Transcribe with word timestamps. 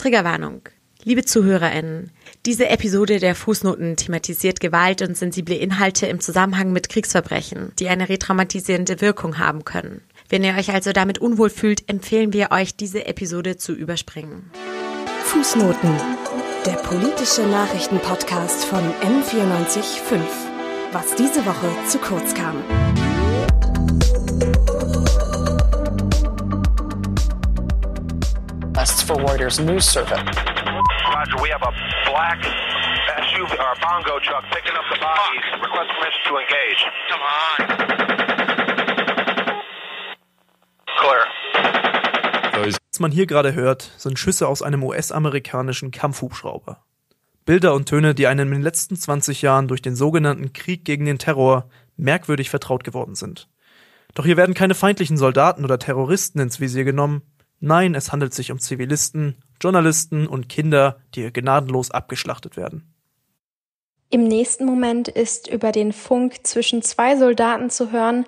Triggerwarnung. 0.00 0.62
Liebe 1.04 1.26
ZuhörerInnen, 1.26 2.10
diese 2.46 2.68
Episode 2.68 3.18
der 3.18 3.34
Fußnoten 3.34 3.96
thematisiert 3.96 4.58
Gewalt 4.58 5.02
und 5.02 5.14
sensible 5.14 5.54
Inhalte 5.54 6.06
im 6.06 6.20
Zusammenhang 6.20 6.72
mit 6.72 6.88
Kriegsverbrechen, 6.88 7.72
die 7.78 7.88
eine 7.88 8.08
retraumatisierende 8.08 9.02
Wirkung 9.02 9.38
haben 9.38 9.64
können. 9.66 10.00
Wenn 10.30 10.42
ihr 10.42 10.54
euch 10.54 10.72
also 10.72 10.92
damit 10.92 11.18
unwohl 11.18 11.50
fühlt, 11.50 11.86
empfehlen 11.90 12.32
wir 12.32 12.50
euch, 12.50 12.76
diese 12.76 13.04
Episode 13.04 13.58
zu 13.58 13.74
überspringen. 13.74 14.50
Fußnoten, 15.24 15.94
der 16.64 16.76
politische 16.76 17.42
Nachrichtenpodcast 17.42 18.64
von 18.64 18.80
M945. 19.02 20.20
Was 20.92 21.14
diese 21.14 21.44
Woche 21.44 21.68
zu 21.88 21.98
kurz 21.98 22.32
kam. 22.34 22.62
For 29.10 29.20
Reuters 29.22 29.58
News 29.60 29.86
Service. 29.86 30.22
Roger, 31.12 31.42
we 31.42 31.50
have 31.50 31.62
a 31.62 31.72
black 32.08 32.40
SUV 33.18 33.50
or 33.58 33.74
bongo 33.82 34.20
truck 34.20 34.44
picking 34.52 34.76
up 34.76 34.84
the 34.92 35.00
bodies. 35.00 35.42
Request 35.60 35.90
permission 35.98 36.22
to 36.28 36.38
engage. 36.38 36.80
Come 37.10 37.22
on. 37.42 37.58
Clear. 41.00 41.26
Was 42.92 43.00
man 43.00 43.10
hier 43.10 43.26
gerade 43.26 43.54
hört, 43.54 43.90
sind 43.96 44.16
Schüsse 44.16 44.46
aus 44.46 44.62
einem 44.62 44.84
US-amerikanischen 44.84 45.90
Kampfhubschrauber. 45.90 46.84
Bilder 47.44 47.74
und 47.74 47.88
Töne, 47.88 48.14
die 48.14 48.28
einem 48.28 48.46
in 48.48 48.58
den 48.58 48.62
letzten 48.62 48.94
20 48.94 49.42
Jahren 49.42 49.66
durch 49.66 49.82
den 49.82 49.96
sogenannten 49.96 50.52
Krieg 50.52 50.84
gegen 50.84 51.04
den 51.04 51.18
Terror 51.18 51.68
merkwürdig 51.96 52.48
vertraut 52.48 52.84
geworden 52.84 53.16
sind. 53.16 53.48
Doch 54.14 54.24
hier 54.24 54.36
werden 54.36 54.54
keine 54.54 54.76
feindlichen 54.76 55.16
Soldaten 55.16 55.64
oder 55.64 55.80
Terroristen 55.80 56.38
ins 56.38 56.60
Visier 56.60 56.84
genommen, 56.84 57.22
Nein, 57.60 57.94
es 57.94 58.10
handelt 58.10 58.32
sich 58.32 58.50
um 58.50 58.58
Zivilisten, 58.58 59.36
Journalisten 59.60 60.26
und 60.26 60.48
Kinder, 60.48 60.98
die 61.14 61.30
gnadenlos 61.30 61.90
abgeschlachtet 61.90 62.56
werden. 62.56 62.94
Im 64.08 64.24
nächsten 64.24 64.64
Moment 64.64 65.08
ist 65.08 65.46
über 65.46 65.70
den 65.70 65.92
Funk 65.92 66.46
zwischen 66.46 66.82
zwei 66.82 67.16
Soldaten 67.16 67.70
zu 67.70 67.92
hören, 67.92 68.26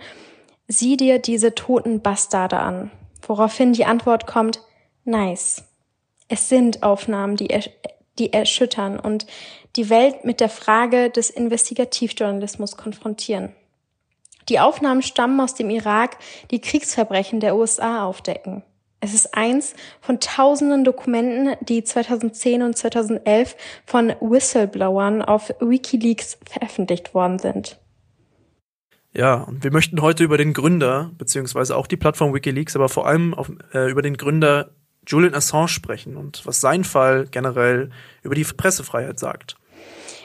sieh 0.68 0.96
dir 0.96 1.18
diese 1.18 1.54
toten 1.54 2.02
Bastarde 2.02 2.58
an. 2.58 2.90
Woraufhin 3.26 3.72
die 3.72 3.86
Antwort 3.86 4.26
kommt, 4.26 4.60
nice. 5.04 5.64
Es 6.28 6.48
sind 6.48 6.82
Aufnahmen, 6.82 7.36
die, 7.36 7.50
ersch 7.50 7.70
die 8.18 8.32
erschüttern 8.32 9.00
und 9.00 9.26
die 9.76 9.88
Welt 9.88 10.24
mit 10.24 10.40
der 10.40 10.50
Frage 10.50 11.08
des 11.08 11.30
Investigativjournalismus 11.30 12.76
konfrontieren. 12.76 13.54
Die 14.48 14.60
Aufnahmen 14.60 15.02
stammen 15.02 15.40
aus 15.40 15.54
dem 15.54 15.70
Irak, 15.70 16.18
die 16.50 16.60
Kriegsverbrechen 16.60 17.40
der 17.40 17.56
USA 17.56 18.04
aufdecken. 18.04 18.62
Es 19.04 19.14
ist 19.14 19.34
eins 19.34 19.74
von 20.00 20.20
tausenden 20.20 20.84
Dokumenten, 20.84 21.56
die 21.60 21.82
2010 21.82 22.62
und 22.62 22.78
2011 22.78 23.56
von 23.84 24.14
Whistleblowern 24.20 25.22
auf 25.22 25.52
Wikileaks 25.58 26.38
veröffentlicht 26.48 27.12
worden 27.12 27.40
sind. 27.40 27.80
Ja, 29.12 29.42
und 29.42 29.64
wir 29.64 29.72
möchten 29.72 30.00
heute 30.02 30.22
über 30.22 30.38
den 30.38 30.52
Gründer, 30.52 31.10
beziehungsweise 31.18 31.76
auch 31.76 31.88
die 31.88 31.96
Plattform 31.96 32.32
Wikileaks, 32.32 32.76
aber 32.76 32.88
vor 32.88 33.08
allem 33.08 33.34
auf, 33.34 33.50
äh, 33.74 33.90
über 33.90 34.02
den 34.02 34.16
Gründer 34.16 34.70
Julian 35.04 35.34
Assange 35.34 35.66
sprechen 35.66 36.16
und 36.16 36.46
was 36.46 36.60
sein 36.60 36.84
Fall 36.84 37.26
generell 37.28 37.90
über 38.22 38.36
die 38.36 38.44
Pressefreiheit 38.44 39.18
sagt. 39.18 39.56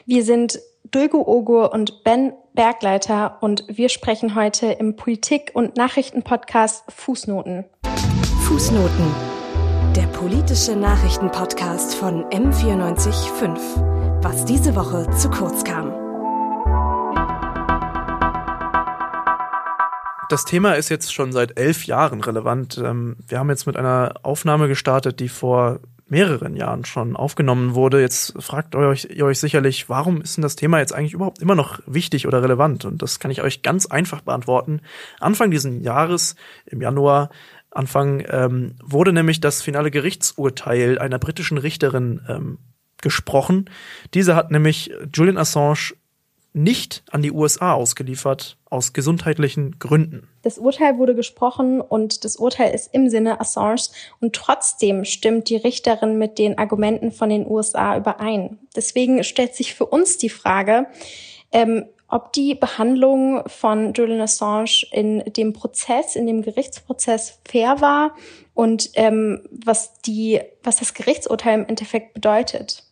Wir 0.06 0.24
sind 0.24 0.60
Dulgo 0.92 1.28
Ogur 1.28 1.74
und 1.74 2.04
Ben 2.04 2.32
Bergleiter 2.54 3.38
und 3.42 3.66
wir 3.68 3.90
sprechen 3.90 4.36
heute 4.36 4.68
im 4.68 4.96
Politik- 4.96 5.52
und 5.54 5.76
Nachrichtenpodcast 5.78 6.92
Fußnoten. 6.92 7.66
Fußnoten, 8.58 9.06
der 9.96 10.08
politische 10.08 10.76
Nachrichtenpodcast 10.76 11.94
von 11.94 12.24
M945. 12.32 14.24
Was 14.24 14.46
diese 14.46 14.76
Woche 14.76 15.08
zu 15.12 15.30
kurz 15.30 15.64
kam. 15.64 15.92
Das 20.30 20.44
Thema 20.46 20.74
ist 20.74 20.90
jetzt 20.90 21.14
schon 21.14 21.32
seit 21.34 21.60
elf 21.60 21.86
Jahren 21.86 22.20
relevant. 22.20 22.82
Ähm, 22.84 23.18
wir 23.28 23.38
haben 23.38 23.52
jetzt 23.52 23.68
mit 23.68 23.78
einer 23.78 24.16
Aufnahme 24.24 24.68
gestartet, 24.68 25.20
die 25.20 25.30
vor 25.30 25.80
mehreren 26.10 26.56
Jahren 26.56 26.86
schon 26.86 27.16
aufgenommen 27.16 27.76
wurde. 27.76 28.02
Jetzt 28.02 28.34
fragt 28.42 28.76
ihr 28.76 28.80
euch, 28.80 29.08
ihr 29.14 29.26
euch 29.26 29.40
sicherlich, 29.40 29.90
warum 29.90 30.22
ist 30.22 30.38
denn 30.38 30.42
das 30.42 30.56
Thema 30.56 30.80
jetzt 30.80 30.94
eigentlich 30.94 31.14
überhaupt 31.14 31.40
immer 31.40 31.56
noch 31.56 31.80
wichtig 31.86 32.28
oder 32.28 32.42
relevant? 32.42 32.86
Und 32.86 33.02
das 33.02 33.20
kann 33.20 33.32
ich 33.32 33.42
euch 33.42 33.62
ganz 33.62 33.86
einfach 33.86 34.22
beantworten. 34.22 34.82
Anfang 35.20 35.52
diesen 35.52 35.84
Jahres, 35.84 36.36
im 36.66 36.82
Januar, 36.82 37.30
Anfang 37.78 38.24
ähm, 38.30 38.76
wurde 38.84 39.14
nämlich 39.14 39.40
das 39.40 39.62
finale 39.62 39.92
Gerichtsurteil 39.92 41.00
einer 41.00 41.20
britischen 41.20 41.58
Richterin 41.58 42.22
ähm, 42.28 42.58
gesprochen. 43.02 43.70
Diese 44.14 44.36
hat 44.36 44.52
nämlich 44.52 44.92
Julian 45.14 45.38
Assange 45.38 45.94
nicht 46.54 47.04
an 47.12 47.22
die 47.22 47.32
USA 47.32 47.74
ausgeliefert, 47.74 48.58
aus 48.66 48.92
gesundheitlichen 48.92 49.78
Gründen. 49.80 50.28
Das 50.42 50.58
Urteil 50.58 50.98
wurde 50.98 51.14
gesprochen 51.14 51.80
und 51.82 52.26
das 52.26 52.38
Urteil 52.38 52.74
ist 52.74 52.94
im 52.94 53.10
Sinne 53.10 53.40
Assange 53.40 53.90
und 54.20 54.36
trotzdem 54.36 55.06
stimmt 55.06 55.50
die 55.50 55.58
Richterin 55.58 56.18
mit 56.18 56.40
den 56.40 56.58
Argumenten 56.58 57.12
von 57.12 57.30
den 57.30 57.46
USA 57.48 57.96
überein. 57.96 58.58
Deswegen 58.76 59.24
stellt 59.24 59.56
sich 59.56 59.76
für 59.76 59.86
uns 59.86 60.18
die 60.18 60.30
Frage, 60.30 60.88
ähm, 61.52 61.86
ob 62.08 62.32
die 62.34 62.56
Behandlung 62.56 63.44
von 63.48 63.94
Julian 63.94 64.22
Assange 64.22 64.86
in 64.92 65.24
dem 65.34 65.54
Prozess, 65.54 66.16
in 66.16 66.26
dem 66.26 66.42
Gerichtsprozess 66.42 67.40
fair 67.48 67.82
war 67.82 68.16
und 68.54 68.90
ähm, 68.94 69.42
was 69.52 70.02
die, 70.02 70.42
was 70.64 70.78
das 70.78 70.94
Gerichtsurteil 70.94 71.60
im 71.60 71.66
Endeffekt 71.66 72.14
bedeutet. 72.14 72.84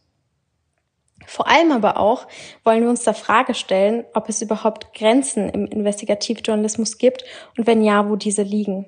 Vor 1.25 1.48
allem 1.48 1.72
aber 1.72 1.98
auch 1.98 2.28
wollen 2.64 2.84
wir 2.84 2.90
uns 2.90 3.04
der 3.04 3.14
Frage 3.14 3.54
stellen, 3.56 4.04
ob 4.14 4.30
es 4.30 4.42
überhaupt 4.42 4.94
Grenzen 4.94 5.50
im 5.50 5.66
Investigativjournalismus 5.66 6.98
gibt 6.98 7.24
und 7.58 7.66
wenn 7.68 7.81
ja, 7.81 8.08
wo 8.09 8.16
diese 8.16 8.44
liegen. 8.44 8.86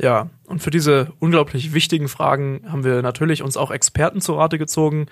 Ja, 0.00 0.30
und 0.46 0.62
für 0.62 0.70
diese 0.70 1.12
unglaublich 1.18 1.74
wichtigen 1.74 2.08
Fragen 2.08 2.64
haben 2.70 2.84
wir 2.84 3.02
natürlich 3.02 3.42
uns 3.42 3.56
auch 3.56 3.72
Experten 3.72 4.20
zu 4.20 4.34
Rate 4.34 4.56
gezogen. 4.56 5.06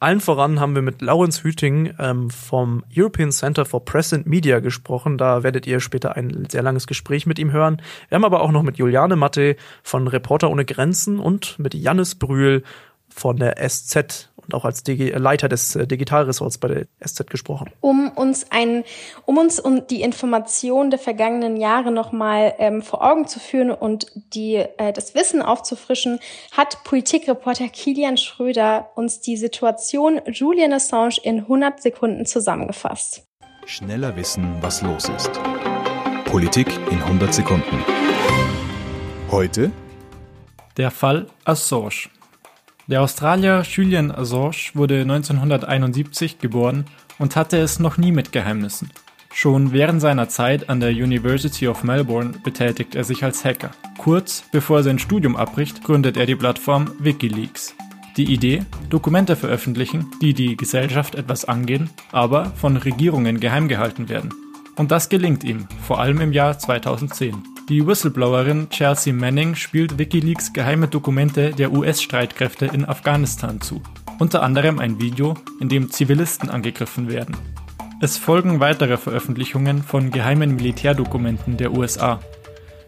Allen 0.00 0.20
voran 0.20 0.60
haben 0.60 0.76
wir 0.76 0.82
mit 0.82 1.02
Lawrence 1.02 1.42
Hüting 1.42 1.92
ähm, 1.98 2.30
vom 2.30 2.84
European 2.96 3.32
Center 3.32 3.64
for 3.64 3.84
Press 3.84 4.12
and 4.12 4.26
Media 4.26 4.60
gesprochen. 4.60 5.18
Da 5.18 5.42
werdet 5.42 5.66
ihr 5.66 5.80
später 5.80 6.14
ein 6.14 6.46
sehr 6.48 6.62
langes 6.62 6.86
Gespräch 6.86 7.26
mit 7.26 7.40
ihm 7.40 7.50
hören. 7.50 7.82
Wir 8.08 8.14
haben 8.14 8.24
aber 8.24 8.42
auch 8.42 8.52
noch 8.52 8.62
mit 8.62 8.78
Juliane 8.78 9.16
Matte 9.16 9.56
von 9.82 10.06
Reporter 10.06 10.50
ohne 10.50 10.64
Grenzen 10.64 11.18
und 11.18 11.58
mit 11.58 11.74
Jannis 11.74 12.14
Brühl 12.14 12.62
von 13.08 13.38
der 13.38 13.56
SZ 13.68 14.30
und 14.48 14.54
auch 14.54 14.64
als 14.64 14.82
Digi 14.82 15.10
Leiter 15.10 15.48
des 15.48 15.76
äh, 15.76 15.86
Digitalressorts 15.86 16.58
bei 16.58 16.68
der 16.68 16.86
SZ 17.06 17.26
gesprochen. 17.28 17.70
Um 17.80 18.10
uns 18.10 18.46
ein, 18.50 18.84
um 19.26 19.36
uns 19.36 19.60
um 19.60 19.86
die 19.86 20.02
Informationen 20.02 20.90
der 20.90 20.98
vergangenen 20.98 21.56
Jahre 21.56 21.92
nochmal 21.92 22.54
ähm, 22.58 22.82
vor 22.82 23.04
Augen 23.04 23.26
zu 23.26 23.40
führen 23.40 23.70
und 23.70 24.10
die, 24.14 24.56
äh, 24.56 24.92
das 24.92 25.14
Wissen 25.14 25.42
aufzufrischen, 25.42 26.18
hat 26.52 26.82
Politikreporter 26.84 27.68
Kilian 27.68 28.16
Schröder 28.16 28.90
uns 28.94 29.20
die 29.20 29.36
Situation 29.36 30.20
Julian 30.26 30.72
Assange 30.72 31.16
in 31.22 31.40
100 31.40 31.82
Sekunden 31.82 32.24
zusammengefasst. 32.24 33.24
Schneller 33.66 34.16
wissen, 34.16 34.56
was 34.62 34.80
los 34.80 35.10
ist. 35.10 35.30
Politik 36.24 36.68
in 36.90 37.02
100 37.02 37.34
Sekunden. 37.34 37.84
Heute 39.30 39.70
der 40.78 40.90
Fall 40.90 41.26
Assange. 41.44 42.08
Der 42.88 43.02
Australier 43.02 43.64
Julian 43.70 44.10
Assange 44.10 44.70
wurde 44.72 45.02
1971 45.02 46.38
geboren 46.38 46.86
und 47.18 47.36
hatte 47.36 47.58
es 47.58 47.78
noch 47.78 47.98
nie 47.98 48.12
mit 48.12 48.32
Geheimnissen. 48.32 48.88
Schon 49.30 49.72
während 49.72 50.00
seiner 50.00 50.30
Zeit 50.30 50.70
an 50.70 50.80
der 50.80 50.92
University 50.92 51.68
of 51.68 51.84
Melbourne 51.84 52.32
betätigt 52.42 52.94
er 52.94 53.04
sich 53.04 53.22
als 53.22 53.44
Hacker. 53.44 53.72
Kurz 53.98 54.42
bevor 54.52 54.78
er 54.78 54.84
sein 54.84 54.98
Studium 54.98 55.36
abbricht, 55.36 55.84
gründet 55.84 56.16
er 56.16 56.24
die 56.24 56.34
Plattform 56.34 56.90
Wikileaks. 56.98 57.74
Die 58.16 58.32
Idee, 58.32 58.62
Dokumente 58.88 59.36
veröffentlichen, 59.36 60.06
die 60.22 60.32
die 60.32 60.56
Gesellschaft 60.56 61.14
etwas 61.14 61.44
angehen, 61.44 61.90
aber 62.10 62.46
von 62.56 62.78
Regierungen 62.78 63.38
geheim 63.38 63.68
gehalten 63.68 64.08
werden. 64.08 64.32
Und 64.76 64.92
das 64.92 65.10
gelingt 65.10 65.44
ihm, 65.44 65.68
vor 65.82 66.00
allem 66.00 66.22
im 66.22 66.32
Jahr 66.32 66.58
2010. 66.58 67.57
Die 67.68 67.86
Whistleblowerin 67.86 68.70
Chelsea 68.70 69.12
Manning 69.12 69.54
spielt 69.54 69.98
Wikileaks 69.98 70.54
geheime 70.54 70.88
Dokumente 70.88 71.50
der 71.50 71.70
US-Streitkräfte 71.70 72.64
in 72.64 72.86
Afghanistan 72.86 73.60
zu. 73.60 73.82
Unter 74.18 74.42
anderem 74.42 74.78
ein 74.78 74.98
Video, 74.98 75.34
in 75.60 75.68
dem 75.68 75.90
Zivilisten 75.90 76.48
angegriffen 76.48 77.10
werden. 77.10 77.36
Es 78.00 78.16
folgen 78.16 78.58
weitere 78.60 78.96
Veröffentlichungen 78.96 79.82
von 79.82 80.10
geheimen 80.10 80.56
Militärdokumenten 80.56 81.58
der 81.58 81.72
USA. 81.72 82.20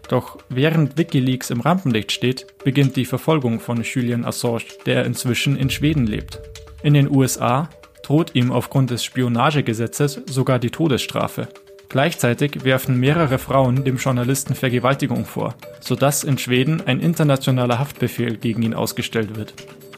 Doch 0.09 0.39
während 0.49 0.97
Wikileaks 0.97 1.51
im 1.51 1.61
Rampenlicht 1.61 2.11
steht, 2.11 2.47
beginnt 2.63 2.95
die 2.95 3.05
Verfolgung 3.05 3.59
von 3.59 3.83
Julian 3.83 4.25
Assange, 4.25 4.65
der 4.87 5.05
inzwischen 5.05 5.57
in 5.57 5.69
Schweden 5.69 6.07
lebt. 6.07 6.39
In 6.81 6.95
den 6.95 7.07
USA 7.07 7.69
droht 8.01 8.33
ihm 8.33 8.51
aufgrund 8.51 8.89
des 8.89 9.03
Spionagegesetzes 9.03 10.23
sogar 10.25 10.57
die 10.57 10.71
Todesstrafe. 10.71 11.49
Gleichzeitig 11.91 12.63
werfen 12.63 12.97
mehrere 12.97 13.37
Frauen 13.37 13.83
dem 13.83 13.97
Journalisten 13.97 14.55
Vergewaltigung 14.55 15.25
vor, 15.25 15.55
sodass 15.81 16.23
in 16.23 16.37
Schweden 16.37 16.79
ein 16.87 17.01
internationaler 17.01 17.79
Haftbefehl 17.79 18.37
gegen 18.37 18.61
ihn 18.61 18.73
ausgestellt 18.73 19.35
wird. 19.35 19.53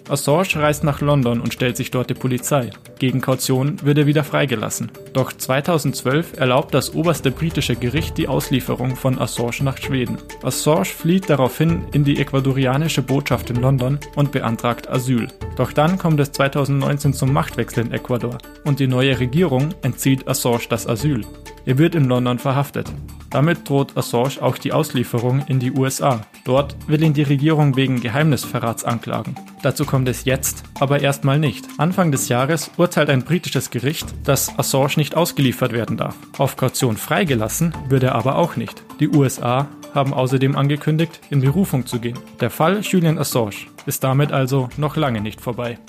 Assange 0.09 0.55
reist 0.55 0.83
nach 0.83 1.01
London 1.01 1.39
und 1.39 1.53
stellt 1.53 1.77
sich 1.77 1.91
dort 1.91 2.09
der 2.09 2.15
Polizei. 2.15 2.69
Gegen 2.99 3.21
Kaution 3.21 3.81
wird 3.83 3.97
er 3.97 4.05
wieder 4.05 4.23
freigelassen. 4.23 4.91
Doch 5.13 5.31
2012 5.31 6.37
erlaubt 6.37 6.73
das 6.73 6.93
oberste 6.93 7.31
britische 7.31 7.75
Gericht 7.75 8.17
die 8.17 8.27
Auslieferung 8.27 8.95
von 8.95 9.19
Assange 9.19 9.63
nach 9.63 9.77
Schweden. 9.77 10.17
Assange 10.43 10.85
flieht 10.85 11.29
daraufhin 11.29 11.85
in 11.93 12.03
die 12.03 12.19
ecuadorianische 12.19 13.01
Botschaft 13.01 13.49
in 13.49 13.57
London 13.57 13.99
und 14.15 14.31
beantragt 14.31 14.89
Asyl. 14.89 15.27
Doch 15.55 15.71
dann 15.71 15.97
kommt 15.97 16.19
es 16.19 16.31
2019 16.31 17.13
zum 17.13 17.31
Machtwechsel 17.31 17.85
in 17.85 17.93
Ecuador 17.93 18.37
und 18.65 18.79
die 18.79 18.87
neue 18.87 19.19
Regierung 19.19 19.69
entzieht 19.83 20.27
Assange 20.27 20.67
das 20.69 20.87
Asyl. 20.87 21.21
Er 21.65 21.77
wird 21.77 21.95
in 21.95 22.05
London 22.05 22.39
verhaftet. 22.39 22.91
Damit 23.33 23.67
droht 23.67 23.97
Assange 23.97 24.41
auch 24.41 24.59
die 24.59 24.71
Auslieferung 24.71 25.43
in 25.47 25.59
die 25.59 25.71
USA. 25.71 26.21
Dort 26.45 26.75
will 26.87 27.03
ihn 27.03 27.13
die 27.13 27.23
Regierung 27.23 27.75
wegen 27.75 27.99
Geheimnisverrats 27.99 28.85
anklagen. 28.85 29.35
Dazu 29.63 29.85
kommt 29.85 30.07
es 30.07 30.25
jetzt, 30.25 30.63
aber 30.79 31.01
erstmal 31.01 31.39
nicht. 31.39 31.65
Anfang 31.79 32.11
des 32.11 32.29
Jahres 32.29 32.69
urteilt 32.77 33.09
ein 33.09 33.23
britisches 33.23 33.71
Gericht, 33.71 34.13
dass 34.23 34.57
Assange 34.59 34.97
nicht 34.97 35.15
ausgeliefert 35.15 35.73
werden 35.73 35.97
darf. 35.97 36.15
Auf 36.37 36.57
Kaution 36.57 36.95
freigelassen 36.95 37.73
wird 37.89 38.03
er 38.03 38.13
aber 38.13 38.37
auch 38.37 38.55
nicht. 38.55 38.83
Die 38.99 39.09
USA 39.09 39.67
haben 39.95 40.13
außerdem 40.13 40.55
angekündigt, 40.55 41.19
in 41.31 41.41
Berufung 41.41 41.87
zu 41.87 41.99
gehen. 41.99 42.19
Der 42.39 42.51
Fall 42.51 42.81
Julian 42.81 43.17
Assange 43.17 43.55
ist 43.87 44.03
damit 44.03 44.31
also 44.31 44.69
noch 44.77 44.95
lange 44.95 45.21
nicht 45.21 45.41
vorbei. 45.41 45.79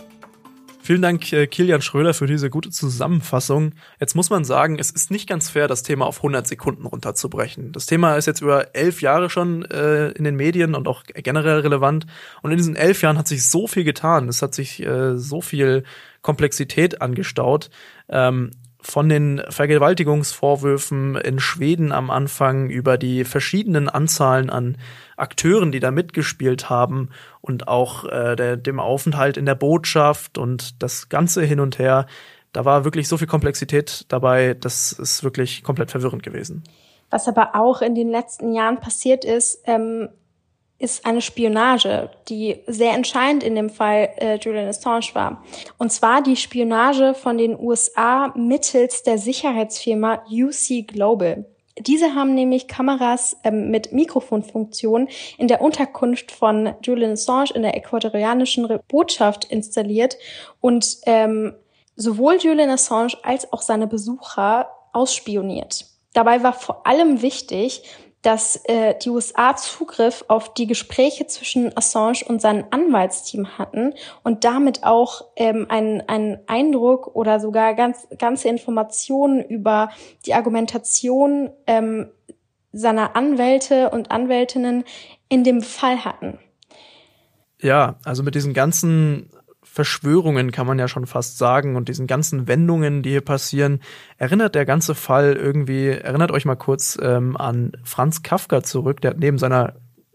Vielen 0.86 1.00
Dank, 1.00 1.32
äh, 1.32 1.46
Kilian 1.46 1.80
Schröder, 1.80 2.12
für 2.12 2.26
diese 2.26 2.50
gute 2.50 2.68
Zusammenfassung. 2.68 3.72
Jetzt 4.00 4.14
muss 4.14 4.28
man 4.28 4.44
sagen, 4.44 4.78
es 4.78 4.90
ist 4.90 5.10
nicht 5.10 5.26
ganz 5.26 5.48
fair, 5.48 5.66
das 5.66 5.82
Thema 5.82 6.04
auf 6.04 6.18
100 6.18 6.46
Sekunden 6.46 6.84
runterzubrechen. 6.84 7.72
Das 7.72 7.86
Thema 7.86 8.16
ist 8.16 8.26
jetzt 8.26 8.42
über 8.42 8.76
elf 8.76 9.00
Jahre 9.00 9.30
schon 9.30 9.64
äh, 9.64 10.10
in 10.10 10.24
den 10.24 10.36
Medien 10.36 10.74
und 10.74 10.86
auch 10.86 11.04
generell 11.06 11.60
relevant. 11.60 12.04
Und 12.42 12.50
in 12.50 12.58
diesen 12.58 12.76
elf 12.76 13.00
Jahren 13.00 13.16
hat 13.16 13.26
sich 13.26 13.48
so 13.48 13.66
viel 13.66 13.84
getan. 13.84 14.28
Es 14.28 14.42
hat 14.42 14.54
sich 14.54 14.84
äh, 14.84 15.16
so 15.16 15.40
viel 15.40 15.84
Komplexität 16.20 17.00
angestaut. 17.00 17.70
Ähm, 18.10 18.50
von 18.86 19.08
den 19.08 19.42
Vergewaltigungsvorwürfen 19.48 21.16
in 21.16 21.40
Schweden 21.40 21.90
am 21.90 22.10
Anfang 22.10 22.68
über 22.68 22.98
die 22.98 23.24
verschiedenen 23.24 23.88
Anzahlen 23.88 24.50
an 24.50 24.76
Akteuren, 25.16 25.72
die 25.72 25.80
da 25.80 25.90
mitgespielt 25.90 26.68
haben 26.68 27.08
und 27.40 27.66
auch 27.66 28.04
äh, 28.04 28.36
der, 28.36 28.56
dem 28.56 28.80
Aufenthalt 28.80 29.36
in 29.36 29.46
der 29.46 29.54
Botschaft 29.54 30.36
und 30.36 30.82
das 30.82 31.08
Ganze 31.08 31.42
hin 31.42 31.60
und 31.60 31.78
her. 31.78 32.06
Da 32.52 32.64
war 32.64 32.84
wirklich 32.84 33.08
so 33.08 33.16
viel 33.16 33.26
Komplexität 33.26 34.04
dabei, 34.08 34.54
das 34.54 34.92
ist 34.92 35.24
wirklich 35.24 35.62
komplett 35.62 35.90
verwirrend 35.90 36.22
gewesen. 36.22 36.62
Was 37.10 37.26
aber 37.26 37.54
auch 37.54 37.80
in 37.80 37.94
den 37.94 38.10
letzten 38.10 38.52
Jahren 38.52 38.80
passiert 38.80 39.24
ist, 39.24 39.62
ähm, 39.66 40.08
ist 40.78 41.06
eine 41.06 41.20
Spionage, 41.20 42.10
die 42.28 42.62
sehr 42.66 42.92
entscheidend 42.92 43.42
in 43.42 43.54
dem 43.54 43.70
Fall 43.70 44.10
äh, 44.16 44.36
Julian 44.36 44.68
Assange 44.68 45.14
war. 45.14 45.42
Und 45.78 45.92
zwar 45.92 46.22
die 46.22 46.36
Spionage 46.36 47.14
von 47.14 47.38
den 47.38 47.58
USA 47.58 48.32
mittels 48.36 49.02
der 49.02 49.18
Sicherheitsfirma 49.18 50.24
UC 50.30 50.86
Global. 50.86 51.46
Diese 51.78 52.14
haben 52.14 52.34
nämlich 52.34 52.68
Kameras 52.68 53.36
ähm, 53.42 53.70
mit 53.70 53.92
Mikrofonfunktion 53.92 55.08
in 55.38 55.48
der 55.48 55.60
Unterkunft 55.60 56.30
von 56.30 56.74
Julian 56.82 57.12
Assange 57.12 57.50
in 57.54 57.62
der 57.62 57.76
ecuadorianischen 57.76 58.68
Botschaft 58.88 59.44
installiert 59.46 60.16
und 60.60 60.98
ähm, 61.06 61.54
sowohl 61.96 62.36
Julian 62.36 62.70
Assange 62.70 63.16
als 63.22 63.52
auch 63.52 63.62
seine 63.62 63.86
Besucher 63.86 64.68
ausspioniert. 64.92 65.86
Dabei 66.12 66.44
war 66.44 66.52
vor 66.52 66.86
allem 66.86 67.22
wichtig, 67.22 67.82
dass 68.24 68.56
äh, 68.64 68.94
die 68.98 69.10
USA 69.10 69.54
Zugriff 69.54 70.24
auf 70.28 70.54
die 70.54 70.66
Gespräche 70.66 71.26
zwischen 71.26 71.76
Assange 71.76 72.24
und 72.26 72.40
seinem 72.40 72.64
Anwaltsteam 72.70 73.58
hatten 73.58 73.92
und 74.22 74.44
damit 74.44 74.82
auch 74.82 75.26
ähm, 75.36 75.66
einen, 75.68 76.00
einen 76.08 76.38
Eindruck 76.46 77.14
oder 77.14 77.38
sogar 77.38 77.74
ganz, 77.74 78.08
ganze 78.18 78.48
Informationen 78.48 79.44
über 79.44 79.90
die 80.24 80.32
Argumentation 80.32 81.50
ähm, 81.66 82.08
seiner 82.72 83.14
Anwälte 83.14 83.90
und 83.90 84.10
Anwältinnen 84.10 84.84
in 85.28 85.44
dem 85.44 85.60
Fall 85.60 86.04
hatten. 86.06 86.38
Ja, 87.60 87.96
also 88.04 88.22
mit 88.22 88.34
diesen 88.34 88.54
ganzen 88.54 89.30
Verschwörungen, 89.74 90.52
kann 90.52 90.68
man 90.68 90.78
ja 90.78 90.86
schon 90.86 91.04
fast 91.04 91.36
sagen, 91.36 91.74
und 91.74 91.88
diesen 91.88 92.06
ganzen 92.06 92.46
Wendungen, 92.46 93.02
die 93.02 93.10
hier 93.10 93.22
passieren, 93.22 93.80
erinnert 94.18 94.54
der 94.54 94.66
ganze 94.66 94.94
Fall 94.94 95.32
irgendwie, 95.32 95.88
erinnert 95.88 96.30
euch 96.30 96.44
mal 96.44 96.54
kurz 96.54 96.96
ähm, 97.02 97.36
an 97.36 97.72
Franz 97.82 98.22
Kafka 98.22 98.62
zurück, 98.62 99.00
der 99.00 99.10
hat 99.10 99.18
neben 99.18 99.36
seiner 99.36 99.74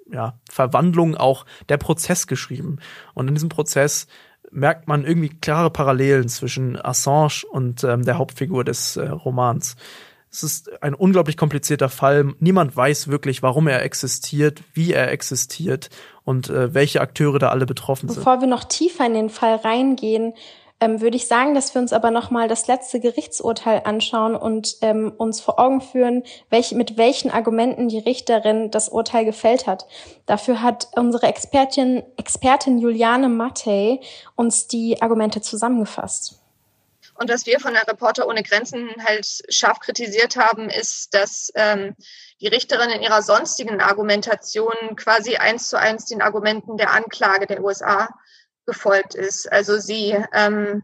ja, 0.09 0.39
Verwandlung 0.49 1.17
auch 1.17 1.45
der 1.67 1.75
Prozess 1.75 2.25
geschrieben. 2.25 2.77
Und 3.13 3.27
in 3.27 3.33
diesem 3.33 3.49
Prozess 3.49 4.07
merkt 4.49 4.87
man 4.87 5.03
irgendwie 5.03 5.27
klare 5.27 5.71
Parallelen 5.71 6.29
zwischen 6.29 6.81
Assange 6.81 7.43
und 7.51 7.83
ähm, 7.83 8.05
der 8.05 8.17
Hauptfigur 8.17 8.63
des 8.63 8.95
äh, 8.95 9.09
Romans. 9.09 9.75
Es 10.31 10.43
ist 10.43 10.83
ein 10.83 10.93
unglaublich 10.93 11.37
komplizierter 11.37 11.89
Fall. 11.89 12.33
Niemand 12.39 12.75
weiß 12.75 13.07
wirklich, 13.07 13.41
warum 13.41 13.67
er 13.67 13.83
existiert, 13.83 14.61
wie 14.73 14.93
er 14.93 15.11
existiert 15.11 15.89
und 16.23 16.49
äh, 16.49 16.73
welche 16.73 17.01
Akteure 17.01 17.39
da 17.39 17.49
alle 17.49 17.65
betroffen 17.65 18.09
sind. 18.09 18.17
Bevor 18.17 18.39
wir 18.41 18.47
noch 18.47 18.63
tiefer 18.63 19.05
in 19.05 19.15
den 19.15 19.29
Fall 19.29 19.55
reingehen, 19.55 20.33
ähm, 20.81 21.01
würde 21.01 21.17
ich 21.17 21.27
sagen, 21.27 21.55
dass 21.55 21.73
wir 21.73 21.81
uns 21.81 21.91
aber 21.91 22.11
nochmal 22.11 22.47
das 22.47 22.67
letzte 22.67 22.99
Gerichtsurteil 22.99 23.81
anschauen 23.83 24.35
und 24.35 24.77
ähm, 24.81 25.11
uns 25.17 25.41
vor 25.41 25.59
Augen 25.59 25.81
führen, 25.81 26.23
welch, 26.49 26.71
mit 26.73 26.97
welchen 26.97 27.31
Argumenten 27.31 27.89
die 27.89 27.99
Richterin 27.99 28.71
das 28.71 28.87
Urteil 28.87 29.25
gefällt 29.25 29.67
hat. 29.67 29.87
Dafür 30.25 30.61
hat 30.61 30.87
unsere 30.95 31.27
Expertin, 31.27 32.03
Expertin 32.17 32.77
Juliane 32.79 33.29
Mattei 33.29 33.99
uns 34.35 34.67
die 34.67 35.01
Argumente 35.01 35.41
zusammengefasst. 35.41 36.38
Und 37.19 37.29
was 37.29 37.45
wir 37.45 37.59
von 37.59 37.73
der 37.73 37.85
Reporter 37.85 38.27
ohne 38.27 38.43
Grenzen 38.43 38.89
halt 39.05 39.27
scharf 39.49 39.81
kritisiert 39.81 40.37
haben, 40.37 40.69
ist, 40.69 41.13
dass 41.13 41.51
ähm, 41.53 41.95
die 42.39 42.47
Richterin 42.47 42.91
in 42.91 43.01
ihrer 43.01 43.21
sonstigen 43.21 43.81
Argumentation 43.81 44.95
quasi 44.95 45.35
eins 45.35 45.67
zu 45.67 45.77
eins 45.77 46.05
den 46.05 46.21
Argumenten 46.21 46.77
der 46.77 46.93
Anklage 46.93 47.45
der 47.45 47.61
USA 47.61 48.07
gefolgt 48.65 49.15
ist. 49.15 49.51
Also 49.51 49.79
sie 49.79 50.15
ähm, 50.33 50.83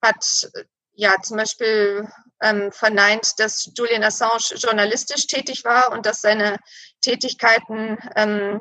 hat 0.00 0.48
ja 0.92 1.20
zum 1.20 1.36
Beispiel 1.36 2.08
ähm, 2.40 2.72
verneint, 2.72 3.38
dass 3.38 3.70
Julian 3.76 4.04
Assange 4.04 4.56
journalistisch 4.56 5.26
tätig 5.26 5.64
war 5.64 5.92
und 5.92 6.06
dass 6.06 6.22
seine 6.22 6.56
Tätigkeiten 7.02 7.98
ähm, 8.16 8.58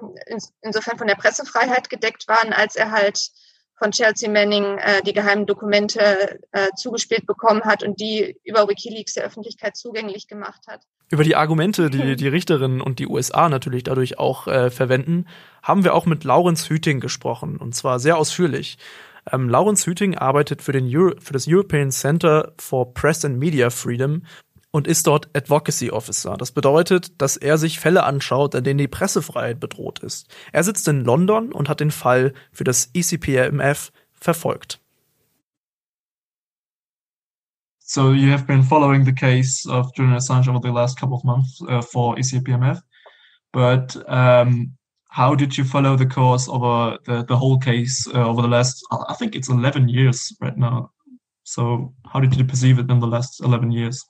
insofern 0.62 0.98
von 0.98 1.08
der 1.08 1.16
Pressefreiheit 1.16 1.90
gedeckt 1.90 2.28
waren, 2.28 2.52
als 2.52 2.76
er 2.76 2.92
halt 2.92 3.30
von 3.76 3.92
Chelsea 3.92 4.30
Manning 4.30 4.78
äh, 4.78 5.02
die 5.04 5.14
geheimen 5.14 5.46
Dokumente 5.46 6.40
äh, 6.52 6.70
zugespielt 6.76 7.26
bekommen 7.26 7.64
hat 7.64 7.84
und 7.84 8.00
die 8.00 8.38
über 8.44 8.68
Wikileaks 8.68 9.14
der 9.14 9.26
Öffentlichkeit 9.26 9.76
zugänglich 9.76 10.28
gemacht 10.28 10.62
hat. 10.68 10.82
Über 11.10 11.24
die 11.24 11.36
Argumente, 11.36 11.90
die 11.90 12.16
die 12.16 12.28
Richterin 12.28 12.82
und 12.82 13.00
die 13.00 13.08
USA 13.08 13.50
natürlich 13.50 13.84
dadurch 13.84 14.20
auch 14.20 14.48
äh, 14.48 14.72
verwenden, 14.72 15.28
haben 15.62 15.84
wir 15.84 15.94
auch 15.94 16.06
mit 16.06 16.24
Lawrence 16.24 16.70
Hüting 16.70 17.00
gesprochen 17.00 17.58
und 17.58 17.76
zwar 17.76 18.00
sehr 18.00 18.18
ausführlich. 18.18 18.78
Ähm, 19.32 19.50
Lawrence 19.50 19.86
Hüting 19.86 20.18
arbeitet 20.18 20.62
für, 20.62 20.72
den 20.72 20.94
Euro 20.96 21.16
für 21.20 21.34
das 21.34 21.46
European 21.48 21.92
Center 21.92 22.54
for 22.58 22.94
Press 22.94 23.24
and 23.26 23.38
Media 23.38 23.70
Freedom 23.70 24.24
und 24.74 24.88
ist 24.88 25.06
dort 25.06 25.30
Advocacy 25.38 25.92
Officer. 25.92 26.36
Das 26.36 26.52
bedeutet, 26.52 27.22
dass 27.22 27.38
er 27.38 27.60
sich 27.60 27.80
Fälle 27.80 28.04
anschaut, 28.04 28.56
in 28.56 28.64
denen 28.64 28.80
die 28.80 28.88
Pressefreiheit 28.88 29.60
bedroht 29.60 30.00
ist. 30.00 30.28
Er 30.52 30.64
sitzt 30.64 30.88
in 30.88 31.06
London 31.06 31.52
und 31.52 31.70
hat 31.70 31.80
den 31.80 31.92
Fall 31.92 32.34
für 32.52 32.64
das 32.64 32.90
ECPMF 32.94 33.92
verfolgt. 34.14 34.82
So 37.80 38.14
you 38.14 38.32
have 38.32 38.46
been 38.46 38.64
following 38.64 39.06
the 39.06 39.14
case 39.14 39.70
of 39.70 39.92
Julian 39.96 40.16
Assange 40.16 40.50
over 40.50 40.60
the 40.64 40.74
last 40.74 41.00
couple 41.00 41.18
of 41.18 41.24
months 41.24 41.62
uh, 41.62 41.82
for 41.82 42.18
ECPMF, 42.18 42.82
but 43.52 43.96
um, 44.08 44.76
how 45.10 45.36
did 45.36 45.56
you 45.56 45.64
follow 45.64 45.96
the 45.96 46.08
course 46.08 46.50
over 46.50 46.98
the, 47.06 47.24
the 47.28 47.38
whole 47.38 47.60
case 47.60 48.08
uh, 48.16 48.28
over 48.28 48.42
the 48.42 48.48
last, 48.48 48.84
I 48.90 49.14
think 49.14 49.36
it's 49.36 49.50
11 49.50 49.90
years 49.90 50.36
right 50.42 50.58
now. 50.58 50.90
So 51.44 51.94
how 52.12 52.20
did 52.20 52.36
you 52.36 52.46
perceive 52.46 52.80
it 52.80 52.90
in 52.90 53.00
the 53.00 53.06
last 53.06 53.42
11 53.44 53.72
years? 53.72 54.04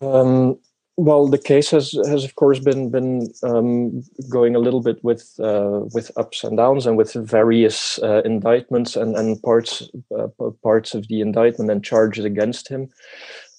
Um, 0.00 0.58
well, 0.98 1.28
the 1.28 1.38
case 1.38 1.70
has, 1.70 1.92
has 2.08 2.24
of 2.24 2.34
course 2.34 2.58
been 2.58 2.90
been 2.90 3.32
um, 3.44 4.02
going 4.28 4.56
a 4.56 4.58
little 4.58 4.80
bit 4.80 4.98
with 5.04 5.32
uh, 5.38 5.82
with 5.94 6.10
ups 6.16 6.42
and 6.42 6.56
downs 6.56 6.86
and 6.86 6.96
with 6.96 7.12
various 7.12 8.00
uh, 8.02 8.20
indictments 8.24 8.96
and 8.96 9.16
and 9.16 9.40
parts 9.42 9.88
uh, 10.18 10.26
parts 10.60 10.94
of 10.94 11.06
the 11.06 11.20
indictment 11.20 11.70
and 11.70 11.84
charges 11.84 12.24
against 12.24 12.68
him. 12.68 12.88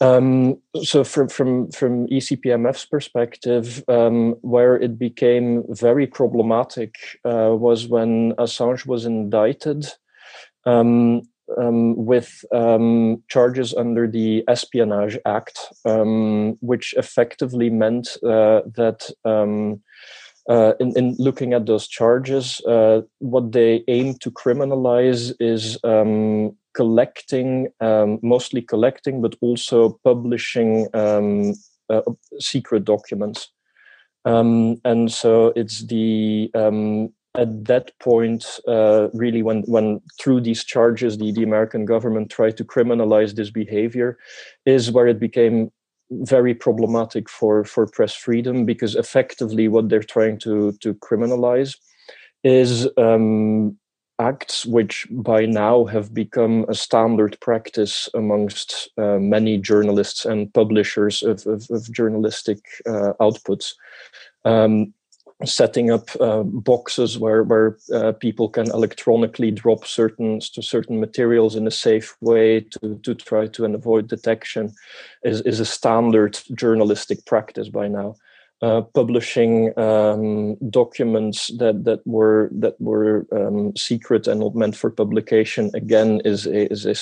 Um, 0.01 0.57
so 0.83 1.05
from 1.05 1.29
from 1.29 1.71
from 1.71 2.07
ECPMF's 2.07 2.85
perspective, 2.85 3.85
um, 3.87 4.35
where 4.41 4.75
it 4.75 4.99
became 4.99 5.63
very 5.69 6.07
problematic 6.07 6.95
uh, 7.23 7.55
was 7.55 7.87
when 7.87 8.33
Assange 8.33 8.85
was 8.85 9.05
indicted. 9.05 9.87
Um, 10.65 11.21
um, 11.57 11.95
with 11.95 12.43
um, 12.53 13.23
charges 13.27 13.73
under 13.73 14.07
the 14.07 14.43
Espionage 14.47 15.17
Act, 15.25 15.59
um, 15.85 16.57
which 16.61 16.93
effectively 16.97 17.69
meant 17.69 18.17
uh, 18.23 18.61
that. 18.75 19.09
Um, 19.25 19.81
uh, 20.49 20.73
in, 20.79 20.97
in, 20.97 21.15
looking 21.19 21.53
at 21.53 21.67
those 21.67 21.87
charges, 21.87 22.59
uh, 22.61 23.01
what 23.19 23.51
they 23.51 23.83
aim 23.87 24.15
to 24.15 24.31
criminalize 24.31 25.31
is 25.39 25.77
um, 25.83 26.57
collecting, 26.73 27.67
um, 27.81 28.17
mostly 28.23 28.59
collecting, 28.59 29.21
but 29.21 29.35
also 29.41 29.99
publishing 30.03 30.87
uh, 30.95 32.01
secret 32.39 32.83
documents. 32.83 33.51
Um, 34.25 34.81
and 34.83 35.11
so 35.11 35.53
it's 35.55 35.85
the 35.85 36.49
at 37.35 37.65
that 37.65 37.91
point, 37.99 38.59
uh, 38.67 39.09
really, 39.13 39.43
when 39.43 39.61
when 39.63 40.01
through 40.19 40.41
these 40.41 40.63
charges, 40.63 41.17
the, 41.17 41.31
the 41.31 41.43
American 41.43 41.85
government 41.85 42.31
tried 42.31 42.57
to 42.57 42.65
criminalize 42.65 43.35
this 43.35 43.51
behavior, 43.51 44.17
is 44.65 44.91
where 44.91 45.07
it 45.07 45.19
became 45.19 45.71
very 46.11 46.55
problematic 46.55 47.29
for 47.29 47.63
for 47.63 47.85
press 47.85 48.15
freedom 48.15 48.65
because 48.65 48.95
effectively 48.95 49.67
what 49.67 49.89
they're 49.89 50.01
trying 50.01 50.39
to 50.39 50.71
to 50.81 50.95
criminalize 50.95 51.77
is 52.43 52.87
um, 52.97 53.77
acts 54.19 54.65
which 54.65 55.07
by 55.11 55.45
now 55.45 55.85
have 55.85 56.13
become 56.13 56.65
a 56.67 56.73
standard 56.73 57.37
practice 57.41 58.09
amongst 58.13 58.89
uh, 58.97 59.17
many 59.19 59.57
journalists 59.57 60.25
and 60.25 60.53
publishers 60.53 61.21
of, 61.21 61.45
of, 61.47 61.67
of 61.69 61.91
journalistic 61.91 62.59
uh, 62.87 63.13
outputs. 63.21 63.73
Um, 64.45 64.93
setting 65.45 65.89
up 65.89 66.09
uh, 66.19 66.43
boxes 66.43 67.17
where 67.17 67.43
where 67.43 67.77
uh, 67.93 68.11
people 68.11 68.49
can 68.49 68.69
electronically 68.71 69.51
drop 69.51 69.85
certain 69.85 70.41
certain 70.41 70.99
materials 70.99 71.55
in 71.55 71.65
a 71.65 71.71
safe 71.71 72.15
way 72.21 72.59
to 72.59 72.99
to 73.03 73.15
try 73.15 73.47
to 73.47 73.65
avoid 73.65 74.07
detection 74.07 74.73
is 75.23 75.41
is 75.41 75.59
a 75.59 75.65
standard 75.65 76.37
journalistic 76.55 77.25
practice 77.25 77.69
by 77.69 77.87
now 77.87 78.15
uh, 78.61 78.81
publishing 78.81 79.77
um, 79.79 80.55
documents 80.69 81.47
that 81.57 81.85
that 81.85 82.05
were 82.05 82.49
that 82.51 82.75
were 82.81 83.25
um, 83.31 83.73
secret 83.77 84.27
and 84.27 84.41
not 84.41 84.53
meant 84.53 84.75
for 84.75 84.89
publication 84.89 85.71
again 85.73 86.21
is 86.25 86.45
a, 86.45 86.69
is 86.69 86.85
a 86.85 86.93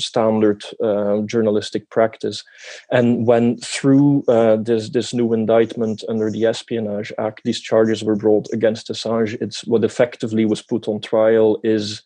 standard 0.00 0.64
uh, 0.82 1.18
journalistic 1.22 1.88
practice, 1.90 2.42
and 2.90 3.24
when 3.24 3.56
through 3.58 4.24
uh, 4.26 4.56
this 4.56 4.90
this 4.90 5.14
new 5.14 5.32
indictment 5.32 6.02
under 6.08 6.28
the 6.28 6.44
Espionage 6.44 7.12
Act, 7.18 7.42
these 7.44 7.60
charges 7.60 8.02
were 8.02 8.16
brought 8.16 8.48
against 8.52 8.88
Assange. 8.88 9.40
It's 9.40 9.64
what 9.64 9.84
effectively 9.84 10.44
was 10.44 10.62
put 10.62 10.88
on 10.88 11.00
trial 11.00 11.60
is. 11.62 12.02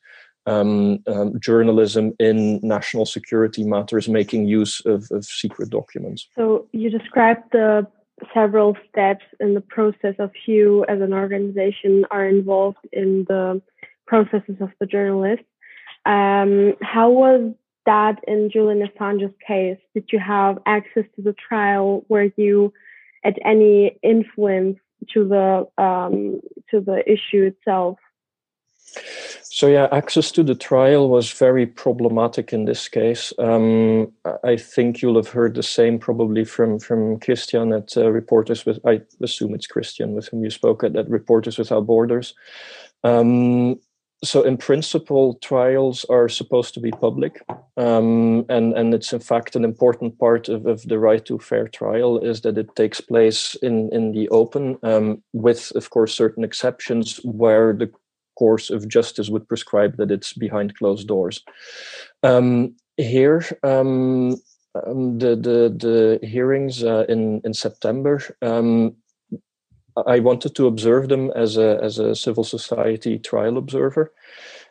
Um, 0.47 1.01
um, 1.07 1.39
journalism 1.39 2.15
in 2.19 2.61
national 2.63 3.05
security 3.05 3.63
matters, 3.63 4.09
making 4.09 4.47
use 4.47 4.81
of, 4.87 5.07
of 5.11 5.27
secret 5.27 5.69
documents. 5.69 6.27
So 6.35 6.67
you 6.73 6.89
described 6.89 7.53
the 7.53 7.87
several 8.35 8.77
steps 8.89 9.25
in 9.39 9.55
the 9.55 9.61
process 9.61 10.15
of 10.19 10.31
you 10.47 10.85
as 10.89 11.01
an 11.01 11.13
organization 11.13 12.05
are 12.11 12.27
involved 12.27 12.79
in 12.93 13.25
the 13.29 13.63
processes 14.07 14.57
of 14.61 14.71
the 14.81 14.87
journalists. 14.87 15.45
Um, 16.05 16.75
how 16.83 17.11
was 17.11 17.55
that 17.87 18.21
in 18.27 18.51
Julian 18.53 18.87
Assange's 18.87 19.35
case? 19.47 19.79
Did 19.95 20.07
you 20.13 20.19
have 20.19 20.59
access 20.67 21.05
to 21.17 21.23
the 21.23 21.35
trial? 21.35 22.05
Were 22.09 22.31
you 22.37 22.73
at 23.25 23.37
any 23.45 23.99
influence 24.03 24.79
to 25.15 25.29
the 25.29 25.83
um, 25.83 26.41
to 26.71 26.81
the 26.81 27.03
issue 27.07 27.45
itself? 27.45 27.99
So 29.43 29.67
yeah, 29.67 29.89
access 29.93 30.31
to 30.33 30.43
the 30.43 30.55
trial 30.55 31.09
was 31.09 31.33
very 31.33 31.67
problematic 31.67 32.53
in 32.53 32.65
this 32.65 32.89
case. 32.89 33.33
Um, 33.39 34.13
I 34.45 34.57
think 34.57 35.03
you'll 35.03 35.17
have 35.17 35.29
heard 35.29 35.55
the 35.55 35.63
same 35.63 35.99
probably 35.99 36.45
from 36.45 36.79
from 36.79 37.19
Christian 37.21 37.73
at 37.73 37.97
uh, 37.97 38.11
Reporters 38.11 38.65
with. 38.65 38.79
I 38.87 39.01
assume 39.21 39.55
it's 39.55 39.67
Christian 39.67 40.15
with 40.15 40.29
whom 40.29 40.45
you 40.45 40.51
spoke 40.51 40.85
at, 40.85 40.97
at 40.97 41.11
Reporters 41.11 41.59
Without 41.59 41.87
Borders. 41.87 42.35
Um, 43.03 43.81
so 44.23 44.43
in 44.43 44.59
principle, 44.59 45.35
trials 45.37 46.05
are 46.11 46.29
supposed 46.29 46.75
to 46.75 46.81
be 46.81 46.91
public, 46.91 47.43
um, 47.79 48.45
and 48.51 48.75
and 48.75 48.93
it's 48.93 49.13
in 49.13 49.21
fact 49.21 49.57
an 49.57 49.65
important 49.65 50.19
part 50.19 50.49
of, 50.49 50.67
of 50.67 50.83
the 50.83 50.99
right 50.99 51.25
to 51.25 51.39
fair 51.39 51.69
trial 51.69 52.19
is 52.19 52.43
that 52.43 52.59
it 52.59 52.77
takes 52.77 53.01
place 53.01 53.55
in 53.63 53.89
in 53.93 54.13
the 54.13 54.29
open, 54.29 54.79
um, 54.83 55.23
with 55.33 55.73
of 55.75 55.89
course 55.89 56.15
certain 56.15 56.45
exceptions 56.45 57.17
where 57.25 57.73
the 57.73 57.91
course 58.41 58.75
of 58.75 58.89
justice 58.97 59.29
would 59.33 59.47
prescribe 59.49 59.93
that 59.97 60.11
it's 60.11 60.33
behind 60.33 60.77
closed 60.81 61.07
doors. 61.07 61.45
Um, 62.23 62.75
here, 62.97 63.43
um, 63.63 64.37
um, 64.75 65.19
the, 65.19 65.33
the 65.47 65.59
the 65.85 66.27
hearings 66.33 66.83
uh, 66.83 67.05
in 67.09 67.41
in 67.45 67.55
September. 67.55 68.15
Um, 68.41 68.97
I 70.07 70.21
wanted 70.21 70.55
to 70.55 70.67
observe 70.67 71.09
them 71.09 71.31
as 71.45 71.57
a 71.57 71.79
as 71.83 71.99
a 71.99 72.15
civil 72.15 72.45
society 72.45 73.19
trial 73.19 73.57
observer, 73.59 74.13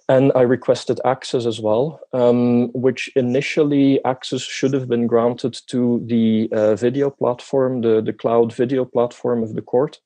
and 0.08 0.32
I 0.36 0.42
requested 0.42 1.00
access 1.04 1.46
as 1.46 1.60
well, 1.60 2.00
um, 2.14 2.70
which 2.74 3.10
initially 3.16 4.04
access 4.06 4.42
should 4.42 4.74
have 4.74 4.88
been 4.88 5.08
granted 5.08 5.56
to 5.68 6.02
the 6.08 6.50
uh, 6.52 6.76
video 6.76 7.10
platform, 7.10 7.82
the 7.82 8.02
the 8.02 8.14
cloud 8.14 8.56
video 8.56 8.86
platform 8.86 9.44
of 9.44 9.54
the 9.54 9.62
court. 9.62 10.00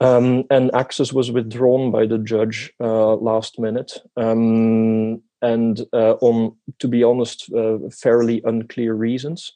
Um, 0.00 0.44
and 0.50 0.74
access 0.74 1.12
was 1.12 1.30
withdrawn 1.30 1.90
by 1.90 2.06
the 2.06 2.18
judge 2.18 2.72
uh, 2.80 3.14
last 3.14 3.58
minute. 3.58 3.92
Um, 4.16 5.22
and 5.42 5.80
uh, 5.92 6.14
on, 6.20 6.56
to 6.78 6.88
be 6.88 7.02
honest, 7.02 7.52
uh, 7.52 7.78
fairly 7.90 8.42
unclear 8.44 8.94
reasons. 8.94 9.52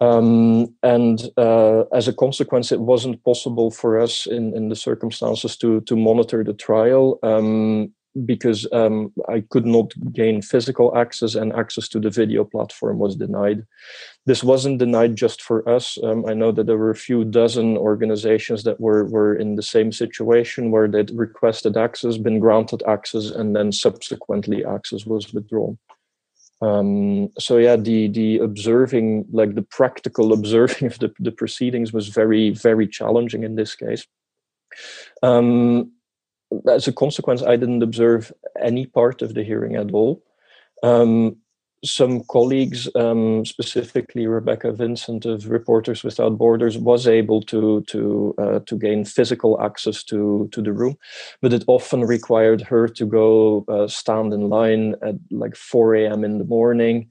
Um, 0.00 0.74
and 0.82 1.30
uh, 1.36 1.84
as 1.92 2.06
a 2.06 2.12
consequence, 2.12 2.70
it 2.70 2.80
wasn't 2.80 3.24
possible 3.24 3.70
for 3.70 3.98
us 4.00 4.26
in, 4.26 4.54
in 4.54 4.68
the 4.68 4.76
circumstances 4.76 5.56
to 5.58 5.80
to 5.82 5.96
monitor 5.96 6.44
the 6.44 6.52
trial. 6.52 7.18
Because 8.24 8.66
um, 8.72 9.12
I 9.28 9.40
could 9.50 9.66
not 9.66 9.92
gain 10.12 10.40
physical 10.40 10.96
access 10.96 11.34
and 11.34 11.52
access 11.52 11.88
to 11.88 12.00
the 12.00 12.10
video 12.10 12.44
platform 12.44 12.98
was 12.98 13.16
denied. 13.16 13.66
This 14.24 14.42
wasn't 14.42 14.78
denied 14.78 15.16
just 15.16 15.42
for 15.42 15.68
us. 15.68 15.98
Um, 16.02 16.24
I 16.26 16.34
know 16.34 16.50
that 16.52 16.66
there 16.66 16.78
were 16.78 16.90
a 16.90 16.94
few 16.94 17.24
dozen 17.24 17.76
organizations 17.76 18.64
that 18.64 18.80
were, 18.80 19.04
were 19.04 19.34
in 19.34 19.56
the 19.56 19.62
same 19.62 19.92
situation 19.92 20.70
where 20.70 20.88
they'd 20.88 21.10
requested 21.10 21.76
access, 21.76 22.16
been 22.16 22.38
granted 22.38 22.82
access, 22.88 23.30
and 23.30 23.54
then 23.54 23.72
subsequently 23.72 24.64
access 24.64 25.04
was 25.04 25.32
withdrawn. 25.32 25.78
Um, 26.62 27.28
so 27.38 27.58
yeah, 27.58 27.76
the 27.76 28.08
the 28.08 28.38
observing, 28.38 29.26
like 29.30 29.54
the 29.54 29.62
practical 29.62 30.32
observing 30.38 30.86
of 30.86 30.98
the, 30.98 31.12
the 31.18 31.32
proceedings 31.32 31.92
was 31.92 32.08
very, 32.08 32.50
very 32.50 32.86
challenging 32.86 33.42
in 33.42 33.56
this 33.56 33.74
case. 33.74 34.06
Um, 35.22 35.92
as 36.68 36.86
a 36.88 36.92
consequence, 36.92 37.42
I 37.42 37.56
didn't 37.56 37.82
observe 37.82 38.32
any 38.60 38.86
part 38.86 39.22
of 39.22 39.34
the 39.34 39.44
hearing 39.44 39.76
at 39.76 39.92
all. 39.92 40.22
Um, 40.82 41.36
some 41.84 42.22
colleagues, 42.24 42.88
um, 42.96 43.44
specifically 43.44 44.26
Rebecca 44.26 44.72
Vincent 44.72 45.24
of 45.24 45.48
Reporters 45.48 46.02
Without 46.02 46.38
Borders, 46.38 46.78
was 46.78 47.06
able 47.06 47.42
to 47.42 47.82
to 47.82 48.34
uh, 48.38 48.58
to 48.66 48.78
gain 48.78 49.04
physical 49.04 49.60
access 49.60 50.02
to 50.04 50.48
to 50.52 50.62
the 50.62 50.72
room, 50.72 50.96
but 51.42 51.52
it 51.52 51.64
often 51.66 52.02
required 52.04 52.62
her 52.62 52.88
to 52.88 53.06
go 53.06 53.64
uh, 53.68 53.86
stand 53.88 54.32
in 54.32 54.48
line 54.48 54.94
at 55.02 55.16
like 55.30 55.56
4 55.56 55.94
a.m. 55.96 56.24
in 56.24 56.38
the 56.38 56.44
morning. 56.44 57.08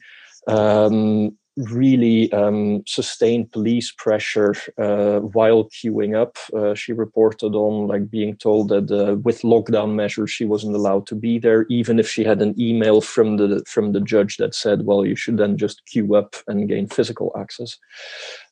Um, 0.48 1.38
really 1.58 2.32
um, 2.34 2.84
sustained 2.86 3.52
police 3.52 3.92
pressure 3.92 4.54
uh, 4.78 5.20
while 5.20 5.66
queuing 5.66 6.16
up. 6.16 6.38
Uh, 6.54 6.74
she 6.74 6.94
reported 6.94 7.56
on 7.56 7.88
like 7.88 8.10
being 8.10 8.36
told 8.36 8.70
that 8.70 8.92
uh, 8.92 9.16
with 9.16 9.42
lockdown 9.42 9.96
measures 9.96 10.30
she 10.30 10.46
wasn't 10.46 10.76
allowed 10.76 11.08
to 11.08 11.16
be 11.16 11.40
there, 11.40 11.66
even 11.70 12.00
if 12.00 12.10
she 12.10 12.24
had 12.24 12.42
an 12.42 12.60
email 12.60 13.02
from 13.02 13.38
the 13.38 13.64
from 13.68 13.94
the 13.94 14.02
judge 14.02 14.38
that 14.38 14.54
said, 14.54 14.86
"Well, 14.86 15.06
you 15.06 15.16
should 15.16 15.38
then 15.38 15.58
just 15.58 15.86
queue 15.86 16.16
up 16.16 16.36
and 16.48 16.68
gain 16.68 16.88
physical 16.88 17.32
access." 17.38 17.78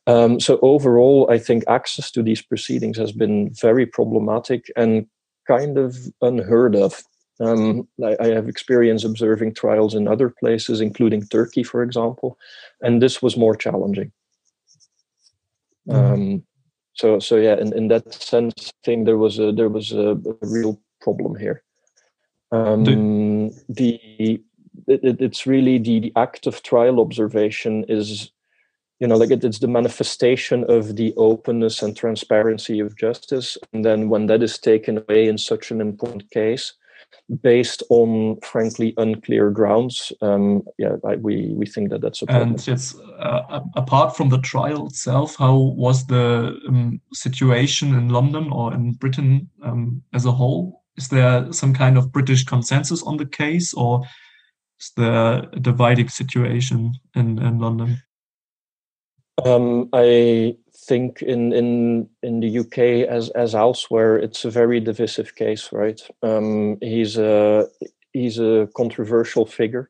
Um, 0.08 0.40
so 0.40 0.60
overall, 0.62 1.30
I 1.30 1.38
think 1.38 1.64
access 1.68 2.12
to 2.12 2.24
these 2.24 2.42
proceedings 2.42 2.98
has 2.98 3.12
been 3.12 3.54
very 3.54 3.86
problematic 3.86 4.72
and 4.76 5.08
kind 5.48 5.78
of 5.78 5.98
unheard 6.22 6.76
of 6.76 7.04
um, 7.40 7.88
I, 8.04 8.16
I, 8.20 8.28
have 8.28 8.48
experience 8.48 9.04
observing 9.04 9.56
trials 9.56 9.96
in 9.96 10.08
other 10.08 10.30
places, 10.30 10.82
including 10.82 11.26
Turkey, 11.28 11.64
for 11.64 11.82
example, 11.82 12.38
and 12.82 13.02
this 13.02 13.22
was 13.22 13.36
more 13.36 13.56
challenging. 13.56 14.12
Mm. 15.90 15.96
Um, 15.96 16.44
so, 16.94 17.20
so 17.20 17.38
yeah, 17.38 17.56
in, 17.56 17.76
in 17.76 17.88
that 17.88 18.14
sense, 18.14 18.54
I 18.70 18.86
think 18.86 19.06
there 19.06 19.18
was 19.18 19.40
a 19.40 19.52
there 19.52 19.70
was 19.70 19.92
a, 19.92 20.12
a 20.12 20.36
real 20.42 20.80
problem 21.02 21.36
here. 21.36 21.64
Um, 22.52 23.50
the 23.68 24.40
it, 24.88 25.22
it's 25.22 25.48
really 25.48 25.78
the, 25.78 26.00
the 26.00 26.14
act 26.16 26.48
of 26.48 26.62
trial 26.62 27.00
observation 27.00 27.84
is 27.88 28.32
you 29.00 29.08
know 29.08 29.18
like 29.18 29.32
it, 29.32 29.44
it's 29.44 29.60
the 29.60 29.68
manifestation 29.68 30.64
of 30.70 30.96
the 30.96 31.14
openness 31.18 31.82
and 31.82 31.96
transparency 31.96 32.80
of 32.80 32.98
justice 32.98 33.58
and 33.74 33.84
then 33.84 34.10
when 34.10 34.28
that 34.28 34.44
is 34.44 34.58
taken 34.58 34.98
away 34.98 35.28
in 35.28 35.38
such 35.38 35.72
an 35.72 35.82
important 35.82 36.30
case 36.32 36.74
based 37.42 37.84
on 37.90 38.40
frankly 38.42 38.94
unclear 38.98 39.50
grounds. 39.52 40.12
Um, 40.22 40.64
yeah, 40.78 40.96
I, 41.06 41.16
we 41.16 41.54
we 41.54 41.66
think 41.66 41.90
that 41.90 42.02
that's 42.02 42.22
a 42.22 42.26
problem. 42.26 42.50
And 42.52 42.68
it's 42.68 42.96
uh, 43.20 43.62
apart 43.76 44.16
from 44.16 44.30
the 44.30 44.40
trial 44.40 44.88
itself, 44.88 45.36
how 45.38 45.56
was 45.56 46.06
the 46.08 46.60
um, 46.68 47.02
situation 47.14 47.96
in 47.96 48.10
London 48.10 48.50
or 48.52 48.74
in 48.74 48.94
Britain 48.94 49.50
um, 49.64 50.04
as 50.14 50.26
a 50.26 50.32
whole? 50.32 50.84
Is 50.98 51.08
there 51.08 51.52
some 51.52 51.74
kind 51.74 51.98
of 51.98 52.12
British 52.12 52.46
consensus 52.46 53.02
on 53.04 53.18
the 53.18 53.26
case, 53.26 53.74
or 53.74 54.04
is 54.80 54.92
there 54.96 55.48
a 55.52 55.60
dividing 55.60 56.10
situation 56.10 56.94
in, 57.16 57.40
in 57.40 57.60
London? 57.60 57.98
Um, 59.44 59.90
I 59.94 60.56
think 60.88 61.22
in 61.22 61.54
in 61.54 62.10
in 62.22 62.40
the 62.40 62.60
UK 62.60 63.08
as 63.10 63.30
as 63.32 63.56
elsewhere, 63.56 64.18
it's 64.18 64.46
a 64.46 64.52
very 64.52 64.80
divisive 64.80 65.36
case, 65.36 65.72
right? 65.72 66.02
Um, 66.22 66.78
he's 66.82 67.18
a 67.18 67.68
he's 68.14 68.40
a 68.40 68.70
controversial 68.76 69.46
figure. 69.46 69.90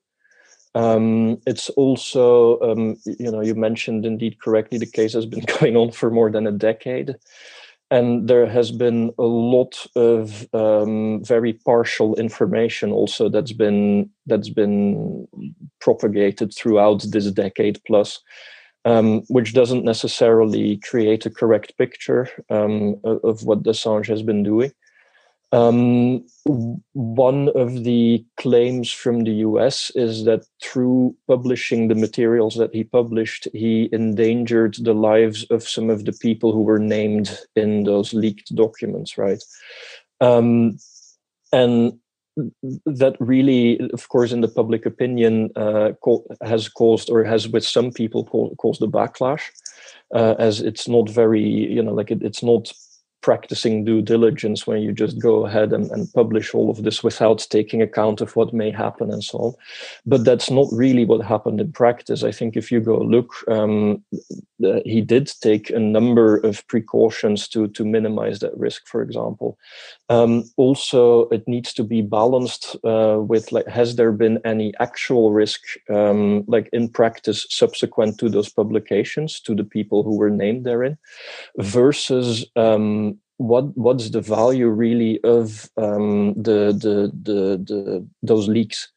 Um, 0.76 1.40
it's 1.46 1.70
also, 1.72 2.60
um, 2.62 2.98
you 3.06 3.32
know, 3.32 3.42
you 3.42 3.54
mentioned 3.54 4.06
indeed 4.06 4.40
correctly, 4.40 4.80
the 4.80 4.88
case 4.88 5.14
has 5.14 5.26
been 5.26 5.46
going 5.60 5.76
on 5.76 5.92
for 5.92 6.10
more 6.10 6.32
than 6.32 6.48
a 6.48 6.52
decade. 6.52 7.16
And 7.92 8.28
there 8.28 8.48
has 8.48 8.72
been 8.72 9.14
a 9.20 9.24
lot 9.24 9.86
of 9.96 10.48
um, 10.54 11.24
very 11.24 11.54
partial 11.54 12.16
information 12.16 12.92
also 12.92 13.30
that's 13.30 13.52
been 13.52 14.10
that's 14.26 14.50
been 14.50 15.28
propagated 15.80 16.56
throughout 16.56 17.06
this 17.10 17.30
decade 17.30 17.80
plus 17.86 18.20
um, 18.86 19.22
which 19.28 19.54
doesn't 19.54 19.86
necessarily 19.86 20.78
create 20.78 21.26
a 21.26 21.30
correct 21.30 21.78
picture 21.78 22.30
um, 22.50 23.00
of 23.04 23.44
what 23.44 23.64
Assange 23.64 24.08
has 24.08 24.22
been 24.22 24.44
doing. 24.44 24.72
Um, 25.54 26.26
one 26.94 27.50
of 27.50 27.84
the 27.84 28.26
claims 28.38 28.92
from 28.92 29.24
the 29.24 29.34
US 29.48 29.92
is 29.94 30.26
that 30.26 30.48
through 30.64 31.16
publishing 31.28 31.88
the 31.88 31.96
materials 31.96 32.56
that 32.56 32.74
he 32.74 32.84
published, 32.84 33.48
he 33.54 33.88
endangered 33.92 34.78
the 34.80 34.96
lives 34.96 35.44
of 35.52 35.62
some 35.62 35.92
of 35.92 36.06
the 36.06 36.14
people 36.14 36.54
who 36.54 36.64
were 36.64 36.80
named 36.80 37.38
in 37.56 37.84
those 37.84 38.16
leaked 38.16 38.56
documents, 38.56 39.16
right? 39.16 39.44
Um, 40.22 40.80
and 41.52 42.00
that 42.86 43.16
really, 43.20 43.80
of 43.94 44.10
course, 44.10 44.32
in 44.32 44.42
the 44.42 44.48
public 44.48 44.86
opinion, 44.86 45.52
uh, 45.56 45.92
has 46.42 46.70
caused 46.70 47.10
or 47.10 47.24
has 47.24 47.48
with 47.48 47.66
some 47.66 47.92
people 47.92 48.24
caused 48.58 48.82
a 48.82 48.88
backlash, 48.88 49.44
uh, 50.14 50.36
as 50.40 50.62
it's 50.62 50.88
not 50.88 51.10
very, 51.10 51.44
you 51.44 51.82
know, 51.82 51.94
like 51.94 52.12
it, 52.12 52.22
it's 52.24 52.44
not 52.44 52.72
practicing 53.24 53.86
due 53.86 54.02
diligence 54.02 54.68
when 54.68 54.82
you 54.82 54.92
just 54.92 55.18
go 55.18 55.46
ahead 55.46 55.74
and, 55.74 55.90
and, 55.92 56.14
publish 56.14 56.54
all 56.54 56.70
of 56.70 56.84
this 56.84 57.04
without 57.04 57.48
taking 57.50 57.82
account 57.82 58.22
of 58.22 58.36
what 58.36 58.54
may 58.54 58.70
happen 58.70 59.10
and 59.12 59.24
so 59.24 59.38
on. 59.38 59.54
But 60.06 60.26
that's 60.26 60.52
not 60.52 60.68
really 60.72 61.06
what 61.06 61.26
happened 61.26 61.60
in 61.62 61.72
practice. 61.72 62.24
I 62.24 62.32
think 62.32 62.56
if 62.56 62.72
you 62.72 62.82
go 62.82 62.98
look, 62.98 63.32
um, 63.48 64.04
uh, 64.64 64.82
he 64.86 65.02
did 65.02 65.32
take 65.42 65.70
a 65.70 65.80
number 65.80 66.38
of 66.38 66.68
precautions 66.68 67.48
to, 67.48 67.68
to 67.70 67.86
minimize 67.86 68.40
that 68.40 68.56
risk, 68.58 68.88
for 68.88 69.02
example. 69.02 69.58
Um, 70.10 70.44
also, 70.58 71.30
it 71.30 71.48
needs 71.48 71.74
to 71.74 71.84
be 71.84 72.02
balanced 72.02 72.76
uh, 72.84 73.18
with 73.20 73.52
like, 73.52 73.68
has 73.68 73.96
there 73.96 74.12
been 74.12 74.40
any 74.44 74.74
actual 74.80 75.32
risk, 75.32 75.62
um, 75.90 76.44
like 76.48 76.70
in 76.74 76.90
practice, 76.90 77.48
subsequent 77.50 78.20
to 78.20 78.30
those 78.30 78.50
publications 78.50 79.40
to 79.42 79.56
the 79.56 79.64
people 79.64 80.04
who 80.04 80.18
were 80.18 80.30
named 80.30 80.66
therein, 80.66 80.98
versus 81.58 82.46
um, 82.56 83.18
what 83.38 83.76
what's 83.78 84.10
the 84.10 84.22
value 84.22 84.68
really 84.68 85.20
of 85.24 85.70
um, 85.78 86.34
the, 86.34 86.74
the 86.74 87.12
the 87.24 87.58
the 87.64 88.08
those 88.22 88.48
leaks? 88.48 88.90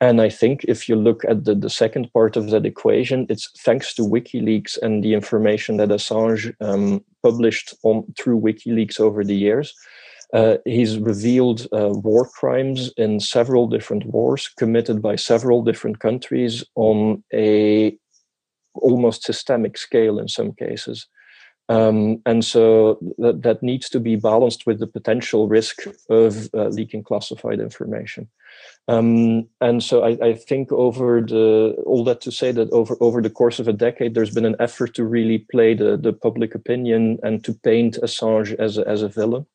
And 0.00 0.20
I 0.20 0.30
think 0.30 0.64
if 0.64 0.88
you 0.88 0.96
look 0.96 1.24
at 1.24 1.44
the, 1.44 1.54
the 1.54 1.70
second 1.70 2.12
part 2.12 2.36
of 2.36 2.50
that 2.50 2.66
equation, 2.66 3.26
it's 3.28 3.48
thanks 3.60 3.94
to 3.94 4.02
WikiLeaks 4.02 4.76
and 4.82 5.04
the 5.04 5.14
information 5.14 5.76
that 5.76 5.90
Assange 5.90 6.52
um, 6.60 7.04
published 7.22 7.74
on 7.84 8.12
through 8.18 8.40
WikiLeaks 8.40 8.98
over 8.98 9.22
the 9.22 9.36
years. 9.36 9.72
Uh, 10.32 10.56
he's 10.64 10.98
revealed 10.98 11.66
uh, 11.72 11.90
war 11.90 12.26
crimes 12.26 12.90
in 12.96 13.20
several 13.20 13.66
different 13.66 14.06
wars 14.06 14.48
committed 14.56 15.02
by 15.02 15.14
several 15.14 15.62
different 15.62 15.98
countries 15.98 16.64
on 16.74 17.22
a 17.34 17.96
almost 18.74 19.24
systemic 19.24 19.76
scale 19.76 20.18
in 20.18 20.28
some 20.28 20.52
cases. 20.52 21.06
Um, 21.68 22.20
and 22.26 22.44
so 22.44 22.98
that, 23.18 23.42
that 23.42 23.62
needs 23.62 23.88
to 23.90 24.00
be 24.00 24.16
balanced 24.16 24.66
with 24.66 24.80
the 24.80 24.86
potential 24.86 25.48
risk 25.48 25.86
of 26.10 26.48
uh, 26.54 26.68
leaking 26.68 27.04
classified 27.04 27.60
information. 27.60 28.28
Um, 28.88 29.48
and 29.60 29.82
so 29.82 30.02
I, 30.02 30.18
I, 30.22 30.34
think 30.34 30.72
over 30.72 31.20
the 31.20 31.76
all 31.86 32.02
that 32.04 32.20
to 32.22 32.32
say 32.32 32.50
that 32.50 32.68
over 32.72 32.96
over 33.00 33.22
the 33.22 33.30
course 33.30 33.60
of 33.60 33.68
a 33.68 33.72
decade, 33.72 34.14
there's 34.14 34.34
been 34.34 34.44
an 34.44 34.56
effort 34.58 34.94
to 34.94 35.04
really 35.04 35.46
play 35.52 35.72
the, 35.74 35.96
the 35.96 36.12
public 36.12 36.54
opinion 36.54 37.18
and 37.22 37.44
to 37.44 37.54
paint 37.54 37.96
Assange 38.02 38.54
as 38.58 38.78
a, 38.78 38.86
as 38.88 39.02
a 39.02 39.08
villain. 39.08 39.46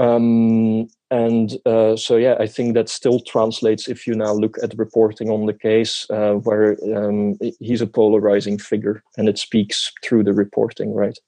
Um, 0.00 0.88
and 1.10 1.58
uh, 1.66 1.94
so, 1.94 2.16
yeah, 2.16 2.36
I 2.40 2.46
think 2.46 2.72
that 2.74 2.88
still 2.88 3.20
translates 3.20 3.86
if 3.86 4.06
you 4.06 4.14
now 4.14 4.32
look 4.32 4.56
at 4.62 4.78
reporting 4.78 5.28
on 5.28 5.44
the 5.44 5.52
case, 5.52 6.06
uh, 6.08 6.34
where 6.34 6.78
um, 6.96 7.36
he's 7.60 7.82
a 7.82 7.86
polarizing 7.86 8.56
figure 8.58 9.02
and 9.18 9.28
it 9.28 9.38
speaks 9.38 9.92
through 10.02 10.24
the 10.24 10.32
reporting, 10.32 10.94
right? 10.94 11.18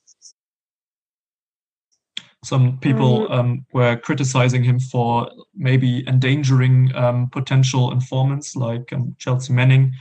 Some 2.45 2.79
people 2.79 3.29
mm. 3.29 3.31
um, 3.31 3.67
were 3.75 3.97
criticizing 3.97 4.65
him 4.65 4.81
for 4.81 5.31
maybe 5.55 6.09
endangering 6.09 6.95
um, 6.97 7.29
potential 7.31 7.93
informants 7.93 8.57
like 8.57 8.91
um, 8.93 9.15
Chelsea 9.19 9.53
Manning, 9.53 9.93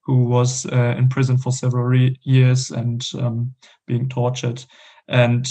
who 0.00 0.24
was 0.24 0.64
uh, 0.66 0.94
in 0.96 1.08
prison 1.08 1.36
for 1.36 1.52
several 1.52 1.84
re- 1.84 2.18
years 2.22 2.70
and 2.70 3.06
um, 3.18 3.54
being 3.86 4.08
tortured. 4.08 4.64
And 5.08 5.46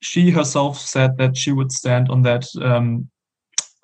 she 0.00 0.30
herself 0.30 0.78
said 0.78 1.16
that 1.18 1.36
she 1.36 1.52
would 1.52 1.72
stand 1.72 2.08
on 2.08 2.22
that 2.22 2.46
um, 2.60 3.08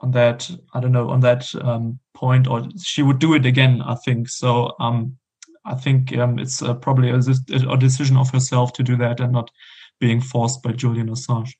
on 0.00 0.10
that 0.12 0.50
I 0.74 0.80
don't 0.80 0.92
know 0.92 1.10
on 1.10 1.20
that 1.20 1.54
um, 1.62 1.98
point, 2.14 2.46
or 2.46 2.68
she 2.82 3.02
would 3.02 3.18
do 3.18 3.34
it 3.34 3.46
again. 3.46 3.82
I 3.82 3.94
think 3.96 4.28
so. 4.28 4.74
Um, 4.80 5.16
I 5.64 5.74
think 5.74 6.16
um, 6.16 6.38
it's 6.38 6.62
uh, 6.62 6.74
probably 6.74 7.10
a, 7.10 7.16
a, 7.16 7.76
decision 7.76 8.16
of 8.16 8.30
herself 8.30 8.72
to 8.74 8.84
do 8.84 8.96
that 8.96 9.18
and 9.18 9.32
not 9.32 9.50
being 9.98 10.20
forced 10.20 10.62
by 10.62 10.70
Julian 10.70 11.08
Assange. 11.08 11.54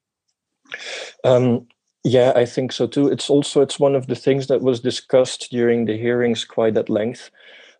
Um, 1.25 1.67
yeah, 2.05 2.33
I 2.37 2.45
think 2.45 2.71
so 2.71 2.87
too. 2.87 3.09
It's 3.09 3.29
also 3.29 3.63
it's 3.63 3.81
one 3.81 3.97
of 3.97 4.07
the 4.07 4.15
things 4.15 4.47
that 4.47 4.63
was 4.63 4.81
discussed 4.81 5.49
during 5.51 5.87
the 5.87 5.97
hearings 5.97 6.45
quite 6.45 6.77
at 6.77 6.89
length 6.89 7.31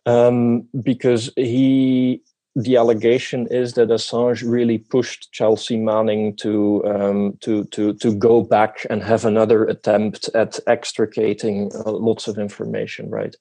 um, 0.05 0.67
because 0.83 1.31
he 1.37 2.21
the 2.57 2.75
allegation 2.75 3.45
is 3.51 3.73
that 3.73 3.89
Assange 3.89 4.41
really 4.43 4.79
pushed 4.79 5.31
Chelsea 5.31 5.77
Manning 5.77 6.35
to 6.37 6.83
um, 6.87 7.37
to 7.41 7.65
to 7.65 7.93
to 7.93 8.15
go 8.15 8.41
back 8.41 8.83
and 8.89 9.03
have 9.03 9.25
another 9.25 9.65
attempt 9.65 10.27
at 10.33 10.59
extricating 10.65 11.71
uh, 11.85 11.91
lots 11.91 12.27
of 12.27 12.39
information, 12.39 13.11
right? 13.11 13.35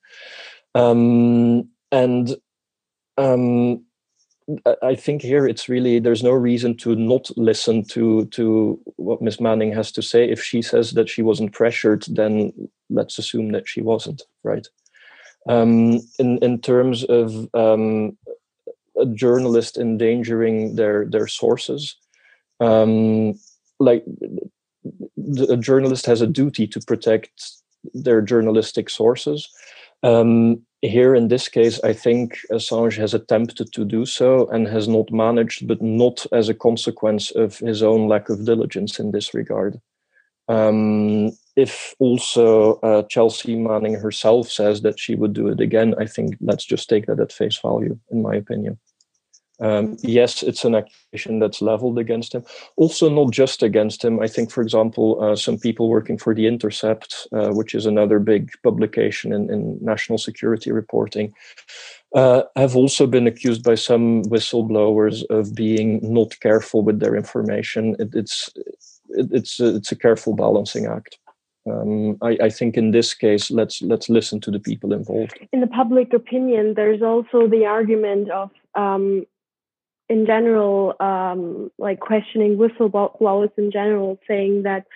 Um, 0.74 1.70
and 1.90 2.37
um, 3.16 3.87
I 4.83 4.94
think 4.94 5.22
here 5.22 5.48
it's 5.48 5.66
really 5.66 5.98
there's 5.98 6.22
no 6.22 6.33
reason 6.33 6.76
to 6.79 6.94
not 6.94 7.31
listen 7.38 7.85
to 7.87 8.26
to 8.26 8.79
what 8.96 9.22
Miss 9.22 9.40
Manning 9.40 9.72
has 9.72 9.90
to 9.92 10.02
say. 10.02 10.29
If 10.29 10.42
she 10.42 10.61
says 10.61 10.92
that 10.92 11.09
she 11.09 11.22
wasn't 11.22 11.55
pressured, 11.55 12.05
then 12.11 12.52
let's 12.90 13.18
assume 13.18 13.52
that 13.52 13.66
she 13.66 13.81
wasn't, 13.81 14.20
right? 14.44 14.68
Um, 15.48 16.00
in 16.18 16.37
in 16.42 16.61
terms 16.61 17.02
of 17.05 17.48
um, 17.55 18.18
a 19.01 19.07
journalist 19.07 19.77
endangering 19.77 20.77
their 20.77 21.07
their 21.07 21.27
sources. 21.27 21.97
Um, 22.61 23.35
like 23.79 24.05
a 25.49 25.57
journalist 25.57 26.07
has 26.07 26.21
a 26.21 26.27
duty 26.27 26.67
to 26.67 26.81
protect 26.81 27.53
their 27.95 28.23
journalistic 28.23 28.91
sources. 28.91 29.49
Um, 30.03 30.63
here 30.83 31.15
in 31.15 31.29
this 31.29 31.49
case, 31.49 31.81
I 31.83 31.93
think 31.93 32.39
Assange 32.51 32.97
has 32.99 33.15
attempted 33.15 33.73
to 33.73 33.85
do 33.85 34.07
so 34.07 34.47
and 34.49 34.69
has 34.69 34.89
not 34.89 35.11
managed, 35.11 35.67
but 35.67 35.83
not 35.83 36.27
as 36.33 36.49
a 36.49 36.55
consequence 36.55 37.31
of 37.31 37.59
his 37.59 37.83
own 37.83 38.09
lack 38.09 38.29
of 38.29 38.45
diligence 38.45 38.99
in 38.99 39.11
this 39.11 39.35
regard. 39.35 39.81
Um, 40.49 41.33
if 41.57 41.95
also 41.99 42.75
uh, 42.81 43.03
Chelsea 43.05 43.57
Manning 43.57 43.95
herself 43.95 44.51
says 44.51 44.83
that 44.83 45.01
she 45.01 45.15
would 45.15 45.33
do 45.33 45.49
it 45.49 45.61
again, 45.61 45.95
I 45.99 46.07
think 46.07 46.37
let's 46.41 46.65
just 46.65 46.89
take 46.89 47.07
that 47.07 47.21
at 47.21 47.33
face 47.33 47.59
value, 47.59 47.99
in 48.11 48.23
my 48.23 48.35
opinion. 48.35 48.79
Um, 49.59 49.97
yes, 50.03 50.42
it's 50.42 50.64
an 50.64 50.75
accusation 50.75 51.38
that's 51.38 51.62
leveled 51.62 51.99
against 51.99 52.35
him. 52.35 52.45
Also, 52.77 53.09
not 53.09 53.33
just 53.33 53.62
against 53.62 54.05
him. 54.05 54.21
I 54.21 54.27
think, 54.27 54.51
for 54.51 54.62
example, 54.62 55.23
uh, 55.23 55.35
some 55.35 55.59
people 55.59 55.88
working 55.88 56.19
for 56.19 56.35
The 56.35 56.47
Intercept, 56.47 57.27
uh, 57.33 57.51
which 57.51 57.75
is 57.75 57.87
another 57.87 58.19
big 58.19 58.51
publication 58.62 59.33
in, 59.33 59.51
in 59.51 59.79
national 59.81 60.19
security 60.19 60.73
reporting, 60.73 61.33
uh, 62.14 62.42
have 62.55 62.77
also 62.77 63.07
been 63.07 63.27
accused 63.27 63.64
by 63.64 63.75
some 63.75 64.23
whistleblowers 64.25 65.25
of 65.31 65.55
being 65.55 66.01
not 66.03 66.38
careful 66.40 66.83
with 66.83 67.01
their 67.01 67.16
information. 67.16 67.97
It, 67.99 68.14
it's 68.14 68.51
it, 69.11 69.29
it's 69.33 69.61
a, 69.61 69.77
it's 69.77 69.92
a 69.92 69.97
careful 69.97 70.35
balancing 70.35 70.87
act. 70.87 71.19
Um, 71.69 72.16
I, 72.23 72.38
I, 72.42 72.49
think 72.49 72.77
in 72.77 72.92
this 72.92 73.12
case, 73.12 73.51
let's 73.51 73.83
let's 73.83 74.09
listen 74.09 74.40
to 74.42 74.53
the 74.53 74.61
people 74.61 74.92
involved. 74.92 75.37
In 75.53 75.61
the 75.61 75.66
public 75.66 76.12
opinion, 76.12 76.75
there's 76.75 77.03
also 77.03 77.49
the 77.49 77.66
argument 77.66 78.31
of, 78.31 78.51
um, 78.77 79.27
in 80.09 80.27
general, 80.27 80.95
um, 81.01 81.71
like 81.79 82.01
questioning 82.01 82.57
whistleblowers 82.57 83.51
in 83.57 83.71
general, 83.71 84.19
saying 84.29 84.62
that 84.62 84.87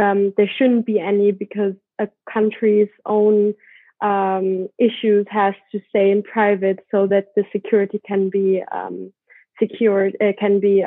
um, 0.00 0.32
there 0.36 0.50
shouldn't 0.56 0.86
be 0.86 0.98
any 0.98 1.32
because 1.32 1.74
a 1.98 2.08
country's 2.32 2.88
own 3.06 3.54
um, 4.00 4.68
issues 4.78 5.26
has 5.30 5.54
to 5.70 5.80
stay 5.88 6.10
in 6.10 6.22
private 6.22 6.80
so 6.90 7.06
that 7.06 7.28
the 7.36 7.44
security 7.52 8.00
can 8.06 8.30
be 8.30 8.62
um, 8.72 9.12
secured, 9.60 10.16
uh, 10.20 10.32
can 10.38 10.60
be 10.60 10.84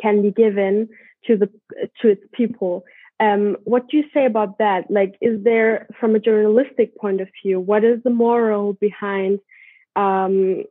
can 0.00 0.22
be 0.22 0.30
given 0.30 0.88
to 1.26 1.36
the 1.36 1.48
to 2.00 2.08
its 2.08 2.22
people. 2.32 2.84
Um, 3.20 3.56
what 3.64 3.88
do 3.88 3.96
you 3.96 4.04
say 4.14 4.26
about 4.26 4.58
that? 4.58 4.90
Like, 4.90 5.16
is 5.20 5.42
there, 5.42 5.88
from 5.98 6.14
a 6.14 6.20
journalistic 6.20 6.96
point 6.96 7.20
of 7.20 7.28
view, 7.42 7.58
what 7.58 7.82
is 7.82 8.00
the 8.04 8.10
moral 8.10 8.74
behind 8.74 9.40
um, 9.96 10.64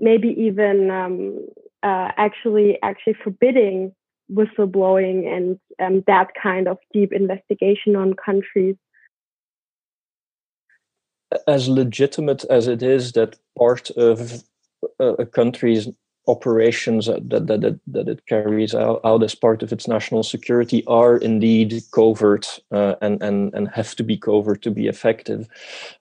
maybe 0.00 0.28
even 0.28 0.90
um, 0.90 1.46
uh, 1.82 2.10
actually 2.16 2.78
actually 2.82 3.14
forbidding 3.22 3.94
whistleblowing 4.32 5.26
and 5.26 5.58
um, 5.80 6.04
that 6.06 6.28
kind 6.40 6.68
of 6.68 6.78
deep 6.92 7.12
investigation 7.12 7.96
on 7.96 8.14
countries? 8.14 8.76
As 11.46 11.68
legitimate 11.68 12.44
as 12.44 12.66
it 12.66 12.82
is 12.82 13.12
that 13.12 13.36
part 13.56 13.90
of 13.90 14.42
a 14.98 15.26
country's 15.26 15.88
operations 16.30 17.06
that, 17.06 17.28
that, 17.30 17.46
that, 17.46 17.80
that 17.86 18.08
it 18.08 18.26
carries 18.26 18.74
out, 18.74 19.00
out, 19.04 19.22
as 19.22 19.34
part 19.34 19.62
of 19.62 19.72
its 19.72 19.88
national 19.88 20.22
security 20.22 20.84
are 20.86 21.16
indeed 21.16 21.82
covert 21.92 22.60
uh, 22.72 22.94
and, 23.02 23.22
and, 23.22 23.52
and 23.54 23.68
have 23.68 23.94
to 23.96 24.04
be 24.04 24.16
covert 24.16 24.62
to 24.62 24.70
be 24.70 24.86
effective. 24.86 25.48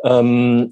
Um, 0.03 0.71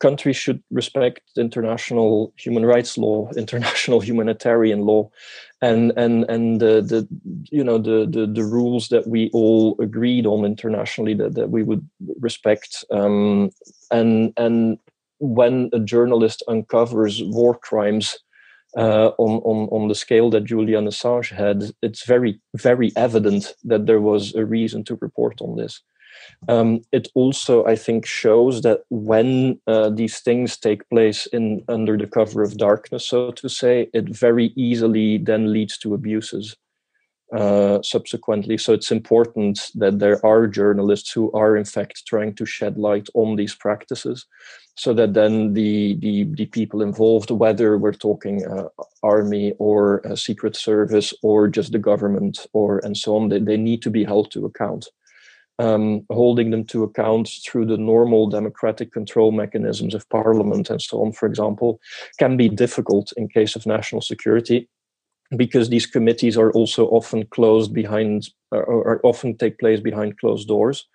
countries 0.00 0.36
should 0.36 0.62
respect 0.70 1.22
international 1.36 2.32
human 2.36 2.64
rights 2.64 2.96
law, 2.96 3.30
international 3.36 4.00
humanitarian 4.00 4.80
law, 4.80 5.10
and 5.62 5.92
and 5.96 6.24
and 6.28 6.60
the, 6.60 6.82
the 6.82 7.08
you 7.50 7.64
know 7.64 7.78
the, 7.78 8.06
the 8.06 8.26
the 8.26 8.44
rules 8.44 8.88
that 8.88 9.06
we 9.06 9.30
all 9.32 9.76
agreed 9.80 10.26
on 10.26 10.44
internationally 10.44 11.14
that, 11.14 11.34
that 11.34 11.50
we 11.50 11.62
would 11.62 11.88
respect 12.20 12.84
um, 12.90 13.50
and 13.90 14.32
and 14.36 14.78
when 15.18 15.70
a 15.72 15.80
journalist 15.80 16.42
uncovers 16.48 17.22
war 17.24 17.54
crimes 17.54 18.18
uh, 18.76 19.12
on, 19.18 19.40
on, 19.44 19.68
on 19.70 19.88
the 19.88 19.94
scale 19.94 20.30
that 20.30 20.44
Julian 20.44 20.86
Assange 20.86 21.30
had, 21.30 21.70
it's 21.82 22.04
very, 22.04 22.40
very 22.54 22.92
evident 22.96 23.54
that 23.64 23.86
there 23.86 24.00
was 24.00 24.34
a 24.34 24.44
reason 24.44 24.84
to 24.84 24.98
report 25.00 25.40
on 25.40 25.56
this. 25.56 25.82
Um, 26.48 26.80
it 26.92 27.08
also, 27.14 27.64
I 27.66 27.76
think, 27.76 28.06
shows 28.06 28.62
that 28.62 28.80
when 28.90 29.60
uh, 29.66 29.90
these 29.90 30.20
things 30.20 30.56
take 30.56 30.88
place 30.88 31.26
in 31.26 31.62
under 31.68 31.96
the 31.96 32.06
cover 32.06 32.42
of 32.42 32.56
darkness, 32.56 33.06
so 33.06 33.32
to 33.32 33.48
say, 33.48 33.88
it 33.92 34.08
very 34.08 34.46
easily 34.56 35.18
then 35.18 35.52
leads 35.52 35.78
to 35.78 35.94
abuses 35.94 36.56
uh, 37.32 37.82
subsequently. 37.82 38.56
So 38.56 38.72
it's 38.72 38.92
important 38.92 39.70
that 39.74 39.98
there 39.98 40.24
are 40.24 40.46
journalists 40.46 41.10
who 41.10 41.32
are, 41.32 41.56
in 41.56 41.64
fact, 41.64 42.06
trying 42.06 42.34
to 42.36 42.46
shed 42.46 42.78
light 42.78 43.08
on 43.14 43.36
these 43.36 43.54
practices 43.54 44.26
so 44.76 44.92
that 44.94 45.14
then 45.14 45.54
the 45.54 45.96
the, 45.96 46.24
the 46.24 46.46
people 46.46 46.82
involved, 46.82 47.30
whether 47.30 47.78
we're 47.78 47.92
talking 47.92 48.46
uh, 48.46 48.68
army 49.02 49.54
or 49.58 50.02
secret 50.14 50.54
service 50.54 51.12
or 51.22 51.48
just 51.48 51.72
the 51.72 51.78
government 51.78 52.46
or 52.52 52.80
and 52.84 52.96
so 52.96 53.16
on, 53.16 53.28
they, 53.28 53.40
they 53.40 53.56
need 53.56 53.82
to 53.82 53.90
be 53.90 54.04
held 54.04 54.30
to 54.30 54.46
account. 54.46 54.86
Um, 55.58 56.04
holding 56.10 56.50
them 56.50 56.64
to 56.66 56.84
account 56.84 57.30
through 57.42 57.64
the 57.64 57.78
normal 57.78 58.28
democratic 58.28 58.92
control 58.92 59.32
mechanisms 59.32 59.94
of 59.94 60.06
parliament 60.10 60.68
and 60.68 60.82
so 60.82 61.02
on, 61.02 61.12
for 61.12 61.26
example, 61.26 61.80
can 62.18 62.36
be 62.36 62.50
difficult 62.50 63.10
in 63.16 63.26
case 63.26 63.56
of 63.56 63.64
national 63.64 64.02
security 64.02 64.68
because 65.36 65.68
these 65.68 65.86
committees 65.86 66.36
are 66.36 66.52
also 66.52 66.86
often 66.88 67.26
closed 67.26 67.72
behind 67.72 68.28
or, 68.52 69.00
often 69.04 69.36
take 69.36 69.58
place 69.58 69.80
behind 69.80 70.18
closed 70.18 70.48
doors. 70.48 70.86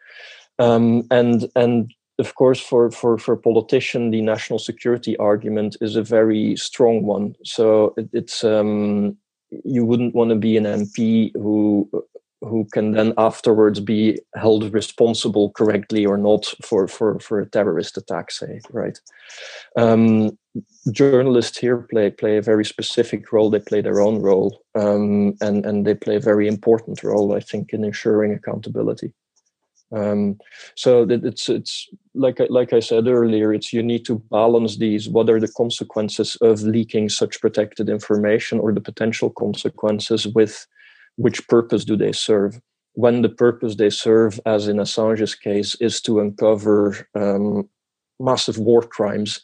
Um, 0.60 1.08
and 1.12 1.50
and 1.56 1.94
of 2.20 2.36
course, 2.36 2.60
for, 2.60 2.92
for, 2.92 3.18
for 3.18 3.36
politician, 3.36 4.12
the 4.12 4.22
national 4.22 4.60
security 4.60 5.18
argument 5.18 5.76
is 5.82 5.96
a 5.96 6.04
very 6.04 6.56
strong 6.56 7.04
one. 7.04 7.36
So 7.44 7.96
it, 7.98 8.10
it's 8.14 8.44
um, 8.44 9.18
you 9.66 9.84
wouldn't 9.86 10.14
want 10.14 10.30
to 10.30 10.36
be 10.36 10.56
an 10.56 10.66
MP 10.66 11.32
who 11.34 11.90
who 12.42 12.66
can 12.74 12.92
then 12.92 13.14
afterwards 13.18 13.80
be 13.80 14.20
held 14.36 14.74
responsible 14.74 15.52
correctly 15.52 16.06
or 16.06 16.18
not 16.18 16.46
for 16.64 16.88
for 16.88 17.20
for 17.20 17.40
a 17.40 17.50
terrorist 17.50 17.98
attack 17.98 18.32
say 18.32 18.60
right? 18.72 19.00
Um, 19.78 20.38
journalists 20.92 21.58
here 21.58 21.78
play 21.78 22.10
play 22.10 22.38
a 22.38 22.42
very 22.42 22.66
specific 22.66 23.32
role. 23.32 23.50
They 23.50 23.60
play 23.60 23.82
their 23.82 24.02
own 24.02 24.22
role 24.22 24.64
um, 24.76 25.36
and 25.42 25.66
and 25.66 25.86
they 25.86 25.94
play 25.94 26.16
a 26.16 26.20
very 26.32 26.48
important 26.48 27.04
role 27.04 27.36
i 27.36 27.40
think 27.40 27.74
in 27.74 27.84
ensuring 27.84 28.34
accountability. 28.34 29.14
Um, 29.94 30.40
so 30.76 31.06
that 31.06 31.26
it's 31.26 31.50
it's 31.50 31.90
like 32.14 32.40
like 32.50 32.74
I 32.74 32.80
said 32.80 33.08
earlier, 33.08 33.54
it's 33.54 33.74
you 33.74 33.84
need 33.84 34.06
to 34.06 34.20
balance 34.32 34.78
these. 34.78 35.10
What 35.10 35.30
are 35.30 35.40
the 35.40 35.52
consequences 35.52 36.38
of 36.42 36.62
leaking 36.64 37.10
such 37.10 37.42
protected 37.42 37.90
information, 37.90 38.60
or 38.60 38.74
the 38.74 38.82
potential 38.82 39.30
consequences 39.30 40.28
with 40.28 40.66
which 41.16 41.48
purpose 41.48 41.86
do 41.86 41.96
they 41.96 42.12
serve? 42.12 42.60
When 42.94 43.22
the 43.22 43.30
purpose 43.30 43.76
they 43.76 43.90
serve, 43.90 44.40
as 44.46 44.68
in 44.68 44.78
Assange's 44.78 45.36
case, 45.36 45.76
is 45.76 46.02
to 46.02 46.20
uncover 46.20 47.08
um, 47.16 47.70
massive 48.20 48.58
war 48.58 48.82
crimes, 48.82 49.42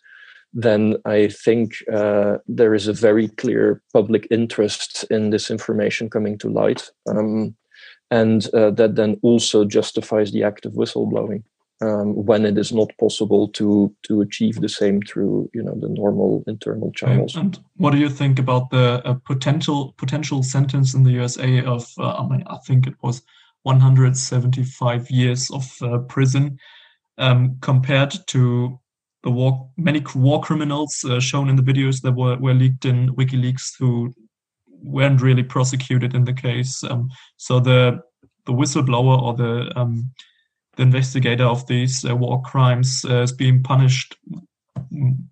then 0.54 0.98
I 1.06 1.28
think 1.28 1.76
uh, 1.94 2.38
there 2.48 2.74
is 2.74 2.88
a 2.88 2.94
very 2.94 3.30
clear 3.30 3.82
public 3.94 4.28
interest 4.32 5.06
in 5.10 5.30
this 5.30 5.52
information 5.52 6.10
coming 6.10 6.38
to 6.40 6.50
light. 6.50 6.90
Um, 7.08 7.56
and 8.10 8.48
uh, 8.54 8.72
that 8.72 8.96
then 8.96 9.20
also 9.22 9.66
justifies 9.66 10.32
the 10.32 10.44
act 10.44 10.66
of 10.66 10.74
whistleblowing 10.74 11.44
um, 11.82 12.26
when 12.26 12.46
it 12.46 12.58
is 12.58 12.72
not 12.72 12.92
possible 13.00 13.48
to 13.50 13.94
to 14.04 14.22
achieve 14.22 14.56
the 14.56 14.70
same 14.70 15.02
through 15.02 15.50
you 15.54 15.62
know 15.62 15.76
the 15.80 15.90
normal 15.90 16.44
internal 16.48 16.92
channels. 16.92 17.36
And, 17.36 17.60
what 17.76 17.92
do 17.92 18.00
you 18.00 18.10
think 18.10 18.40
about 18.40 18.70
the 18.72 19.02
uh, 19.06 19.14
potential 19.26 19.94
potential 19.98 20.42
sentence 20.44 20.94
in 20.94 21.04
the 21.04 21.12
USA 21.12 21.64
of 21.64 21.88
uh, 22.00 22.16
I 22.16 22.28
mean 22.28 22.44
I 22.48 22.58
think 22.66 22.88
it 22.88 22.96
was 23.02 23.22
175 23.64 25.12
years 25.12 25.52
of 25.52 25.72
uh, 25.82 26.00
prison 26.00 26.58
um, 27.18 27.58
compared 27.62 28.16
to 28.28 28.80
the 29.24 29.32
war 29.32 29.70
many 29.78 30.04
war 30.16 30.42
criminals 30.42 31.04
uh, 31.04 31.20
shown 31.20 31.50
in 31.50 31.56
the 31.56 31.64
videos 31.74 32.02
that 32.02 32.14
were, 32.14 32.38
were 32.38 32.54
leaked 32.54 32.86
in 32.86 33.16
WikiLeaks 33.16 33.74
who 33.78 34.14
weren't 34.84 35.22
really 35.22 35.44
prosecuted 35.44 36.16
in 36.16 36.24
the 36.24 36.34
case. 36.34 36.84
Um, 36.84 37.10
so 37.38 37.60
the 37.60 38.02
the 38.46 38.54
whistleblower 38.54 39.22
or 39.22 39.34
the 39.34 39.78
um, 39.78 40.10
the 40.78 40.84
investigator 40.84 41.44
of 41.44 41.68
these 41.68 42.06
uh, 42.06 42.16
war 42.16 42.42
crimes 42.42 43.04
uh, 43.10 43.22
is 43.22 43.32
being 43.32 43.62
punished 43.62 44.16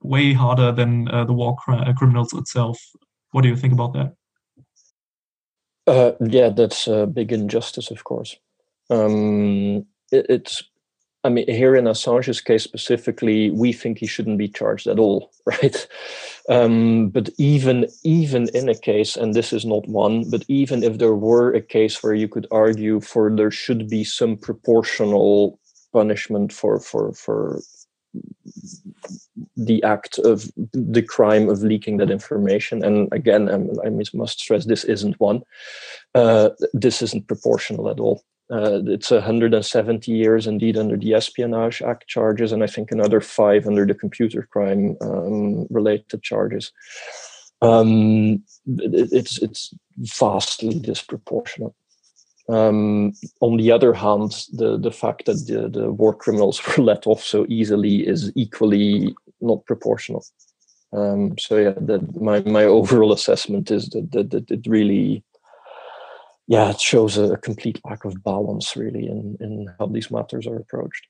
way 0.02 0.34
harder 0.34 0.72
than 0.72 1.08
uh, 1.10 1.24
the 1.24 1.34
war 1.34 1.56
uh, 1.68 1.94
criminals 1.94 2.34
itself. 2.34 2.80
What 3.32 3.44
do 3.44 3.50
you 3.50 3.56
think 3.56 3.74
about 3.74 3.94
that? 3.94 4.14
Uh, 5.88 6.12
yeah, 6.20 6.50
that's 6.50 6.88
a 6.88 7.06
big 7.06 7.32
injustice, 7.32 7.92
of 7.92 8.04
course. 8.04 8.36
Um, 8.90 9.86
it, 10.12 10.26
it's 10.30 10.64
I 11.24 11.30
mean, 11.30 11.48
here 11.48 11.76
in 11.76 11.86
Assange's 11.86 12.40
case 12.40 12.64
specifically, 12.64 13.50
we 13.50 13.74
think 13.74 13.98
he 13.98 14.06
shouldn't 14.06 14.38
be 14.38 14.48
charged 14.48 14.88
at 14.88 15.00
all, 15.00 15.32
right? 15.46 15.88
Um, 16.48 17.10
but 17.10 17.30
even 17.38 17.88
even 18.04 18.50
in 18.54 18.70
a 18.70 18.76
case, 18.76 19.16
and 19.16 19.34
this 19.34 19.52
is 19.52 19.66
not 19.66 19.88
one, 19.88 20.30
but 20.30 20.46
even 20.48 20.84
if 20.84 21.00
there 21.00 21.16
were 21.16 21.52
a 21.54 21.62
case 21.62 22.04
where 22.04 22.14
you 22.14 22.28
could 22.28 22.48
argue 22.52 23.02
for 23.02 23.36
there 23.36 23.50
should 23.50 23.90
be 23.90 24.04
some 24.04 24.38
proportional 24.38 25.60
punishment 25.92 26.54
for 26.54 26.80
for 26.80 27.14
for 27.14 27.62
the 29.58 29.82
act 29.84 30.20
of 30.20 30.52
the 30.72 31.02
crime 31.02 31.50
of 31.50 31.64
leaking 31.64 31.98
that 31.98 32.12
information, 32.12 32.84
and 32.84 33.12
again, 33.12 33.50
I, 33.50 33.88
I 33.88 33.90
must 33.90 34.40
stress 34.40 34.66
this 34.66 34.84
isn't 34.84 35.20
one. 35.20 35.42
Uh, 36.14 36.50
this 36.74 37.02
isn't 37.02 37.28
proportional 37.28 37.90
at 37.90 38.00
all. 38.00 38.24
Uh, 38.52 38.80
it's 38.86 39.10
170 39.10 40.12
years 40.12 40.46
indeed 40.46 40.78
under 40.78 40.96
the 40.96 41.16
Espionage 41.16 41.82
Act 41.82 42.08
charges, 42.08 42.52
and 42.52 42.64
I 42.64 42.68
think 42.68 42.92
another 42.92 43.20
five 43.20 43.66
under 43.66 43.86
the 43.86 43.96
computer 43.96 44.48
crime 44.52 44.96
um, 45.02 45.66
related 45.72 46.22
charges. 46.22 46.72
Um, 47.62 48.44
it, 48.68 49.10
it's 49.12 49.42
it's 49.42 49.74
vastly 49.98 50.78
disproportionate. 50.80 51.74
Um, 52.48 53.14
on 53.42 53.58
the 53.58 53.72
other 53.72 53.94
hand, 53.94 54.46
the 54.54 54.78
the 54.78 54.92
fact 54.92 55.26
that 55.26 55.46
the, 55.48 55.68
the 55.68 55.92
war 55.92 56.14
criminals 56.14 56.62
were 56.78 56.84
let 56.84 57.08
off 57.08 57.24
so 57.24 57.48
easily 57.50 58.08
is 58.08 58.32
equally 58.36 59.16
not 59.42 59.66
proportional. 59.66 60.24
Um, 60.94 61.36
so 61.40 61.58
yeah, 61.58 61.98
my 62.14 62.42
my 62.42 62.66
overall 62.66 63.12
assessment 63.12 63.72
is 63.72 63.90
that, 63.90 64.12
that, 64.12 64.30
that 64.30 64.52
it 64.52 64.68
really 64.68 65.24
yeah, 66.48 66.70
it 66.70 66.80
shows 66.80 67.18
a, 67.18 67.38
complete 67.38 67.80
lack 67.86 68.06
of 68.06 68.24
balance, 68.24 68.76
really, 68.76 69.08
in 69.08 69.38
in 69.40 69.68
how 69.80 69.88
these 69.88 70.12
matters 70.12 70.46
are 70.48 70.58
approached 70.58 71.08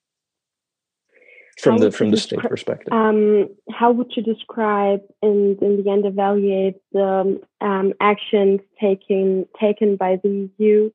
from 1.60 1.74
How 1.74 1.80
the 1.80 1.92
from 1.92 2.12
the 2.12 2.18
state 2.18 2.40
perspective. 2.40 2.92
Um, 2.92 3.50
how 3.72 3.92
would 3.92 4.12
you 4.16 4.24
describe 4.24 5.02
and 5.22 5.62
in 5.62 5.84
the 5.84 5.90
end 5.90 6.06
evaluate 6.06 6.76
the 6.92 7.42
um, 7.62 7.94
actions 8.00 8.62
taken 8.80 9.46
taken 9.60 9.96
by 9.96 10.20
the 10.24 10.50
EU, 10.58 10.92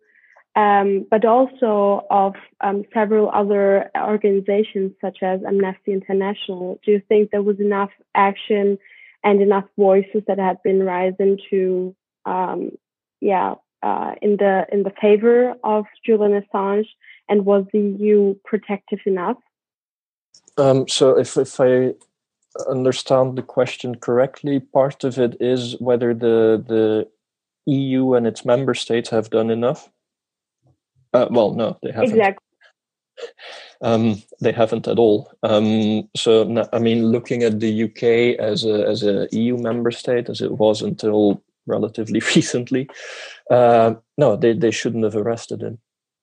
um, 0.57 1.07
but 1.11 1.25
also 1.25 2.07
of 2.11 2.35
um, 2.61 2.85
several 2.93 3.31
other 3.31 3.91
organizations 3.97 4.93
such 5.01 5.19
as 5.23 5.41
Amnesty 5.47 5.93
International? 5.93 6.79
Do 6.85 6.93
you 6.93 7.03
think 7.09 7.31
there 7.31 7.43
was 7.43 7.61
enough 7.61 7.91
action 8.15 8.79
and 9.23 9.43
enough 9.43 9.67
voices 9.79 10.23
that 10.27 10.39
had 10.39 10.63
been 10.63 10.83
rising 10.83 11.39
to, 11.51 11.95
um, 12.25 12.71
yeah, 13.21 13.55
uh, 13.83 14.15
in 14.21 14.37
the 14.37 14.67
in 14.73 14.83
the 14.83 14.93
favor 15.01 15.55
of 15.65 15.87
Julian 16.05 16.43
Assange, 16.43 16.87
and 17.29 17.45
was 17.45 17.65
the 17.73 17.81
EU 17.81 18.35
protective 18.45 19.01
enough? 19.07 19.39
Um, 20.57 20.89
so 20.89 21.19
if 21.19 21.37
if 21.37 21.61
I 21.61 21.95
understand 22.69 23.37
the 23.37 23.43
question 23.43 23.95
correctly, 23.97 24.61
part 24.61 25.05
of 25.05 25.19
it 25.19 25.37
is 25.41 25.77
whether 25.81 26.13
the 26.13 26.63
the 26.67 27.09
EU 27.67 28.15
and 28.15 28.27
its 28.27 28.45
member 28.45 28.75
states 28.75 29.11
have 29.11 29.31
done 29.31 29.51
enough. 29.51 29.89
Uh, 31.13 31.27
well, 31.31 31.55
no, 31.55 31.79
they 31.83 31.93
haven't. 31.93 32.11
Exactly. 32.11 32.47
Um, 33.83 34.23
they 34.43 34.53
haven't 34.53 34.87
at 34.89 34.99
all. 34.99 35.33
Um, 35.43 36.07
so 36.15 36.69
I 36.75 36.79
mean, 36.79 37.07
looking 37.07 37.45
at 37.45 37.61
the 37.61 37.85
UK 37.85 38.39
as 38.39 38.65
a 38.65 38.87
as 38.87 39.03
a 39.03 39.27
EU 39.33 39.57
member 39.57 39.91
state, 39.91 40.29
as 40.29 40.43
it 40.43 40.53
was 40.53 40.83
until 40.83 41.43
relatively 41.67 42.21
recently, 42.37 42.89
uh, 43.51 43.95
no, 44.17 44.37
they 44.37 44.53
they 44.53 44.71
shouldn't 44.71 45.05
have 45.05 45.17
arrested 45.17 45.63
him. 45.63 45.79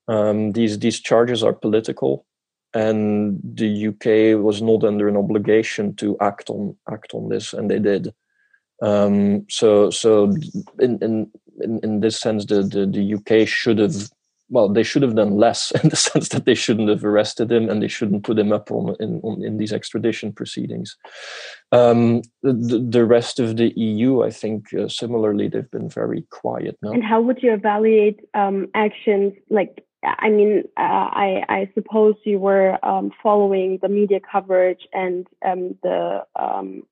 Um, 0.07 0.53
these 0.53 0.79
these 0.79 0.99
charges 0.99 1.43
are 1.43 1.53
political 1.53 2.25
and 2.73 3.39
the 3.43 3.87
UK 3.87 4.41
was 4.43 4.61
not 4.61 4.83
under 4.83 5.07
an 5.07 5.17
obligation 5.17 5.95
to 5.95 6.17
act 6.21 6.49
on 6.49 6.75
act 6.91 7.13
on 7.13 7.29
this, 7.29 7.53
and 7.53 7.69
they 7.69 7.79
did. 7.79 8.13
Um, 8.81 9.45
so 9.49 9.89
so 9.89 10.35
in, 10.79 10.99
in 11.01 11.31
in 11.61 11.79
in 11.83 11.99
this 12.01 12.19
sense, 12.19 12.45
the, 12.45 12.63
the 12.63 12.85
the 12.85 13.15
UK 13.15 13.47
should 13.47 13.79
have 13.79 14.09
well 14.49 14.69
they 14.69 14.83
should 14.83 15.01
have 15.01 15.15
done 15.15 15.31
less 15.31 15.71
in 15.83 15.89
the 15.89 15.95
sense 15.95 16.29
that 16.29 16.45
they 16.45 16.55
shouldn't 16.55 16.89
have 16.89 17.03
arrested 17.03 17.51
him 17.51 17.69
and 17.69 17.81
they 17.81 17.87
shouldn't 17.87 18.23
put 18.23 18.39
him 18.39 18.51
up 18.51 18.71
on 18.71 18.95
in 18.99 19.19
on, 19.23 19.43
in 19.43 19.57
these 19.57 19.73
extradition 19.73 20.33
proceedings. 20.33 20.95
Um, 21.71 22.21
the, 22.43 22.85
the 22.89 23.05
rest 23.05 23.39
of 23.39 23.57
the 23.57 23.73
EU, 23.77 24.23
I 24.23 24.29
think, 24.29 24.73
uh, 24.73 24.87
similarly, 24.87 25.49
they've 25.49 25.69
been 25.69 25.89
very 25.89 26.23
quiet 26.29 26.77
now. 26.81 26.91
And 26.91 27.03
how 27.03 27.19
would 27.21 27.43
you 27.43 27.53
evaluate 27.53 28.21
um, 28.33 28.67
actions 28.73 29.33
like? 29.49 29.83
I 30.03 30.29
mean, 30.29 30.63
uh, 30.77 31.09
I, 31.11 31.43
I 31.49 31.71
suppose 31.73 32.15
you 32.23 32.37
were 32.37 32.77
um, 32.85 33.11
following 33.21 33.79
the 33.81 33.89
media 33.89 34.19
coverage 34.31 34.87
and 34.93 35.27
um, 35.43 35.75
the 35.81 36.23
um, 36.35 36.83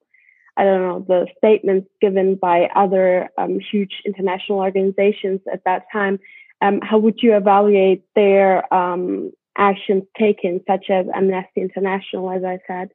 I 0.58 0.64
don't 0.64 0.82
know 0.82 1.06
the 1.08 1.28
statements 1.38 1.88
given 2.02 2.36
by 2.36 2.70
other 2.76 3.30
um, 3.38 3.60
huge 3.60 4.02
international 4.06 4.60
organizations 4.60 5.42
at 5.52 5.64
that 5.66 5.86
time. 5.92 6.20
Um, 6.62 6.80
how 6.82 6.98
would 6.98 7.22
you 7.22 7.36
evaluate 7.36 8.04
their 8.16 8.74
um, 8.74 9.32
actions 9.58 10.04
taken, 10.18 10.62
such 10.68 10.90
as 10.90 11.06
Amnesty 11.14 11.62
International, 11.62 12.32
as 12.32 12.44
I 12.44 12.60
said? 12.68 12.90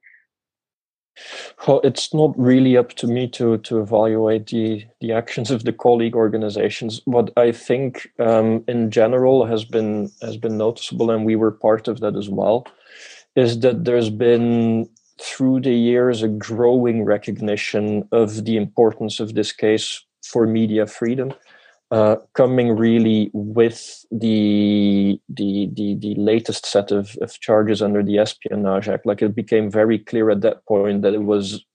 Well, 1.67 1.81
it's 1.83 2.13
not 2.13 2.37
really 2.39 2.77
up 2.77 2.93
to 2.93 3.07
me 3.07 3.27
to 3.29 3.57
to 3.57 3.81
evaluate 3.81 4.47
the 4.47 4.85
the 5.01 5.11
actions 5.11 5.51
of 5.51 5.63
the 5.63 5.73
colleague 5.73 6.15
organizations. 6.15 7.01
What 7.05 7.31
I 7.37 7.51
think, 7.51 8.09
um, 8.17 8.63
in 8.67 8.89
general, 8.91 9.45
has 9.45 9.65
been 9.65 10.09
has 10.21 10.37
been 10.37 10.57
noticeable, 10.57 11.11
and 11.11 11.25
we 11.25 11.35
were 11.35 11.51
part 11.51 11.87
of 11.87 11.99
that 11.99 12.15
as 12.15 12.29
well, 12.29 12.65
is 13.35 13.59
that 13.59 13.83
there's 13.83 14.09
been 14.09 14.89
through 15.21 15.61
the 15.61 15.75
years 15.75 16.23
a 16.23 16.27
growing 16.27 17.03
recognition 17.03 18.07
of 18.11 18.45
the 18.45 18.57
importance 18.57 19.19
of 19.19 19.35
this 19.35 19.51
case 19.51 20.03
for 20.23 20.47
media 20.47 20.87
freedom 20.87 21.33
uh, 21.91 22.15
coming 22.33 22.75
really 22.75 23.29
with 23.33 24.05
the, 24.11 25.19
the 25.27 25.69
the 25.73 25.95
the 25.95 26.15
latest 26.15 26.65
set 26.65 26.89
of, 26.89 27.17
of 27.21 27.37
charges 27.41 27.81
under 27.81 28.01
the 28.01 28.17
Espionage 28.17 28.87
Act. 28.87 29.05
Like 29.05 29.21
it 29.21 29.35
became 29.35 29.69
very 29.69 29.99
clear 29.99 30.29
at 30.29 30.41
that 30.41 30.65
point 30.65 31.01
that 31.01 31.13
it 31.13 31.23
was 31.23 31.65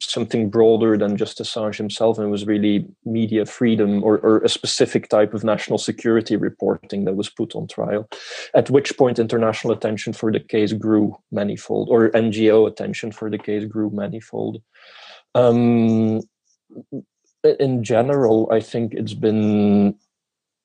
something 0.00 0.48
broader 0.50 0.96
than 0.96 1.16
just 1.16 1.40
Assange 1.40 1.76
himself, 1.76 2.16
and 2.16 2.28
it 2.28 2.30
was 2.30 2.46
really 2.46 2.86
media 3.04 3.44
freedom 3.44 4.02
or, 4.02 4.18
or 4.18 4.38
a 4.38 4.48
specific 4.48 5.08
type 5.08 5.34
of 5.34 5.44
national 5.44 5.78
security 5.78 6.36
reporting 6.36 7.04
that 7.04 7.16
was 7.16 7.28
put 7.28 7.54
on 7.54 7.66
trial. 7.66 8.08
At 8.54 8.70
which 8.70 8.96
point, 8.96 9.18
international 9.18 9.72
attention 9.72 10.12
for 10.12 10.32
the 10.32 10.40
case 10.40 10.72
grew 10.72 11.16
manifold, 11.32 11.88
or 11.90 12.10
NGO 12.10 12.68
attention 12.68 13.12
for 13.12 13.28
the 13.28 13.38
case 13.38 13.64
grew 13.64 13.90
manifold. 13.90 14.62
Um, 15.34 16.22
in 17.44 17.82
general, 17.84 18.48
I 18.50 18.60
think 18.60 18.94
it's 18.94 19.14
been 19.14 19.94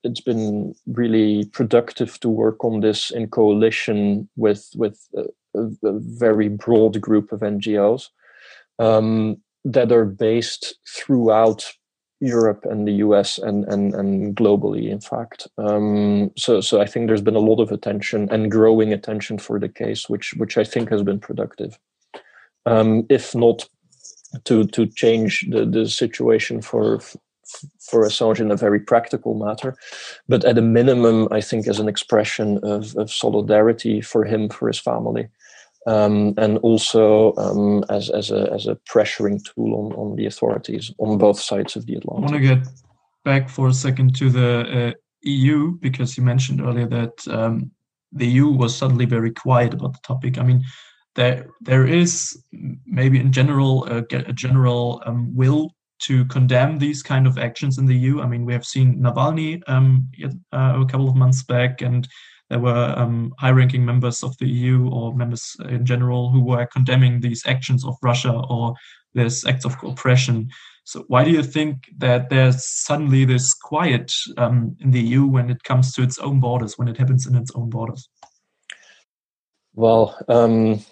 it's 0.04 0.20
been 0.20 0.74
really 0.86 1.46
productive 1.46 2.20
to 2.20 2.28
work 2.28 2.64
on 2.64 2.80
this 2.80 3.10
in 3.10 3.28
coalition 3.28 4.28
with 4.36 4.70
with 4.76 5.08
a, 5.16 5.24
a, 5.84 5.98
very 5.98 6.48
broad 6.48 7.00
group 7.00 7.32
of 7.32 7.40
NGOs 7.40 8.08
um, 8.78 9.38
that 9.64 9.90
are 9.90 10.04
based 10.04 10.76
throughout 10.86 11.72
Europe 12.20 12.64
and 12.64 12.86
the 12.86 12.92
US 13.06 13.38
and 13.38 13.64
and 13.64 13.94
and 13.94 14.36
globally, 14.36 14.88
in 14.90 15.00
fact. 15.00 15.48
Um, 15.58 16.30
so 16.36 16.60
so 16.60 16.80
I 16.80 16.86
think 16.86 17.06
there's 17.06 17.22
been 17.22 17.36
a 17.36 17.50
lot 17.50 17.60
of 17.60 17.72
attention 17.72 18.28
and 18.30 18.50
growing 18.50 18.92
attention 18.92 19.38
for 19.38 19.58
the 19.58 19.68
case, 19.68 20.08
which 20.08 20.34
which 20.34 20.56
I 20.56 20.64
think 20.64 20.90
has 20.90 21.02
been 21.02 21.20
productive. 21.20 21.78
Um, 22.64 23.06
if 23.08 23.34
not 23.34 23.68
to 24.44 24.64
to 24.66 24.86
change 24.86 25.46
the, 25.50 25.64
the 25.64 25.88
situation 25.88 26.62
for 26.62 27.00
for 27.80 28.04
Assange 28.04 28.40
in 28.40 28.50
a 28.50 28.56
very 28.56 28.80
practical 28.80 29.34
matter, 29.34 29.76
but 30.28 30.44
at 30.44 30.58
a 30.58 30.62
minimum, 30.62 31.28
I 31.30 31.40
think 31.40 31.68
as 31.68 31.78
an 31.78 31.88
expression 31.88 32.58
of, 32.64 32.96
of 32.96 33.10
solidarity 33.10 34.00
for 34.00 34.24
him, 34.24 34.48
for 34.48 34.66
his 34.66 34.80
family, 34.80 35.28
um, 35.86 36.34
and 36.36 36.58
also 36.58 37.34
um, 37.36 37.84
as 37.88 38.10
as 38.10 38.30
a 38.30 38.52
as 38.52 38.66
a 38.66 38.78
pressuring 38.90 39.42
tool 39.44 39.74
on, 39.74 39.92
on 39.92 40.16
the 40.16 40.26
authorities 40.26 40.92
on 40.98 41.18
both 41.18 41.40
sides 41.40 41.76
of 41.76 41.86
the 41.86 41.94
Atlantic. 41.94 42.28
I 42.28 42.32
want 42.32 42.42
to 42.42 42.54
get 42.56 42.68
back 43.24 43.48
for 43.48 43.68
a 43.68 43.74
second 43.74 44.16
to 44.16 44.30
the 44.30 44.88
uh, 44.88 44.92
EU 45.22 45.72
because 45.78 46.16
you 46.16 46.24
mentioned 46.24 46.60
earlier 46.60 46.86
that 46.86 47.28
um, 47.28 47.70
the 48.12 48.26
EU 48.26 48.48
was 48.48 48.76
suddenly 48.76 49.04
very 49.04 49.30
quiet 49.30 49.74
about 49.74 49.92
the 49.92 50.00
topic. 50.02 50.38
I 50.38 50.42
mean, 50.42 50.64
there 51.16 51.48
there 51.60 51.86
is 51.86 52.38
maybe 52.86 53.18
in 53.18 53.32
general 53.32 53.86
a, 53.86 54.04
a 54.10 54.32
general 54.32 55.02
um, 55.06 55.34
will 55.34 55.72
to 55.98 56.24
condemn 56.26 56.78
these 56.78 57.02
kind 57.02 57.26
of 57.26 57.38
actions 57.38 57.78
in 57.78 57.86
the 57.86 57.96
EU. 57.96 58.20
I 58.20 58.26
mean, 58.26 58.44
we 58.44 58.52
have 58.52 58.66
seen 58.66 59.00
Navalny 59.00 59.62
um, 59.66 60.08
uh, 60.52 60.80
a 60.80 60.86
couple 60.86 61.08
of 61.08 61.16
months 61.16 61.42
back, 61.42 61.80
and 61.80 62.06
there 62.50 62.58
were 62.58 62.94
um, 62.96 63.32
high-ranking 63.38 63.84
members 63.84 64.22
of 64.22 64.36
the 64.38 64.46
EU 64.46 64.88
or 64.90 65.14
members 65.14 65.56
in 65.68 65.84
general 65.86 66.30
who 66.30 66.44
were 66.44 66.66
condemning 66.66 67.20
these 67.20 67.42
actions 67.46 67.84
of 67.84 67.96
Russia 68.02 68.42
or 68.50 68.74
these 69.14 69.44
acts 69.46 69.64
of 69.64 69.74
oppression. 69.82 70.50
So, 70.84 71.04
why 71.08 71.24
do 71.24 71.30
you 71.30 71.42
think 71.42 71.86
that 71.96 72.28
there's 72.28 72.68
suddenly 72.68 73.24
this 73.24 73.54
quiet 73.54 74.12
um, 74.36 74.76
in 74.80 74.90
the 74.90 75.00
EU 75.00 75.26
when 75.26 75.50
it 75.50 75.62
comes 75.64 75.92
to 75.94 76.02
its 76.02 76.18
own 76.18 76.40
borders, 76.40 76.76
when 76.76 76.88
it 76.88 76.98
happens 76.98 77.26
in 77.26 77.34
its 77.34 77.50
own 77.54 77.70
borders? 77.70 78.08
Well, 79.74 80.16
um, 80.28 80.84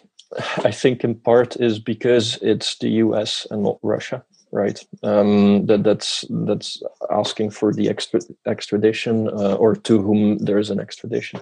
I 0.64 0.70
think 0.70 1.04
in 1.04 1.14
part 1.14 1.56
is 1.56 1.78
because 1.78 2.38
it's 2.42 2.78
the 2.78 2.88
US 3.04 3.46
and 3.50 3.62
not 3.62 3.78
Russia, 3.82 4.24
right? 4.52 4.84
Um, 5.02 5.66
that 5.66 5.82
that's 5.84 6.24
that's 6.28 6.82
asking 7.10 7.50
for 7.50 7.72
the 7.72 7.88
extra, 7.88 8.20
extradition 8.46 9.28
uh, 9.28 9.54
or 9.54 9.76
to 9.76 10.02
whom 10.02 10.38
there 10.38 10.58
is 10.58 10.70
an 10.70 10.80
extradition. 10.80 11.40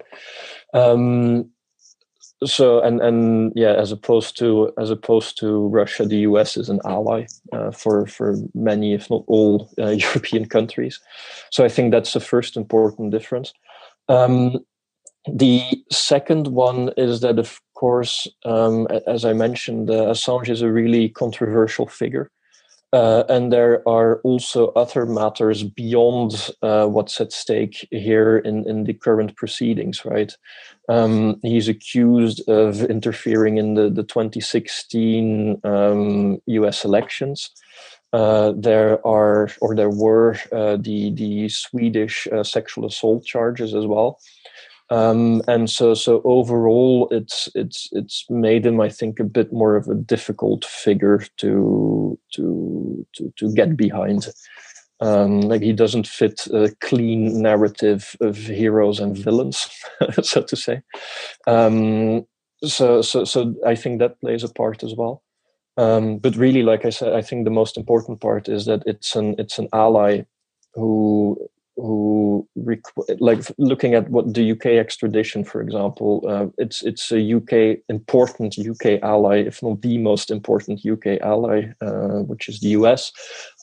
Um, 0.74 1.50
so 2.44 2.80
and 2.80 3.00
and 3.00 3.52
yeah, 3.54 3.74
as 3.74 3.92
opposed 3.92 4.36
to 4.38 4.72
as 4.78 4.90
opposed 4.90 5.38
to 5.38 5.68
Russia, 5.68 6.04
the 6.04 6.18
US 6.28 6.56
is 6.56 6.68
an 6.68 6.80
ally 6.84 7.26
uh, 7.52 7.70
for 7.70 8.06
for 8.06 8.36
many, 8.54 8.94
if 8.94 9.08
not 9.10 9.24
all, 9.26 9.70
uh, 9.78 9.90
European 10.06 10.46
countries. 10.46 11.00
So 11.50 11.64
I 11.64 11.68
think 11.68 11.92
that's 11.92 12.12
the 12.12 12.20
first 12.20 12.56
important 12.56 13.12
difference. 13.12 13.52
Um, 14.08 14.64
the 15.30 15.62
second 15.90 16.48
one 16.48 16.90
is 16.96 17.20
that, 17.20 17.38
of 17.38 17.60
course, 17.82 18.28
um, 18.44 18.86
as 19.08 19.24
I 19.24 19.32
mentioned, 19.32 19.90
uh, 19.90 20.14
Assange 20.14 20.48
is 20.48 20.62
a 20.62 20.70
really 20.70 21.08
controversial 21.08 21.88
figure. 21.88 22.30
Uh, 22.92 23.24
and 23.28 23.52
there 23.52 23.76
are 23.88 24.20
also 24.22 24.68
other 24.82 25.04
matters 25.04 25.64
beyond 25.64 26.50
uh, 26.62 26.86
what's 26.86 27.20
at 27.20 27.32
stake 27.32 27.88
here 27.90 28.38
in, 28.38 28.68
in 28.68 28.84
the 28.84 28.92
current 28.92 29.34
proceedings, 29.34 30.04
right? 30.04 30.32
Um, 30.88 31.40
he's 31.42 31.68
accused 31.68 32.48
of 32.48 32.84
interfering 32.84 33.56
in 33.56 33.74
the, 33.74 33.90
the 33.90 34.04
2016 34.04 35.60
um, 35.64 36.40
US 36.46 36.84
elections. 36.84 37.50
Uh, 38.12 38.52
there 38.54 39.04
are, 39.04 39.48
or 39.60 39.74
there 39.74 39.90
were, 40.04 40.36
uh, 40.52 40.76
the 40.76 41.10
the 41.14 41.48
Swedish 41.48 42.28
uh, 42.30 42.44
sexual 42.44 42.84
assault 42.84 43.24
charges 43.24 43.74
as 43.74 43.86
well. 43.86 44.20
Um, 44.92 45.40
and 45.48 45.70
so, 45.70 45.94
so 45.94 46.20
overall, 46.24 47.08
it's 47.10 47.48
it's 47.54 47.88
it's 47.92 48.26
made 48.28 48.66
him, 48.66 48.78
I 48.78 48.90
think, 48.90 49.18
a 49.18 49.24
bit 49.24 49.50
more 49.50 49.74
of 49.74 49.88
a 49.88 49.94
difficult 49.94 50.66
figure 50.66 51.24
to 51.38 52.18
to 52.34 53.06
to 53.14 53.32
to 53.38 53.54
get 53.54 53.74
behind. 53.74 54.28
Um, 55.00 55.40
like 55.40 55.62
he 55.62 55.72
doesn't 55.72 56.06
fit 56.06 56.46
a 56.52 56.70
clean 56.80 57.40
narrative 57.40 58.14
of 58.20 58.36
heroes 58.36 59.00
and 59.00 59.16
villains, 59.16 59.66
so 60.22 60.42
to 60.42 60.56
say. 60.56 60.82
Um, 61.46 62.26
so, 62.62 63.00
so, 63.00 63.24
so 63.24 63.54
I 63.66 63.74
think 63.74 63.98
that 63.98 64.20
plays 64.20 64.44
a 64.44 64.48
part 64.48 64.84
as 64.84 64.94
well. 64.94 65.22
Um, 65.78 66.18
but 66.18 66.36
really, 66.36 66.62
like 66.62 66.84
I 66.84 66.90
said, 66.90 67.14
I 67.14 67.22
think 67.22 67.44
the 67.44 67.50
most 67.50 67.78
important 67.78 68.20
part 68.20 68.46
is 68.46 68.66
that 68.66 68.82
it's 68.84 69.16
an 69.16 69.36
it's 69.38 69.58
an 69.58 69.68
ally 69.72 70.24
who 70.74 71.38
who 71.82 72.48
requ- 72.56 73.16
like 73.18 73.40
looking 73.58 73.94
at 73.94 74.08
what 74.08 74.32
the 74.32 74.52
UK 74.52 74.66
extradition, 74.66 75.44
for 75.44 75.60
example, 75.60 76.24
uh, 76.28 76.46
it's 76.58 76.82
it's 76.82 77.10
a 77.10 77.20
UK 77.36 77.78
important 77.88 78.56
UK 78.58 79.02
ally, 79.02 79.38
if 79.38 79.62
not 79.62 79.82
the 79.82 79.98
most 79.98 80.30
important 80.30 80.86
UK 80.86 81.20
ally, 81.20 81.72
uh, 81.80 82.22
which 82.30 82.48
is 82.48 82.60
the 82.60 82.68
US, 82.78 83.12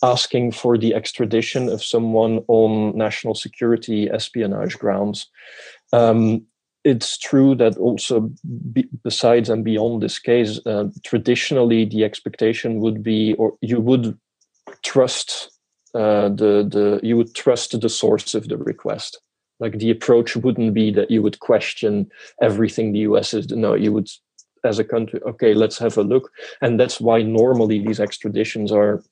asking 0.03 0.51
for 0.51 0.77
the 0.77 0.93
extradition 0.93 1.69
of 1.69 1.83
someone 1.83 2.43
on 2.47 2.97
national 2.97 3.35
security 3.35 4.09
espionage 4.09 4.77
grounds. 4.77 5.27
Um, 5.93 6.45
it's 6.83 7.17
true 7.17 7.55
that 7.55 7.77
also 7.77 8.31
be, 8.73 8.87
besides 9.03 9.49
and 9.49 9.63
beyond 9.63 10.01
this 10.01 10.19
case, 10.19 10.59
uh, 10.65 10.85
traditionally 11.03 11.85
the 11.85 12.03
expectation 12.03 12.79
would 12.79 13.01
be, 13.03 13.33
or 13.35 13.53
you 13.61 13.79
would 13.79 14.17
trust 14.83 15.51
uh, 15.95 16.29
the 16.29 16.67
the 16.69 16.99
you 17.03 17.17
would 17.17 17.33
trust 17.35 17.79
the 17.79 17.89
source 17.89 18.35
of 18.35 18.47
the 18.47 18.57
request. 18.57 19.21
Like 19.59 19.79
the 19.79 19.91
approach 19.91 20.35
wouldn't 20.35 20.73
be 20.73 20.91
that 20.91 21.11
you 21.11 21.21
would 21.21 21.39
question 21.39 22.09
everything 22.41 22.91
the 22.91 22.99
US 22.99 23.33
is. 23.33 23.49
No, 23.49 23.73
you 23.73 23.91
would, 23.91 24.09
as 24.63 24.79
a 24.79 24.85
country, 24.85 25.19
okay, 25.25 25.53
let's 25.53 25.77
have 25.79 25.97
a 25.97 26.03
look, 26.03 26.31
and 26.61 26.79
that's 26.79 27.01
why 27.01 27.21
normally 27.21 27.79
these 27.79 27.99
extraditions 27.99 28.71
are 28.71 29.03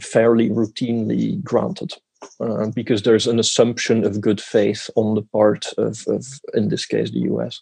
fairly 0.00 0.50
routinely 0.50 1.42
granted. 1.42 1.94
Uh, 2.40 2.68
because 2.74 3.02
there's 3.02 3.26
an 3.26 3.38
assumption 3.38 4.02
of 4.02 4.20
good 4.20 4.40
faith 4.40 4.88
on 4.96 5.14
the 5.14 5.20
part 5.20 5.66
of, 5.76 6.02
of, 6.08 6.24
in 6.54 6.70
this 6.70 6.86
case, 6.86 7.10
the 7.10 7.28
US. 7.32 7.60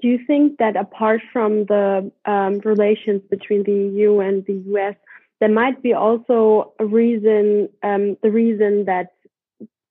Do 0.00 0.08
you 0.08 0.18
think 0.26 0.58
that 0.58 0.76
apart 0.76 1.22
from 1.32 1.64
the 1.64 2.12
um, 2.26 2.58
relations 2.64 3.22
between 3.30 3.62
the 3.62 3.72
EU 3.72 4.20
and 4.20 4.44
the 4.44 4.62
US, 4.74 4.94
there 5.44 5.52
might 5.52 5.82
be 5.82 5.92
also 5.92 6.72
a 6.78 6.86
reason, 6.86 7.68
um, 7.82 8.16
the 8.22 8.30
reason 8.30 8.86
that 8.86 9.08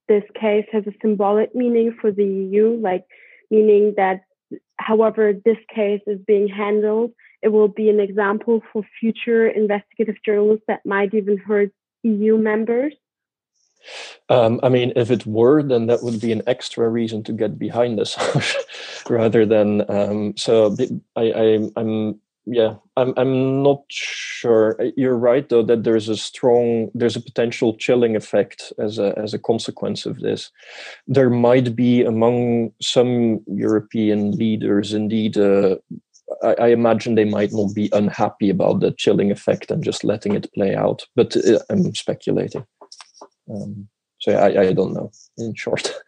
this 0.08 0.24
case 0.34 0.66
has 0.72 0.84
a 0.88 0.92
symbolic 1.00 1.54
meaning 1.54 1.96
for 2.00 2.10
the 2.10 2.24
EU, 2.24 2.76
like 2.82 3.04
meaning 3.52 3.94
that 3.96 4.22
however 4.80 5.32
this 5.32 5.58
case 5.72 6.00
is 6.08 6.18
being 6.26 6.48
handled, 6.48 7.12
it 7.40 7.50
will 7.50 7.68
be 7.68 7.88
an 7.88 8.00
example 8.00 8.62
for 8.72 8.82
future 8.98 9.46
investigative 9.46 10.16
journalists 10.26 10.64
that 10.66 10.84
might 10.84 11.14
even 11.14 11.36
hurt 11.36 11.70
EU 12.02 12.36
members? 12.36 12.92
Um, 14.28 14.58
I 14.64 14.70
mean, 14.70 14.92
if 14.96 15.12
it 15.12 15.24
were, 15.24 15.62
then 15.62 15.86
that 15.86 16.02
would 16.02 16.20
be 16.20 16.32
an 16.32 16.42
extra 16.48 16.88
reason 16.88 17.22
to 17.24 17.32
get 17.32 17.60
behind 17.60 17.96
this, 17.96 18.18
rather 19.08 19.46
than. 19.46 19.88
Um, 19.88 20.36
so 20.36 20.74
I, 21.14 21.30
I, 21.30 21.70
I'm 21.76 22.20
yeah 22.46 22.74
i'm 22.96 23.14
i'm 23.16 23.62
not 23.62 23.82
sure. 23.88 24.78
You're 24.96 25.16
right 25.16 25.48
though 25.48 25.62
that 25.62 25.84
there's 25.84 26.08
a 26.08 26.16
strong 26.16 26.90
there's 26.94 27.16
a 27.16 27.20
potential 27.20 27.76
chilling 27.76 28.16
effect 28.16 28.72
as 28.78 28.98
a 28.98 29.18
as 29.18 29.32
a 29.32 29.38
consequence 29.38 30.04
of 30.04 30.20
this. 30.20 30.50
There 31.06 31.30
might 31.30 31.74
be 31.74 32.02
among 32.02 32.72
some 32.82 33.40
european 33.46 34.32
leaders 34.32 34.92
indeed 34.92 35.38
uh, 35.38 35.76
I, 36.42 36.54
I, 36.54 36.68
imagine 36.68 37.14
they 37.14 37.24
might 37.26 37.52
not 37.52 37.74
be 37.74 37.88
unhappy 37.92 38.50
about 38.50 38.80
the 38.80 38.92
chilling 38.92 39.30
effect 39.30 39.70
and 39.70 39.84
just 39.84 40.04
letting 40.04 40.34
it 40.34 40.52
play 40.54 40.74
out 40.74 41.06
but 41.16 41.36
uh, 41.36 41.60
i'm 41.70 41.94
speculating. 41.94 42.66
Um, 43.50 43.88
so 44.18 44.32
I, 44.32 44.68
I 44.68 44.72
don't 44.72 44.94
know 44.94 45.10
in 45.38 45.54
short 45.54 45.92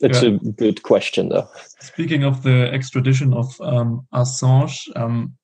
It's 0.00 0.22
yeah. 0.22 0.30
a 0.30 0.52
good 0.52 0.82
question, 0.82 1.28
though. 1.28 1.48
Speaking 1.80 2.24
of 2.24 2.42
the 2.42 2.70
extradition 2.72 3.34
of 3.34 3.60
um, 3.60 4.06
Assange, 4.14 4.88
um, 4.96 5.34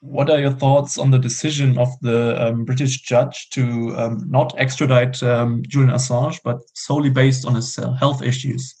what 0.00 0.28
are 0.28 0.40
your 0.40 0.50
thoughts 0.50 0.98
on 0.98 1.10
the 1.10 1.18
decision 1.18 1.78
of 1.78 1.88
the 2.02 2.36
um, 2.42 2.64
British 2.64 3.02
judge 3.02 3.48
to 3.50 3.94
um, 3.96 4.24
not 4.28 4.54
extradite 4.58 5.22
um, 5.22 5.62
Julian 5.66 5.94
Assange, 5.94 6.40
but 6.44 6.58
solely 6.74 7.10
based 7.10 7.46
on 7.46 7.54
his 7.54 7.78
uh, 7.78 7.92
health 7.92 8.22
issues? 8.22 8.74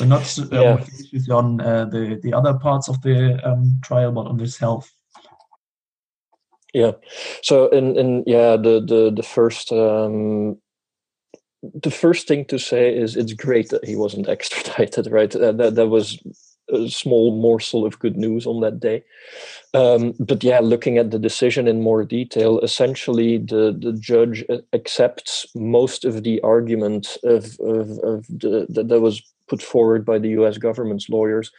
So 0.00 0.06
not 0.06 0.38
uh, 0.38 0.46
yeah. 0.50 0.84
issues 0.98 1.28
on 1.28 1.60
uh, 1.60 1.84
the 1.84 2.18
the 2.22 2.32
other 2.32 2.54
parts 2.54 2.88
of 2.88 3.00
the 3.02 3.38
um, 3.48 3.78
trial, 3.84 4.10
but 4.10 4.26
on 4.26 4.38
his 4.38 4.56
health. 4.56 4.90
Yeah. 6.72 6.92
So 7.42 7.68
in 7.68 7.96
in 7.96 8.24
yeah 8.26 8.56
the 8.56 8.80
the 8.84 9.12
the 9.14 9.22
first 9.22 9.70
um, 9.70 10.56
the 11.72 11.90
first 11.90 12.28
thing 12.28 12.44
to 12.46 12.58
say 12.58 12.94
is 12.94 13.16
it's 13.16 13.32
great 13.32 13.70
that 13.70 13.84
he 13.84 13.96
wasn't 13.96 14.28
extradited, 14.34 15.10
right? 15.10 15.34
Uh, 15.34 15.52
that, 15.52 15.74
that 15.74 15.88
was 15.88 16.18
a 16.70 16.88
small 16.88 17.40
morsel 17.40 17.84
of 17.84 17.98
good 17.98 18.16
news 18.16 18.46
on 18.46 18.60
that 18.60 18.80
day. 18.80 19.04
Um, 19.74 20.14
but 20.18 20.42
yeah, 20.42 20.60
looking 20.60 20.98
at 20.98 21.10
the 21.10 21.18
decision 21.18 21.68
in 21.68 21.82
more 21.82 22.04
detail, 22.04 22.58
essentially 22.60 23.38
the, 23.38 23.76
the 23.78 23.92
judge 23.92 24.44
accepts 24.72 25.46
most 25.54 26.04
of 26.04 26.22
the 26.22 26.40
argument 26.40 27.18
of, 27.24 27.58
of, 27.60 27.98
of 27.98 28.26
the, 28.28 28.66
that, 28.70 28.88
that 28.88 29.00
was 29.00 29.22
put 29.46 29.62
forward 29.62 30.06
by 30.06 30.18
the 30.18 30.30
US 30.30 30.56
government's 30.56 31.08
lawyers, 31.10 31.50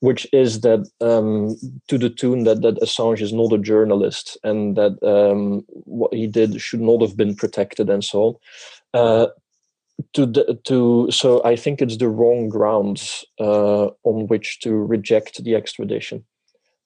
which 0.00 0.26
is 0.32 0.60
that 0.60 0.88
um, 1.00 1.56
to 1.88 1.98
the 1.98 2.10
tune 2.10 2.44
that, 2.44 2.62
that 2.62 2.80
Assange 2.80 3.20
is 3.20 3.32
not 3.32 3.52
a 3.52 3.58
journalist 3.58 4.38
and 4.44 4.76
that 4.76 5.02
um, 5.02 5.64
what 5.68 6.14
he 6.14 6.28
did 6.28 6.60
should 6.60 6.80
not 6.80 7.00
have 7.00 7.16
been 7.16 7.34
protected 7.34 7.90
and 7.90 8.04
so 8.04 8.22
on. 8.22 8.34
Uh, 8.94 9.26
to 10.14 10.26
the, 10.26 10.58
to 10.64 11.08
so 11.10 11.42
I 11.44 11.56
think 11.56 11.80
it's 11.80 11.96
the 11.96 12.08
wrong 12.08 12.48
grounds 12.48 13.24
uh, 13.40 13.86
on 14.04 14.26
which 14.26 14.60
to 14.60 14.74
reject 14.74 15.42
the 15.44 15.54
extradition. 15.54 16.24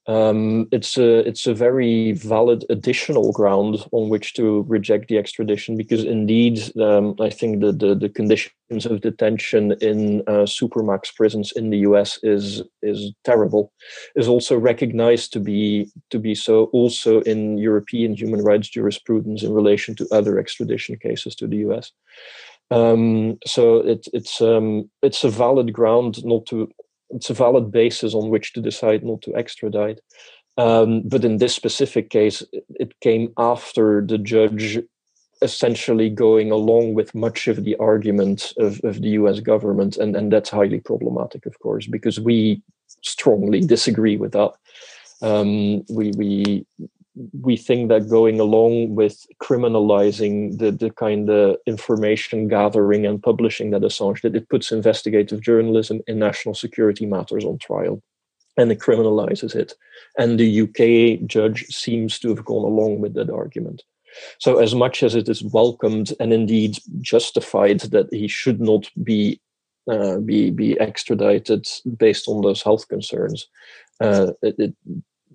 Um, 0.08 0.68
it's 0.72 0.96
a 0.96 1.18
it's 1.28 1.46
a 1.46 1.52
very 1.52 2.12
valid 2.12 2.64
additional 2.70 3.30
ground 3.30 3.86
on 3.92 4.08
which 4.08 4.32
to 4.34 4.62
reject 4.66 5.08
the 5.08 5.18
extradition 5.18 5.76
because 5.76 6.02
indeed 6.02 6.58
um, 6.80 7.14
I 7.20 7.28
think 7.28 7.60
the, 7.60 7.72
the, 7.72 7.94
the 7.94 8.08
conditions 8.08 8.86
of 8.86 9.02
detention 9.02 9.72
in 9.82 10.22
uh, 10.22 10.46
supermax 10.46 11.14
prisons 11.14 11.52
in 11.52 11.68
the 11.68 11.80
U.S. 11.80 12.18
is 12.22 12.62
is 12.80 13.12
terrible, 13.24 13.70
is 14.16 14.28
also 14.28 14.56
recognized 14.56 15.30
to 15.34 15.40
be 15.40 15.90
to 16.08 16.18
be 16.18 16.34
so 16.34 16.64
also 16.72 17.20
in 17.20 17.58
European 17.58 18.16
human 18.16 18.42
rights 18.42 18.70
jurisprudence 18.70 19.42
in 19.42 19.52
relation 19.52 19.94
to 19.96 20.08
other 20.10 20.38
extradition 20.38 20.96
cases 20.96 21.34
to 21.34 21.46
the 21.46 21.58
U.S. 21.68 21.92
Um, 22.70 23.38
so 23.46 23.78
it, 23.78 24.06
it's 24.12 24.40
um, 24.40 24.90
it's 25.02 25.24
a 25.24 25.30
valid 25.30 25.72
ground 25.72 26.24
not 26.24 26.46
to. 26.46 26.70
It's 27.10 27.30
a 27.30 27.34
valid 27.34 27.72
basis 27.72 28.14
on 28.14 28.28
which 28.28 28.52
to 28.52 28.60
decide 28.60 29.02
not 29.02 29.22
to 29.22 29.34
extradite. 29.34 30.00
Um, 30.58 31.02
but 31.04 31.24
in 31.24 31.38
this 31.38 31.54
specific 31.54 32.10
case, 32.10 32.42
it 32.74 32.98
came 33.00 33.32
after 33.38 34.04
the 34.04 34.18
judge 34.18 34.78
essentially 35.40 36.10
going 36.10 36.50
along 36.50 36.94
with 36.94 37.14
much 37.14 37.46
of 37.46 37.64
the 37.64 37.76
argument 37.76 38.52
of, 38.58 38.80
of 38.82 39.00
the 39.00 39.10
US 39.10 39.40
government. 39.40 39.96
And, 39.96 40.16
and 40.16 40.32
that's 40.32 40.50
highly 40.50 40.80
problematic, 40.80 41.46
of 41.46 41.58
course, 41.60 41.86
because 41.86 42.18
we 42.18 42.60
strongly 43.02 43.60
disagree 43.60 44.16
with 44.16 44.32
that. 44.32 44.52
Um, 45.22 45.84
we, 45.88 46.12
we 46.16 46.66
we 47.40 47.56
think 47.56 47.88
that 47.88 48.08
going 48.08 48.40
along 48.40 48.94
with 48.94 49.26
criminalizing 49.42 50.58
the, 50.58 50.70
the 50.70 50.90
kind 50.90 51.28
of 51.30 51.56
information 51.66 52.48
gathering 52.48 53.06
and 53.06 53.22
publishing 53.22 53.70
that 53.70 53.82
Assange 53.82 54.20
did, 54.20 54.36
it 54.36 54.48
puts 54.48 54.72
investigative 54.72 55.40
journalism 55.40 56.00
in 56.06 56.18
national 56.18 56.54
security 56.54 57.06
matters 57.06 57.44
on 57.44 57.58
trial 57.58 58.02
and 58.56 58.72
it 58.72 58.80
criminalizes 58.80 59.54
it. 59.54 59.74
And 60.18 60.38
the 60.38 60.62
UK 60.62 61.26
judge 61.26 61.66
seems 61.66 62.18
to 62.18 62.28
have 62.28 62.44
gone 62.44 62.64
along 62.64 63.00
with 63.00 63.14
that 63.14 63.30
argument. 63.30 63.82
So, 64.38 64.58
as 64.58 64.74
much 64.74 65.02
as 65.02 65.14
it 65.14 65.28
is 65.28 65.42
welcomed 65.42 66.12
and 66.18 66.32
indeed 66.32 66.78
justified 67.00 67.80
that 67.80 68.12
he 68.12 68.26
should 68.26 68.60
not 68.60 68.90
be 69.02 69.40
uh, 69.90 70.18
be 70.18 70.50
be 70.50 70.78
extradited 70.80 71.66
based 71.96 72.26
on 72.26 72.42
those 72.42 72.62
health 72.62 72.88
concerns, 72.88 73.46
uh, 74.00 74.32
it, 74.42 74.56
it, 74.58 74.74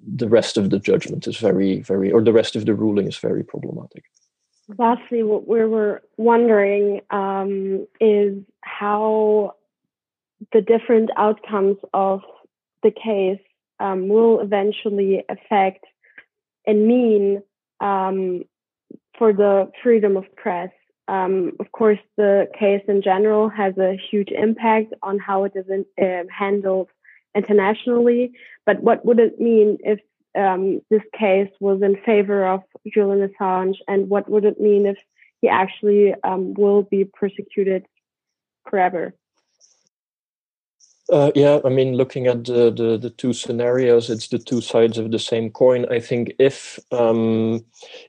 the 0.05 0.27
rest 0.27 0.57
of 0.57 0.69
the 0.69 0.79
judgment 0.79 1.27
is 1.27 1.37
very, 1.37 1.81
very, 1.81 2.11
or 2.11 2.21
the 2.21 2.33
rest 2.33 2.55
of 2.55 2.65
the 2.65 2.73
ruling 2.73 3.07
is 3.07 3.17
very 3.17 3.43
problematic. 3.43 4.03
Lastly, 4.77 5.23
what 5.23 5.47
we 5.47 5.63
were 5.65 6.01
wondering 6.17 7.01
um, 7.11 7.85
is 7.99 8.37
how 8.61 9.55
the 10.51 10.61
different 10.61 11.09
outcomes 11.17 11.77
of 11.93 12.21
the 12.81 12.91
case 12.91 13.39
um, 13.79 14.07
will 14.07 14.39
eventually 14.39 15.23
affect 15.29 15.85
and 16.65 16.87
mean 16.87 17.41
um, 17.81 18.43
for 19.17 19.33
the 19.33 19.71
freedom 19.81 20.15
of 20.17 20.23
press. 20.35 20.69
Um, 21.09 21.53
of 21.59 21.71
course, 21.73 21.99
the 22.15 22.47
case 22.57 22.81
in 22.87 23.01
general 23.01 23.49
has 23.49 23.77
a 23.77 23.99
huge 24.09 24.29
impact 24.29 24.93
on 25.01 25.19
how 25.19 25.43
it 25.43 25.51
is 25.55 25.65
in, 25.69 25.85
uh, 26.01 26.23
handled 26.31 26.89
internationally. 27.35 28.31
But 28.65 28.81
what 28.81 29.05
would 29.05 29.19
it 29.19 29.39
mean 29.39 29.77
if 29.83 29.99
um, 30.37 30.81
this 30.89 31.03
case 31.17 31.49
was 31.59 31.81
in 31.81 31.95
favor 32.05 32.47
of 32.47 32.63
Julian 32.91 33.27
Assange, 33.29 33.77
and 33.87 34.09
what 34.09 34.29
would 34.29 34.45
it 34.45 34.59
mean 34.59 34.85
if 34.85 34.97
he 35.41 35.49
actually 35.49 36.15
um, 36.23 36.53
will 36.53 36.83
be 36.83 37.05
persecuted 37.05 37.85
forever? 38.69 39.13
Uh, 41.11 41.31
yeah, 41.35 41.59
I 41.65 41.69
mean, 41.69 41.95
looking 41.95 42.27
at 42.27 42.45
the, 42.45 42.71
the, 42.71 42.97
the 42.97 43.09
two 43.09 43.33
scenarios, 43.33 44.09
it's 44.09 44.29
the 44.29 44.39
two 44.39 44.61
sides 44.61 44.97
of 44.97 45.11
the 45.11 45.19
same 45.19 45.51
coin. 45.51 45.85
I 45.91 45.99
think 45.99 46.33
if 46.39 46.79
um, 46.91 47.65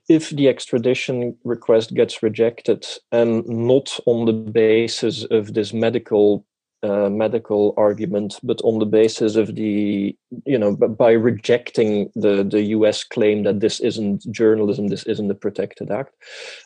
if 0.09 0.31
the 0.31 0.49
extradition 0.49 1.37
request 1.43 1.95
gets 1.95 2.22
rejected 2.22 2.87
and 3.11 3.45
not 3.49 3.99
on 4.07 4.27
the 4.27 4.33
basis 4.33 5.25
of 5.25 5.55
this 5.55 5.72
medical 5.72 6.47
uh, 6.85 7.09
medical 7.09 7.72
argument, 7.78 8.39
but 8.43 8.61
on 8.62 8.78
the 8.78 8.87
basis 8.87 9.37
of 9.37 9.55
the 9.55 10.14
you 10.45 10.59
know 10.59 10.76
by 10.76 11.12
rejecting 11.12 12.11
the 12.14 12.45
the 12.45 12.62
U.S. 12.76 13.03
claim 13.03 13.45
that 13.45 13.61
this 13.61 13.80
isn't 13.80 14.30
journalism, 14.30 14.89
this 14.89 15.05
isn't 15.05 15.30
a 15.30 15.35
protected 15.35 15.91
act, 15.91 16.14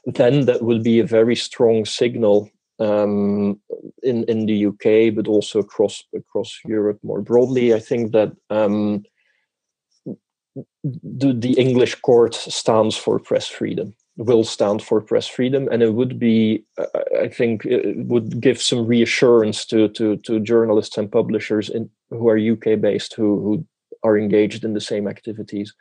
then 0.06 0.46
that 0.46 0.62
will 0.62 0.80
be 0.80 0.98
a 0.98 1.06
very 1.06 1.36
strong 1.36 1.84
signal 1.84 2.50
um, 2.80 3.60
in 4.02 4.24
in 4.24 4.46
the 4.46 4.66
UK, 4.66 5.14
but 5.14 5.28
also 5.28 5.60
across 5.60 6.02
across 6.14 6.58
Europe 6.66 6.98
more 7.04 7.22
broadly. 7.22 7.72
I 7.72 7.78
think 7.78 8.12
that 8.12 8.32
um, 8.50 9.04
the 10.84 11.32
the 11.32 11.54
English 11.58 11.94
court 11.96 12.34
stands 12.34 12.96
for 12.96 13.20
press 13.20 13.46
freedom, 13.46 13.94
will 14.18 14.44
stand 14.44 14.82
for 14.82 15.00
press 15.00 15.26
freedom, 15.26 15.68
and 15.70 15.82
it 15.82 15.94
would 15.94 16.18
be, 16.18 16.64
uh, 16.76 16.86
I 17.20 17.28
think, 17.28 17.64
it 17.64 17.96
would 18.06 18.40
give 18.40 18.60
some 18.60 18.86
reassurance 18.86 19.64
to 19.66 19.88
to 19.90 20.16
to 20.18 20.40
journalists 20.40 20.98
and 20.98 21.10
publishers 21.10 21.70
in, 21.70 21.88
who 22.10 22.28
are 22.28 22.38
UK 22.38 22.80
based 22.80 23.14
who 23.14 23.40
who 23.40 23.66
are 24.02 24.18
engaged 24.18 24.64
in 24.64 24.74
the 24.74 24.80
same 24.80 25.08
activities. 25.08 25.72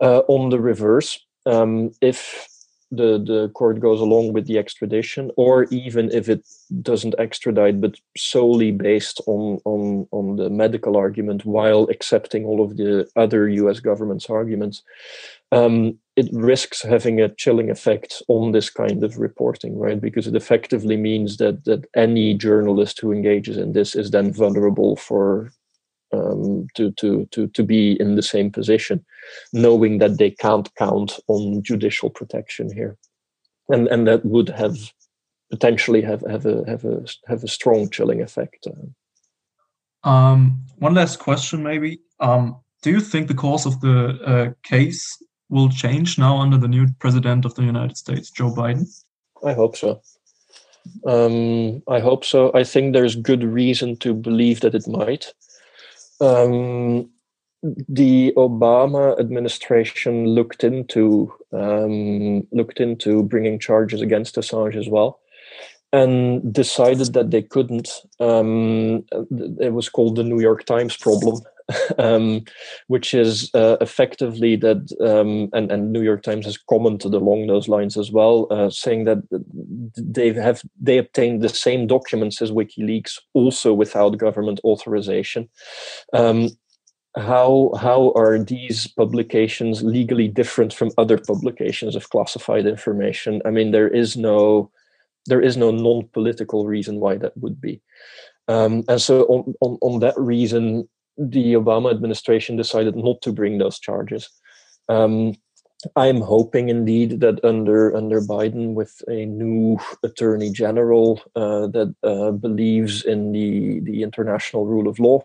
Uh, 0.00 0.20
on 0.28 0.50
the 0.50 0.60
reverse, 0.60 1.18
um, 1.44 1.90
if 2.00 2.48
the 2.92 3.18
the 3.18 3.50
court 3.54 3.80
goes 3.80 4.00
along 4.00 4.32
with 4.32 4.46
the 4.46 4.58
extradition, 4.58 5.32
or 5.36 5.64
even 5.70 6.10
if 6.12 6.28
it 6.28 6.46
doesn't 6.82 7.18
extradite, 7.18 7.80
but 7.80 7.96
solely 8.16 8.70
based 8.70 9.20
on 9.26 9.58
on 9.64 10.06
on 10.12 10.36
the 10.36 10.50
medical 10.50 10.96
argument, 10.96 11.44
while 11.44 11.84
accepting 11.90 12.44
all 12.44 12.62
of 12.62 12.76
the 12.76 13.08
other 13.16 13.48
U.S. 13.48 13.80
government's 13.80 14.30
arguments, 14.30 14.82
um, 15.50 15.98
it 16.16 16.28
risks 16.32 16.82
having 16.82 17.20
a 17.20 17.34
chilling 17.36 17.70
effect 17.70 18.22
on 18.28 18.52
this 18.52 18.68
kind 18.68 19.02
of 19.02 19.18
reporting, 19.18 19.78
right? 19.78 20.00
Because 20.00 20.26
it 20.26 20.36
effectively 20.36 20.96
means 20.96 21.38
that 21.38 21.64
that 21.64 21.86
any 21.96 22.34
journalist 22.34 23.00
who 23.00 23.12
engages 23.12 23.56
in 23.56 23.72
this 23.72 23.94
is 23.94 24.10
then 24.10 24.32
vulnerable 24.32 24.96
for 24.96 25.52
um, 26.12 26.66
to, 26.74 26.90
to, 26.92 27.26
to, 27.30 27.48
to 27.48 27.62
be 27.62 27.98
in 28.00 28.16
the 28.16 28.22
same 28.22 28.50
position, 28.50 29.04
knowing 29.52 29.98
that 29.98 30.18
they 30.18 30.30
can't 30.30 30.74
count 30.74 31.18
on 31.28 31.62
judicial 31.62 32.10
protection 32.10 32.70
here. 32.72 32.98
And, 33.68 33.88
and 33.88 34.06
that 34.06 34.24
would 34.24 34.50
have 34.50 34.76
potentially 35.50 36.02
have, 36.02 36.22
have, 36.28 36.44
a, 36.44 36.64
have, 36.66 36.84
a, 36.84 37.04
have 37.28 37.44
a 37.44 37.48
strong 37.48 37.88
chilling 37.88 38.20
effect. 38.20 38.66
Um, 40.04 40.62
one 40.78 40.94
last 40.94 41.18
question, 41.18 41.62
maybe. 41.62 42.00
Um, 42.20 42.56
do 42.82 42.90
you 42.90 43.00
think 43.00 43.28
the 43.28 43.34
course 43.34 43.64
of 43.64 43.80
the 43.80 44.18
uh, 44.26 44.52
case 44.62 45.16
will 45.52 45.68
change 45.68 46.18
now 46.18 46.38
under 46.38 46.56
the 46.56 46.66
new 46.66 46.88
president 46.98 47.44
of 47.44 47.54
the 47.54 47.62
United 47.62 47.96
States, 47.96 48.30
Joe 48.30 48.50
Biden? 48.50 48.88
I 49.44 49.52
hope 49.52 49.76
so. 49.76 50.00
Um, 51.06 51.82
I 51.86 52.00
hope 52.00 52.24
so. 52.24 52.50
I 52.54 52.64
think 52.64 52.92
there's 52.92 53.14
good 53.14 53.44
reason 53.44 53.96
to 53.98 54.14
believe 54.14 54.60
that 54.60 54.74
it 54.74 54.88
might. 54.88 55.32
Um, 56.20 57.10
the 57.62 58.32
Obama 58.36 59.18
administration 59.20 60.26
looked 60.26 60.64
into 60.64 61.32
um, 61.52 62.46
looked 62.50 62.80
into 62.80 63.22
bringing 63.22 63.58
charges 63.60 64.00
against 64.00 64.36
Assange 64.36 64.76
as 64.76 64.88
well, 64.88 65.20
and 65.92 66.52
decided 66.52 67.12
that 67.12 67.30
they 67.30 67.42
couldn't. 67.42 67.90
Um, 68.18 69.04
it 69.60 69.72
was 69.72 69.88
called 69.88 70.16
the 70.16 70.24
New 70.24 70.40
York 70.40 70.64
Times 70.64 70.96
problem, 70.96 71.40
um, 71.98 72.44
which 72.88 73.14
is 73.14 73.50
uh, 73.54 73.76
effectively 73.80 74.56
that, 74.56 74.90
um, 75.00 75.48
and, 75.52 75.70
and 75.70 75.92
New 75.92 76.02
York 76.02 76.22
Times 76.22 76.46
has 76.46 76.58
commented 76.58 77.14
along 77.14 77.46
those 77.46 77.68
lines 77.68 77.96
as 77.96 78.10
well, 78.10 78.46
uh, 78.50 78.70
saying 78.70 79.04
that 79.04 79.18
they 79.96 80.32
have 80.32 80.62
they 80.80 80.98
obtained 80.98 81.42
the 81.42 81.48
same 81.48 81.86
documents 81.86 82.40
as 82.42 82.50
WikiLeaks, 82.50 83.18
also 83.34 83.72
without 83.72 84.18
government 84.18 84.60
authorization. 84.64 85.48
Um, 86.12 86.48
how 87.16 87.72
how 87.78 88.12
are 88.16 88.38
these 88.38 88.86
publications 88.86 89.82
legally 89.82 90.28
different 90.28 90.72
from 90.72 90.90
other 90.96 91.18
publications 91.18 91.94
of 91.94 92.08
classified 92.08 92.66
information? 92.66 93.42
I 93.44 93.50
mean, 93.50 93.70
there 93.70 93.88
is 93.88 94.16
no 94.16 94.70
there 95.26 95.40
is 95.40 95.56
no 95.56 95.70
non-political 95.70 96.66
reason 96.66 97.00
why 97.00 97.16
that 97.16 97.36
would 97.36 97.60
be. 97.60 97.80
Um, 98.48 98.82
and 98.88 99.00
so 99.00 99.22
on, 99.24 99.54
on, 99.60 99.78
on 99.80 100.00
that 100.00 100.18
reason, 100.18 100.88
the 101.16 101.54
Obama 101.54 101.90
administration 101.90 102.56
decided 102.56 102.96
not 102.96 103.20
to 103.22 103.32
bring 103.32 103.58
those 103.58 103.78
charges. 103.78 104.28
Um, 104.88 105.34
I'm 105.96 106.20
hoping 106.20 106.68
indeed 106.68 107.20
that 107.20 107.44
under 107.44 107.94
under 107.96 108.20
Biden, 108.20 108.74
with 108.74 109.02
a 109.08 109.26
new 109.26 109.78
attorney 110.04 110.50
general 110.50 111.20
uh, 111.34 111.66
that 111.68 111.94
uh, 112.02 112.30
believes 112.30 113.04
in 113.04 113.32
the 113.32 113.80
the 113.80 114.02
international 114.02 114.66
rule 114.66 114.88
of 114.88 114.98
law, 114.98 115.24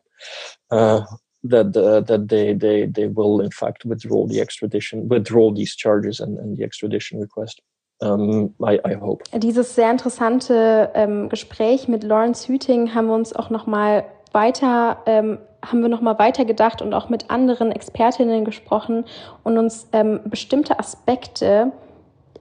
uh, 0.72 1.02
that 1.44 1.78
uh, 1.78 2.02
that 2.02 2.28
they 2.30 2.54
they 2.54 2.86
they 2.86 3.08
will 3.08 3.40
in 3.42 3.52
fact 3.52 3.86
withdraw 3.86 4.26
the 4.26 4.42
extradition, 4.42 5.08
withdraw 5.08 5.52
these 5.52 5.76
charges 5.76 6.20
and, 6.20 6.40
and 6.40 6.58
the 6.58 6.64
extradition 6.64 7.20
request. 7.20 7.62
Um, 8.00 8.54
I, 8.64 8.80
I 8.86 8.94
hope. 8.94 9.24
Dieses 9.34 9.74
sehr 9.76 9.90
interessante 9.90 10.92
ähm, 10.94 11.30
Gespräch 11.30 11.88
mit 11.88 12.04
Laurens 12.04 12.48
Hueting 12.48 12.94
haben 12.94 13.08
wir 13.08 13.16
uns 13.16 13.36
auch 13.36 13.50
noch 13.50 13.66
mal 13.66 14.06
weiter 14.34 15.02
ähm, 15.08 15.40
haben 15.70 15.82
wir 15.82 15.90
noch 15.90 16.02
mal 16.02 16.18
weitergedacht 16.20 16.82
und 16.82 16.94
auch 16.94 17.10
mit 17.10 17.30
anderen 17.30 17.72
Expertinnen 17.72 18.46
gesprochen 18.46 19.06
und 19.44 19.58
uns 19.58 19.88
ähm, 19.92 20.22
bestimmte 20.26 20.80
Aspekte 20.80 21.72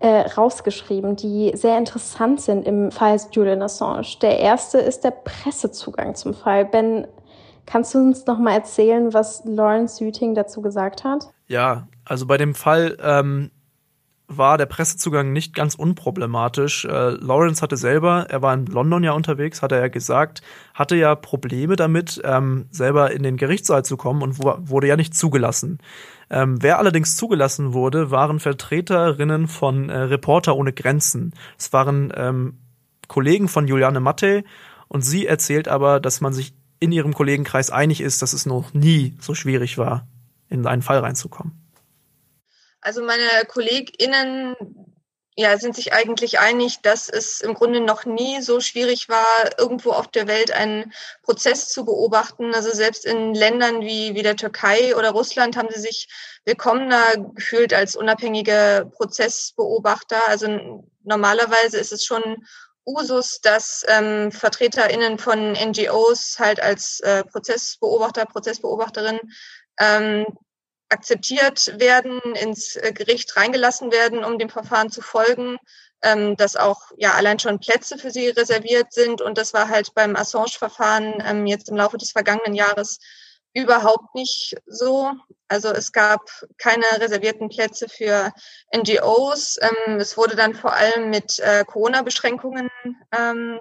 äh, 0.01 0.21
rausgeschrieben, 0.37 1.17
die 1.17 1.53
sehr 1.55 1.79
interessant 1.79 2.41
sind 2.41 2.67
im 2.67 2.91
Fall 2.91 3.19
Julian 3.33 3.63
Assange. 3.63 4.07
Der 4.21 4.39
erste 4.39 4.79
ist 4.79 5.05
der 5.05 5.11
Pressezugang 5.11 6.15
zum 6.15 6.35
Fall. 6.35 6.65
Ben, 6.67 7.07
kannst 7.65 7.95
du 7.95 7.99
uns 7.99 8.27
noch 8.27 8.39
mal 8.39 8.53
erzählen, 8.53 9.13
was 9.15 9.45
Lawrence 9.45 9.97
Süting 9.97 10.35
dazu 10.35 10.61
gesagt 10.61 11.05
hat? 11.05 11.31
Ja, 11.49 11.89
also 12.05 12.27
bei 12.27 12.37
dem 12.37 12.55
Fall 12.55 12.97
ähm, 13.03 13.51
war 14.29 14.59
der 14.59 14.67
Pressezugang 14.67 15.33
nicht 15.33 15.55
ganz 15.55 15.75
unproblematisch. 15.75 16.85
Äh, 16.85 17.11
Lawrence 17.11 17.63
hatte 17.63 17.77
selber, 17.77 18.27
er 18.29 18.43
war 18.43 18.55
in 18.55 18.67
London 18.67 19.05
ja 19.05 19.13
unterwegs, 19.13 19.63
hat 19.63 19.73
er 19.73 19.81
ja 19.81 19.89
gesagt, 19.89 20.43
hatte 20.75 20.97
ja 20.97 21.15
Probleme 21.15 21.77
damit, 21.77 22.21
ähm, 22.25 22.67
selber 22.71 23.13
in 23.13 23.23
den 23.23 23.37
Gerichtssaal 23.37 23.85
zu 23.85 23.97
kommen 23.97 24.23
und 24.23 24.43
wurde 24.43 24.89
ja 24.89 24.97
nicht 24.97 25.15
zugelassen. 25.15 25.79
Ähm, 26.29 26.61
wer 26.61 26.79
allerdings 26.79 27.17
zugelassen 27.17 27.73
wurde, 27.73 28.11
waren 28.11 28.41
Vertreterinnen 28.41 29.47
von 29.47 29.91
äh, 29.91 29.97
Reporter 29.97 30.57
ohne 30.57 30.73
Grenzen. 30.73 31.33
Es 31.57 31.73
waren 31.73 32.13
ähm, 32.17 32.59
Kollegen 33.07 33.47
von 33.47 33.69
Juliane 33.69 34.01
Matte 34.01 34.43
und 34.89 35.03
sie 35.03 35.27
erzählt 35.27 35.69
aber, 35.69 36.01
dass 36.01 36.21
man 36.21 36.33
sich 36.33 36.55
in 36.81 36.91
ihrem 36.91 37.15
Kollegenkreis 37.15 37.71
einig 37.71 38.01
ist, 38.01 38.23
dass 38.23 38.33
es 38.33 38.45
noch 38.45 38.75
nie 38.75 39.17
so 39.21 39.35
schwierig 39.35 39.79
war, 39.79 40.07
in 40.49 40.67
einen 40.67 40.83
Fall 40.83 40.99
reinzukommen. 40.99 41.66
Also 42.87 43.03
meine 43.03 43.45
KollegInnen 43.49 44.55
ja, 45.35 45.59
sind 45.59 45.75
sich 45.75 45.93
eigentlich 45.93 46.39
einig, 46.39 46.83
dass 46.83 47.09
es 47.09 47.41
im 47.41 47.55
Grunde 47.55 47.81
noch 47.81 48.05
nie 48.05 48.41
so 48.41 48.61
schwierig 48.61 49.09
war, 49.09 49.59
irgendwo 49.59 49.91
auf 49.91 50.07
der 50.07 50.29
Welt 50.29 50.53
einen 50.53 50.93
Prozess 51.25 51.69
zu 51.69 51.85
beobachten. 51.85 52.55
Also 52.55 52.71
selbst 52.71 53.05
in 53.05 53.35
Ländern 53.35 53.81
wie, 53.81 54.15
wie 54.15 54.23
der 54.23 54.37
Türkei 54.37 54.95
oder 54.95 55.11
Russland 55.11 55.57
haben 55.57 55.69
sie 55.75 55.81
sich 55.81 56.09
willkommener 56.45 57.03
gefühlt 57.35 57.75
als 57.75 57.97
unabhängige 57.97 58.89
Prozessbeobachter. 58.95 60.29
Also 60.29 60.85
normalerweise 61.03 61.79
ist 61.79 61.93
es 61.93 62.05
schon 62.05 62.47
Usus, 62.85 63.41
dass 63.41 63.85
ähm, 63.89 64.31
VertreterInnen 64.31 65.19
von 65.19 65.55
NGOs 65.55 66.37
halt 66.39 66.63
als 66.63 67.01
äh, 67.01 67.25
Prozessbeobachter, 67.25 68.27
Prozessbeobachterin 68.27 69.19
ähm, 69.81 70.25
akzeptiert 70.89 71.79
werden, 71.79 72.21
ins 72.35 72.77
äh, 72.77 72.93
Gericht 72.93 73.37
reingelassen 73.37 73.93
werden, 73.93 74.25
um 74.25 74.39
dem 74.39 74.49
Verfahren 74.49 74.91
zu 74.91 75.03
folgen, 75.03 75.59
ähm, 76.03 76.37
dass 76.37 76.57
auch 76.57 76.93
ja 76.97 77.15
allein 77.15 77.39
schon 77.39 77.59
Plätze 77.59 77.99
für 77.99 78.11
sie 78.11 78.29
reserviert 78.29 78.93
sind. 78.93 79.21
Und 79.21 79.39
das 79.39 79.55
war 79.55 79.69
halt 79.69 79.95
beim 79.95 80.17
Assange-Verfahren 80.17 81.23
ähm, 81.27 81.47
jetzt 81.47 81.69
im 81.69 81.77
Laufe 81.77 81.99
des 81.99 82.13
vergangenen 82.13 82.55
Jahres 82.55 82.99
überhaupt 83.55 84.15
nicht 84.15 84.57
so. 84.67 85.13
Also 85.49 85.71
es 85.71 85.93
gab 85.93 86.21
keine 86.59 86.85
reservierten 86.99 87.49
Plätze 87.49 87.89
für 87.89 88.33
NGOs. 88.77 89.59
Ähm, 89.61 89.99
es 89.99 90.17
wurde 90.17 90.37
dann 90.37 90.55
vor 90.55 90.75
allem 90.75 91.11
mit 91.11 91.39
äh, 91.39 91.65
Corona-Beschränkungen 91.65 92.71
ähm, 93.17 93.61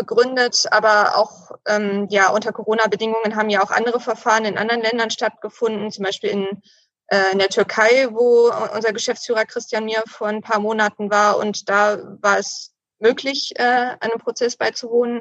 begründet, 0.00 0.66
aber 0.70 1.16
auch 1.16 1.52
ähm, 1.66 2.06
ja 2.10 2.30
unter 2.30 2.52
Corona-Bedingungen 2.52 3.36
haben 3.36 3.50
ja 3.50 3.62
auch 3.62 3.70
andere 3.70 4.00
Verfahren 4.00 4.46
in 4.46 4.56
anderen 4.56 4.80
Ländern 4.80 5.10
stattgefunden, 5.10 5.90
zum 5.90 6.04
Beispiel 6.04 6.30
in, 6.30 6.62
äh, 7.08 7.32
in 7.32 7.38
der 7.38 7.50
Türkei, 7.50 8.08
wo 8.10 8.50
unser 8.74 8.92
Geschäftsführer 8.94 9.44
Christian 9.44 9.84
Mir 9.84 10.02
vor 10.06 10.28
ein 10.28 10.40
paar 10.40 10.60
Monaten 10.60 11.10
war 11.10 11.36
und 11.36 11.68
da 11.68 11.98
war 12.22 12.38
es 12.38 12.72
möglich, 12.98 13.52
äh, 13.56 13.96
einem 14.00 14.18
Prozess 14.18 14.56
beizuwohnen. 14.56 15.20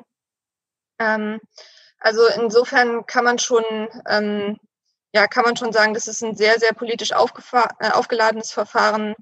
Ähm, 1.00 1.42
also 2.00 2.22
insofern 2.28 3.06
kann 3.06 3.26
man 3.26 3.40
schon 3.40 3.66
ähm, 4.08 4.58
ja 5.14 5.28
kann 5.28 5.44
man 5.44 5.58
schon 5.58 5.74
sagen, 5.74 5.94
dass 5.94 6.08
es 6.08 6.22
ein 6.22 6.38
sehr 6.38 6.58
sehr 6.60 6.74
politisch 6.74 7.12
äh, 7.12 7.92
aufgeladenes 7.92 8.52
Verfahren 8.52 9.16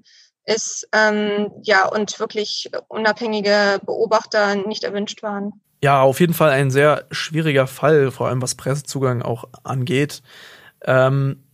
ist, 0.48 0.88
ähm, 0.92 1.50
ja, 1.62 1.86
und 1.86 2.18
wirklich 2.18 2.70
unabhängige 2.88 3.80
Beobachter 3.84 4.54
nicht 4.54 4.84
erwünscht 4.84 5.22
waren. 5.22 5.60
Ja, 5.82 6.02
auf 6.02 6.20
jeden 6.20 6.34
Fall 6.34 6.50
ein 6.50 6.70
sehr 6.70 7.04
schwieriger 7.10 7.66
Fall, 7.66 8.10
vor 8.10 8.28
allem 8.28 8.42
was 8.42 8.54
Pressezugang 8.54 9.22
auch 9.22 9.44
angeht. 9.62 10.22
Ähm, 10.84 11.44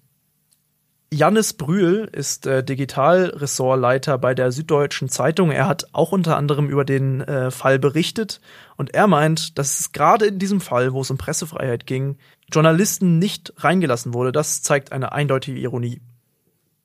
Jannis 1.12 1.53
Brühl 1.53 2.09
ist 2.11 2.47
äh, 2.47 2.64
Digitalressortleiter 2.64 4.18
bei 4.18 4.34
der 4.34 4.51
Süddeutschen 4.51 5.09
Zeitung. 5.09 5.51
Er 5.51 5.68
hat 5.68 5.86
auch 5.92 6.11
unter 6.11 6.36
anderem 6.36 6.68
über 6.68 6.84
den 6.84 7.20
äh, 7.20 7.51
Fall 7.51 7.78
berichtet 7.78 8.40
und 8.76 8.95
er 8.95 9.07
meint, 9.07 9.59
dass 9.59 9.78
es 9.78 9.92
gerade 9.92 10.26
in 10.26 10.38
diesem 10.38 10.61
Fall, 10.61 10.92
wo 10.92 11.03
es 11.03 11.11
um 11.11 11.18
Pressefreiheit 11.18 11.86
ging, 11.86 12.16
Journalisten 12.53 13.18
nicht 13.18 13.53
reingelassen 13.59 14.14
wurde. 14.14 14.32
Das 14.32 14.62
zeigt 14.62 14.90
eine 14.92 15.12
eindeutige 15.12 15.59
Ironie. 15.59 16.01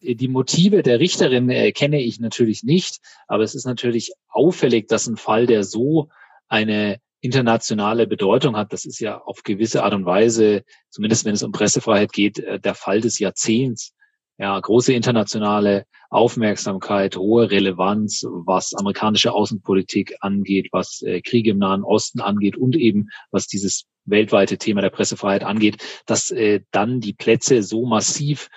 Die 0.01 0.27
Motive 0.27 0.81
der 0.81 0.99
Richterin 0.99 1.49
äh, 1.49 1.71
kenne 1.71 2.01
ich 2.01 2.19
natürlich 2.19 2.63
nicht, 2.63 2.99
aber 3.27 3.43
es 3.43 3.55
ist 3.55 3.65
natürlich 3.65 4.13
auffällig, 4.29 4.87
dass 4.87 5.07
ein 5.07 5.17
Fall, 5.17 5.45
der 5.45 5.63
so 5.63 6.09
eine 6.47 6.99
internationale 7.21 8.07
Bedeutung 8.07 8.55
hat, 8.55 8.71
das 8.71 8.85
ist 8.85 8.99
ja 8.99 9.19
auf 9.19 9.43
gewisse 9.43 9.83
Art 9.83 9.93
und 9.93 10.05
Weise, 10.05 10.63
zumindest 10.89 11.25
wenn 11.25 11.33
es 11.33 11.43
um 11.43 11.51
Pressefreiheit 11.51 12.13
geht, 12.13 12.39
äh, 12.39 12.59
der 12.59 12.75
Fall 12.75 13.01
des 13.01 13.19
Jahrzehnts. 13.19 13.93
Ja, 14.37 14.57
große 14.57 14.93
internationale 14.93 15.85
Aufmerksamkeit, 16.09 17.17
hohe 17.17 17.51
Relevanz, 17.51 18.25
was 18.25 18.73
amerikanische 18.73 19.33
Außenpolitik 19.33 20.15
angeht, 20.21 20.69
was 20.71 21.01
äh, 21.01 21.21
Kriege 21.21 21.51
im 21.51 21.57
Nahen 21.57 21.83
Osten 21.83 22.21
angeht 22.21 22.55
und 22.55 22.77
eben 22.77 23.09
was 23.31 23.47
dieses 23.47 23.83
weltweite 24.05 24.57
Thema 24.57 24.79
der 24.79 24.91
Pressefreiheit 24.91 25.43
angeht, 25.43 25.83
dass 26.05 26.31
äh, 26.31 26.61
dann 26.71 27.01
die 27.01 27.13
Plätze 27.13 27.63
so 27.63 27.85
massiv 27.85 28.49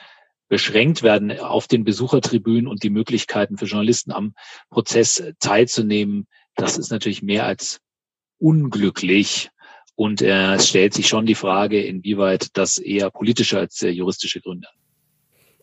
beschränkt 0.52 1.02
werden 1.02 1.40
auf 1.40 1.66
den 1.66 1.82
Besuchertribünen 1.82 2.66
und 2.66 2.82
die 2.82 2.90
Möglichkeiten 2.90 3.56
für 3.56 3.64
Journalisten 3.64 4.12
am 4.12 4.34
Prozess 4.68 5.22
teilzunehmen, 5.40 6.26
das 6.56 6.76
ist 6.76 6.90
natürlich 6.90 7.22
mehr 7.22 7.46
als 7.46 7.80
unglücklich. 8.36 9.48
Und 9.94 10.20
äh, 10.20 10.56
es 10.56 10.68
stellt 10.68 10.92
sich 10.92 11.08
schon 11.08 11.24
die 11.24 11.36
Frage, 11.36 11.80
inwieweit 11.82 12.48
das 12.52 12.76
eher 12.76 13.08
politische 13.08 13.60
als 13.60 13.80
äh, 13.80 13.88
juristische 13.88 14.42
Gründe. 14.42 14.68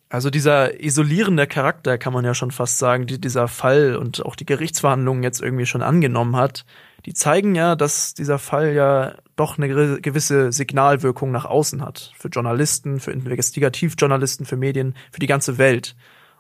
Also 0.10 0.32
dieser 0.32 0.84
isolierende 0.84 1.46
Charakter 1.46 2.00
kann 2.00 2.14
man 2.14 2.26
ja 2.26 2.34
schon 2.34 2.50
fast 2.50 2.80
sagen, 2.80 3.06
die 3.06 3.22
dieser 3.22 3.48
Fall 3.48 3.96
und 3.96 4.26
auch 4.26 4.36
die 4.36 4.48
Gerichtsverhandlungen 4.48 5.22
jetzt 5.22 5.40
irgendwie 5.40 5.68
schon 5.68 5.84
angenommen 5.84 6.36
hat, 6.36 6.66
die 7.06 7.14
zeigen 7.14 7.56
ja, 7.56 7.76
dass 7.76 8.14
dieser 8.14 8.40
Fall 8.40 8.74
ja 8.74 9.16
doch 9.36 9.58
eine 9.58 9.70
gewisse 10.02 10.52
Signalwirkung 10.52 11.32
nach 11.32 11.46
außen 11.46 11.84
hat. 11.84 12.12
Für 12.18 12.28
Journalisten, 12.28 13.00
für 13.00 13.12
Investigativjournalisten, 13.12 14.46
für 14.46 14.58
Medien, 14.58 14.96
für 15.12 15.20
die 15.20 15.28
ganze 15.28 15.58
Welt. 15.58 15.96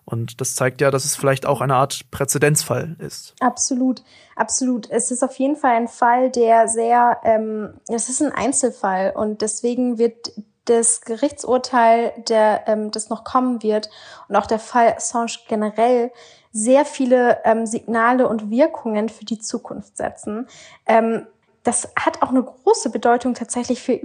Und 0.05 0.41
das 0.41 0.55
zeigt 0.55 0.82
ja, 0.82 0.89
dass 0.89 1.05
es 1.05 1.16
vielleicht 1.16 1.45
auch 1.45 1.62
eine 1.62 1.76
Art 1.76 2.10
Präzedenzfall 2.10 2.95
ist. 2.97 3.36
Absolut, 3.41 4.03
absolut. 4.36 4.89
Es 4.89 5.12
ist 5.12 5.24
auf 5.24 5.36
jeden 5.38 5.55
Fall 5.55 5.76
ein 5.76 5.88
Fall, 5.88 6.32
der 6.32 6.68
sehr, 6.68 7.20
ähm, 7.24 7.76
es 7.88 8.10
ist 8.10 8.22
ein 8.22 8.32
Einzelfall 8.32 9.14
und 9.16 9.43
deswegen 9.43 9.99
wird 9.99 10.32
das 10.70 11.01
Gerichtsurteil, 11.01 12.13
der 12.30 12.63
ähm, 12.67 12.91
das 12.91 13.09
noch 13.09 13.24
kommen 13.24 13.63
wird 13.63 13.89
und 14.28 14.36
auch 14.36 14.45
der 14.45 14.59
Fall 14.59 14.93
Assange 14.95 15.39
generell 15.47 16.11
sehr 16.51 16.86
viele 16.86 17.39
ähm, 17.43 17.65
Signale 17.65 18.28
und 18.28 18.49
Wirkungen 18.49 19.09
für 19.09 19.26
die 19.26 19.39
Zukunft 19.39 19.97
setzen. 19.97 20.47
Ähm, 20.86 21.28
das 21.63 21.89
hat 21.97 22.22
auch 22.22 22.30
eine 22.30 22.43
große 22.43 22.89
Bedeutung 22.89 23.34
tatsächlich 23.34 23.82
für 23.82 23.99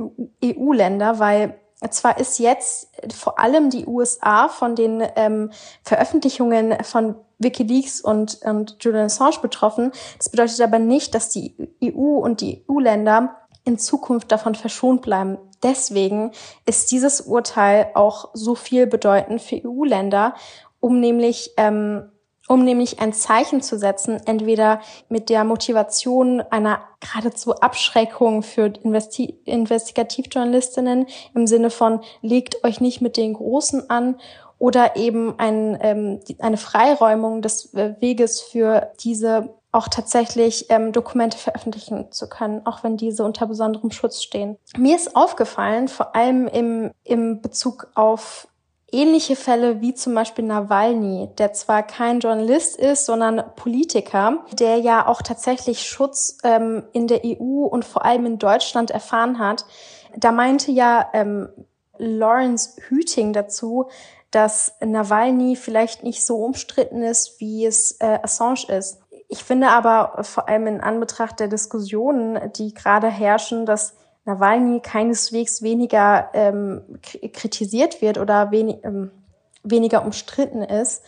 EU-Länder, 0.45 1.19
weil 1.19 1.59
zwar 1.91 2.19
ist 2.19 2.39
jetzt 2.39 2.89
vor 3.15 3.39
allem 3.39 3.71
die 3.71 3.87
USA 3.87 4.49
von 4.49 4.75
den 4.75 5.03
ähm, 5.17 5.51
Veröffentlichungen 5.83 6.83
von 6.83 7.15
WikiLeaks 7.39 8.01
und, 8.01 8.41
und 8.43 8.77
Julian 8.81 9.07
Assange 9.07 9.39
betroffen. 9.43 9.93
Das 10.19 10.29
bedeutet 10.29 10.61
aber 10.61 10.79
nicht, 10.79 11.15
dass 11.15 11.29
die 11.29 11.55
EU 11.83 12.19
und 12.19 12.41
die 12.41 12.65
EU-Länder 12.69 13.37
in 13.65 13.79
Zukunft 13.79 14.31
davon 14.31 14.55
verschont 14.55 15.03
bleiben. 15.03 15.39
Deswegen 15.63 16.33
ist 16.67 16.93
dieses 16.93 17.23
Urteil 17.23 17.91
auch 17.95 18.31
so 18.35 18.55
viel 18.55 18.87
bedeutend 18.87 19.41
für 19.41 19.57
EU-Länder, 19.65 20.35
um 20.81 21.01
nämlich 21.01 21.53
ähm, 21.57 22.11
um 22.47 22.63
nämlich 22.63 23.01
ein 23.01 23.13
Zeichen 23.13 23.63
zu 23.63 23.79
setzen, 23.79 24.21
entweder 24.27 24.81
mit 25.09 25.31
der 25.31 25.45
Motivation 25.45 26.43
einer 26.43 26.81
geradezu 27.01 27.55
Abschreckung 27.55 28.43
für 28.43 28.67
Investi 28.83 29.41
Investigativjournalistinnen 29.45 31.07
im 31.35 31.47
Sinne 31.47 31.71
von 31.71 32.01
legt 32.21 32.63
euch 32.65 32.81
nicht 32.81 33.01
mit 33.01 33.17
den 33.17 33.33
Großen 33.33 33.89
an 33.89 34.17
oder 34.59 34.97
eben 34.97 35.39
ein, 35.39 35.79
ähm, 35.81 36.21
eine 36.39 36.57
Freiräumung 36.59 37.41
des 37.43 37.73
äh, 37.75 37.95
Weges 38.01 38.41
für 38.41 38.93
diese 39.01 39.55
auch 39.75 39.89
tatsächlich 39.89 40.67
ähm, 40.71 40.93
Dokumente 40.93 41.37
veröffentlichen 41.37 42.13
zu 42.13 42.29
können, 42.29 42.65
auch 42.65 42.85
wenn 42.85 42.97
diese 42.97 43.25
unter 43.25 43.47
besonderem 43.47 43.91
Schutz 43.91 44.23
stehen. 44.23 44.57
Mir 44.77 44.97
ist 44.97 45.17
aufgefallen, 45.17 45.89
vor 45.89 46.15
allem 46.15 46.47
im, 46.47 46.93
im 47.03 47.41
Bezug 47.41 47.89
auf 47.95 48.47
ähnliche 48.93 49.35
Fälle 49.35 49.81
wie 49.81 49.93
zum 49.93 50.15
Beispiel 50.15 50.45
Nawalny, 50.45 51.29
der 51.39 51.53
zwar 51.53 51.83
kein 51.83 52.21
Journalist 52.21 52.77
ist, 52.77 53.07
sondern 53.07 53.43
Politiker, 53.57 54.45
der 54.53 54.79
ja 54.79 55.09
auch 55.09 55.21
tatsächlich 55.21 55.83
Schutz 55.83 56.39
ähm, 56.45 56.85
in 56.93 57.09
der 57.09 57.23
EU 57.25 57.65
und 57.65 57.85
vor 57.85 58.05
allem 58.05 58.27
in 58.27 58.39
Deutschland 58.39 58.93
erfahren 58.93 59.41
hat. 59.41 59.67
Da 60.17 60.31
meinte 60.31 60.71
ja 60.71 61.09
ähm, 61.13 61.49
Lawrence 61.99 62.77
Hüting 62.89 63.33
dazu, 63.33 63.89
dass 64.35 64.75
Nawalny 64.81 65.55
vielleicht 65.55 66.03
nicht 66.03 66.25
so 66.25 66.37
umstritten 66.39 67.03
ist, 67.03 67.41
wie 67.41 67.67
es 67.67 67.93
äh, 68.01 68.19
Assange 68.23 68.67
ist. 68.69 69.01
Ich 69.35 69.43
finde 69.43 69.71
aber 69.71 70.23
vor 70.23 70.49
allem 70.49 70.69
in 70.69 70.81
Anbetracht 70.81 71.41
der 71.41 71.49
Diskussionen, 71.49 72.53
die 72.53 72.73
gerade 72.73 73.09
herrschen, 73.09 73.67
dass 73.67 73.97
Nawalny 74.27 74.79
keineswegs 74.79 75.61
weniger 75.61 76.31
ähm, 76.35 76.83
kritisiert 77.33 78.01
wird 78.01 78.19
oder 78.19 78.53
wenig, 78.53 78.85
ähm, 78.85 79.11
weniger 79.65 80.05
umstritten 80.05 80.63
ist. 80.63 81.03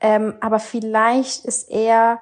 Ähm, 0.00 0.36
aber 0.40 0.58
vielleicht 0.58 1.44
ist 1.44 1.70
eher 1.70 2.18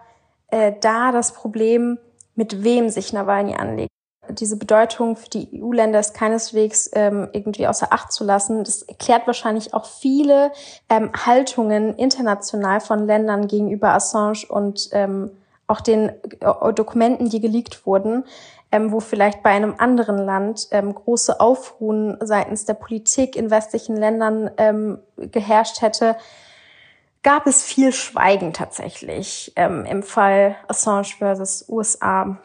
äh, 0.49 0.73
da 0.81 1.13
das 1.13 1.31
Problem, 1.31 1.99
mit 2.35 2.65
wem 2.65 2.89
sich 2.91 3.13
Nawalny 3.13 3.55
anlegt. 3.55 3.93
Diese 4.29 4.57
Bedeutung 4.57 5.15
für 5.15 5.31
die 5.31 5.63
EU-Länder 5.63 6.01
ist 6.01 6.15
keineswegs 6.15 6.91
ähm, 6.95 7.29
irgendwie 7.33 7.69
außer 7.69 7.93
Acht 7.93 8.11
zu 8.11 8.25
lassen. 8.25 8.65
Das 8.65 8.83
erklärt 8.83 9.29
wahrscheinlich 9.29 9.73
auch 9.73 9.87
viele 9.87 10.51
ähm, 10.89 11.13
Haltungen 11.15 11.95
international 11.95 12.81
von 12.81 13.07
Ländern 13.07 13.47
gegenüber 13.47 13.91
Assange 13.95 14.47
und 14.49 14.89
ähm, 14.91 15.31
auch 15.67 15.81
den 15.81 16.09
äh, 16.09 16.73
Dokumenten, 16.73 17.29
die 17.29 17.41
geleakt 17.41 17.87
wurden 17.87 18.25
ähm, 18.75 18.91
wo 18.91 18.99
vielleicht 18.99 19.45
bei 19.45 19.51
einem 19.51 19.77
anderen 19.79 20.19
Land 20.19 20.67
ähm, 20.73 20.93
große 20.93 21.39
Aufruhen 21.39 22.19
seitens 22.21 22.65
der 22.65 22.75
Politik 22.75 23.37
in 23.37 23.49
westlichen 23.49 23.97
Ländern 23.97 24.51
ähm, 24.57 24.99
geherrscht 25.17 25.81
hätte, 25.81 26.17
gab 27.23 27.47
es 27.47 27.62
viel 27.62 27.93
Schweigen 27.93 28.53
tatsächlich 28.53 29.53
ähm, 29.55 29.85
im 29.85 30.03
Fall 30.03 30.57
Assange 30.67 31.07
versus 31.19 31.69
USA. 31.69 32.37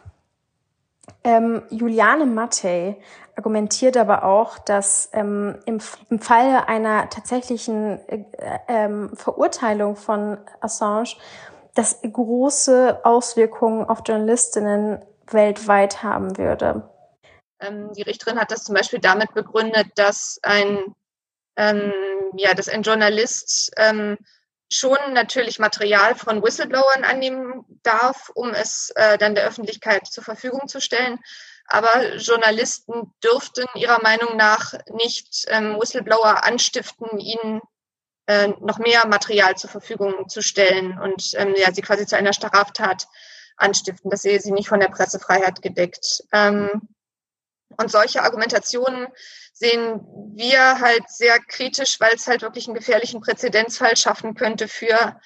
Ähm, 1.24 1.64
Juliane 1.72 2.28
Mattei 2.28 2.98
argumentiert 3.36 3.98
aber 3.98 4.24
auch, 4.24 4.60
dass 4.60 5.10
ähm, 5.14 5.58
im, 5.66 5.80
im 6.12 6.20
Fall 6.20 6.64
einer 6.68 7.10
tatsächlichen 7.10 8.08
äh, 8.08 8.24
ähm, 8.68 9.10
Verurteilung 9.16 9.96
von 9.96 10.38
Assange 10.62 11.16
das 11.76 12.00
große 12.02 13.02
Auswirkungen 13.04 13.86
auf 13.86 14.02
Journalistinnen 14.06 15.04
weltweit 15.28 16.04
haben 16.04 16.38
würde. 16.38 16.90
Ähm, 17.60 17.94
die 17.94 18.02
Richterin 18.02 18.40
hat 18.40 18.52
das 18.52 18.64
zum 18.64 18.76
Beispiel 18.76 19.00
damit 19.00 19.34
begründet, 19.34 19.88
dass 19.96 20.40
ein, 20.44 20.96
ähm, 21.56 21.94
ja, 22.38 22.54
dass 22.54 22.70
ein 22.70 22.84
Journalist 22.84 23.72
ähm, 23.78 24.18
schon 24.72 24.98
natürlich 25.14 25.60
Material 25.60 26.16
von 26.16 26.44
Whistleblowern 26.44 27.04
annehmen 27.04 27.66
darf, 27.84 28.30
um 28.34 28.54
es 28.54 28.92
äh, 28.96 29.18
dann 29.18 29.36
der 29.36 29.48
Öffentlichkeit 29.48 30.08
zur 30.08 30.24
Verfügung 30.24 30.68
zu 30.68 30.80
stellen. 30.80 31.20
Aber 31.66 32.16
Journalisten 32.16 33.14
dürften 33.24 33.66
ihrer 33.76 34.02
Meinung 34.02 34.38
nach 34.38 34.74
nicht 34.92 35.46
ähm, 35.50 35.80
Whistleblower 35.80 36.44
anstiften, 36.44 37.20
ihnen 37.20 37.62
äh, 38.30 38.50
noch 38.62 38.78
mehr 38.78 39.08
Material 39.08 39.58
zur 39.58 39.72
Verfügung 39.72 40.30
zu 40.30 40.44
stellen 40.44 41.00
und 41.00 41.34
ähm, 41.34 41.56
ja, 41.58 41.74
sie 41.74 41.82
quasi 41.82 42.06
zu 42.06 42.16
einer 42.16 42.32
Straftat 42.32 43.08
anstiften. 43.58 44.12
Das 44.12 44.22
sehe 44.22 44.40
sie 44.40 44.52
nicht 44.52 44.70
von 44.70 44.80
der 44.80 44.90
Pressefreiheit 44.90 45.64
gedeckt. 45.64 46.24
Ähm, 46.32 46.70
und 47.76 47.90
solche 47.90 48.22
Argumentationen 48.22 49.08
sehen 49.52 50.02
wir 50.36 50.80
halt 50.80 51.10
sehr 51.10 51.40
kritisch, 51.40 52.00
weil 52.00 52.14
es 52.14 52.28
halt 52.28 52.44
wirklich 52.44 52.68
einen 52.68 52.76
gefährlichen 52.76 53.20
Präzedenzfall 53.20 53.98
schaffen 53.98 54.36
könnte 54.36 54.68
für 54.68 55.20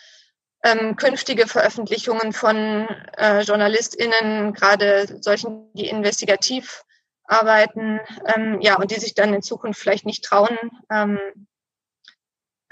ähm, 0.64 0.96
künftige 0.96 1.46
Veröffentlichungen 1.46 2.32
von 2.32 2.88
äh, 3.18 3.42
JournalistInnen, 3.42 4.54
gerade 4.54 5.22
solchen, 5.22 5.70
die 5.74 5.90
investigativ 5.90 6.86
arbeiten, 7.26 8.00
ähm, 8.34 8.62
ja, 8.62 8.78
und 8.78 8.92
die 8.92 9.00
sich 9.00 9.14
dann 9.14 9.34
in 9.34 9.42
Zukunft 9.42 9.82
vielleicht 9.82 10.06
nicht 10.06 10.24
trauen, 10.24 10.58
ähm, 10.90 11.20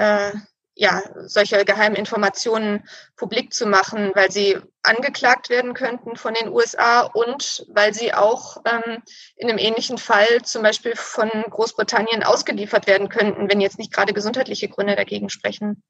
äh, 0.01 0.31
ja, 0.73 1.03
solche 1.25 1.63
geheimen 1.63 1.95
Informationen 1.95 2.83
publik 3.15 3.53
zu 3.53 3.67
machen, 3.67 4.11
weil 4.15 4.31
sie 4.31 4.57
angeklagt 4.81 5.49
werden 5.49 5.73
könnten 5.73 6.15
von 6.15 6.33
den 6.33 6.49
USA 6.49 7.01
und 7.01 7.67
weil 7.69 7.93
sie 7.93 8.13
auch 8.13 8.57
ähm, 8.65 9.03
in 9.35 9.49
einem 9.49 9.59
ähnlichen 9.59 9.97
Fall 9.97 10.41
zum 10.43 10.63
Beispiel 10.63 10.95
von 10.95 11.29
Großbritannien 11.29 12.23
ausgeliefert 12.23 12.87
werden 12.87 13.09
könnten, 13.09 13.49
wenn 13.49 13.61
jetzt 13.61 13.77
nicht 13.77 13.93
gerade 13.93 14.13
gesundheitliche 14.13 14.69
Gründe 14.69 14.95
dagegen 14.95 15.29
sprechen. 15.29 15.83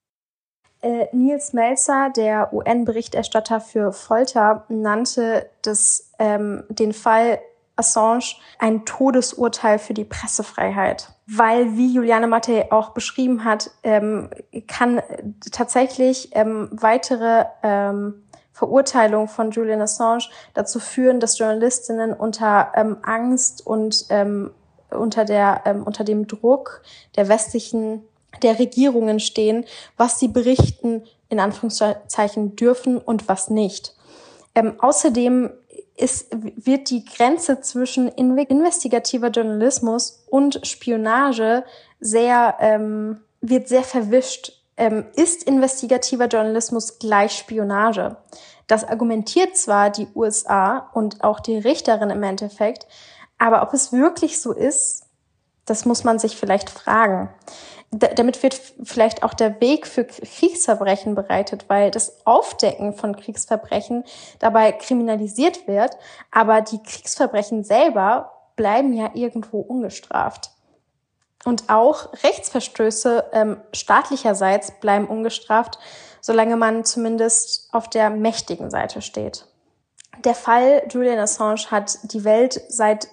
Äh, 0.81 1.05
Nils 1.13 1.53
Melzer, 1.53 2.09
der 2.13 2.51
UN-Berichterstatter 2.51 3.61
für 3.61 3.93
Folter, 3.93 4.65
nannte 4.67 5.49
das, 5.61 6.11
ähm, 6.17 6.63
den 6.69 6.91
Fall 6.91 7.39
Assange 7.75 8.35
ein 8.59 8.85
Todesurteil 8.85 9.79
für 9.79 9.93
die 9.93 10.05
Pressefreiheit. 10.05 11.09
Weil, 11.27 11.77
wie 11.77 11.93
Juliane 11.93 12.27
Mattei 12.27 12.71
auch 12.71 12.89
beschrieben 12.89 13.43
hat, 13.43 13.71
ähm, 13.83 14.29
kann 14.67 15.01
tatsächlich 15.51 16.29
ähm, 16.33 16.69
weitere 16.71 17.45
ähm, 17.63 18.23
Verurteilung 18.53 19.27
von 19.27 19.51
Julian 19.51 19.81
Assange 19.81 20.25
dazu 20.53 20.79
führen, 20.79 21.19
dass 21.19 21.39
Journalistinnen 21.39 22.13
unter 22.13 22.71
ähm, 22.75 22.97
Angst 23.01 23.65
und 23.65 24.05
ähm, 24.09 24.51
unter 24.91 25.25
der 25.25 25.61
ähm, 25.65 25.83
unter 25.83 26.03
dem 26.03 26.27
Druck 26.27 26.81
der 27.15 27.29
westlichen 27.29 28.03
der 28.43 28.59
Regierungen 28.59 29.19
stehen, 29.19 29.65
was 29.97 30.19
sie 30.19 30.27
berichten 30.27 31.03
in 31.29 31.39
Anführungszeichen 31.39 32.55
dürfen 32.55 32.97
und 32.97 33.27
was 33.27 33.49
nicht. 33.49 33.95
Ähm, 34.53 34.75
außerdem 34.79 35.49
ist, 35.95 36.27
wird 36.31 36.89
die 36.89 37.05
Grenze 37.05 37.61
zwischen 37.61 38.07
investigativer 38.07 39.29
Journalismus 39.29 40.25
und 40.29 40.65
Spionage 40.65 41.63
sehr, 41.99 42.55
ähm, 42.59 43.21
wird 43.41 43.67
sehr 43.67 43.83
verwischt. 43.83 44.53
Ähm, 44.77 45.05
ist 45.15 45.43
investigativer 45.43 46.27
Journalismus 46.27 46.97
gleich 46.97 47.33
Spionage? 47.33 48.17
Das 48.67 48.83
argumentiert 48.83 49.57
zwar 49.57 49.89
die 49.89 50.07
USA 50.15 50.89
und 50.93 51.23
auch 51.23 51.39
die 51.39 51.57
Richterin 51.57 52.09
im 52.09 52.23
Endeffekt, 52.23 52.87
aber 53.37 53.63
ob 53.63 53.73
es 53.73 53.91
wirklich 53.91 54.39
so 54.39 54.53
ist, 54.53 55.03
das 55.65 55.85
muss 55.85 56.03
man 56.03 56.19
sich 56.19 56.37
vielleicht 56.37 56.69
fragen 56.69 57.29
damit 57.91 58.41
wird 58.41 58.59
vielleicht 58.83 59.23
auch 59.23 59.33
der 59.33 59.59
Weg 59.59 59.85
für 59.85 60.05
Kriegsverbrechen 60.05 61.13
bereitet, 61.13 61.65
weil 61.67 61.91
das 61.91 62.25
Aufdecken 62.25 62.93
von 62.93 63.15
Kriegsverbrechen 63.15 64.05
dabei 64.39 64.71
kriminalisiert 64.71 65.67
wird, 65.67 65.97
aber 66.31 66.61
die 66.61 66.81
Kriegsverbrechen 66.81 67.65
selber 67.65 68.31
bleiben 68.55 68.93
ja 68.93 69.11
irgendwo 69.13 69.59
ungestraft. 69.59 70.51
Und 71.43 71.69
auch 71.69 72.13
Rechtsverstöße 72.23 73.25
ähm, 73.33 73.57
staatlicherseits 73.73 74.79
bleiben 74.79 75.07
ungestraft, 75.07 75.79
solange 76.21 76.55
man 76.55 76.85
zumindest 76.85 77.69
auf 77.73 77.89
der 77.89 78.09
mächtigen 78.09 78.69
Seite 78.69 79.01
steht. 79.01 79.47
Der 80.23 80.35
Fall 80.35 80.83
Julian 80.89 81.17
Assange 81.19 81.71
hat 81.71 81.97
die 82.03 82.23
Welt 82.23 82.61
seit 82.69 83.07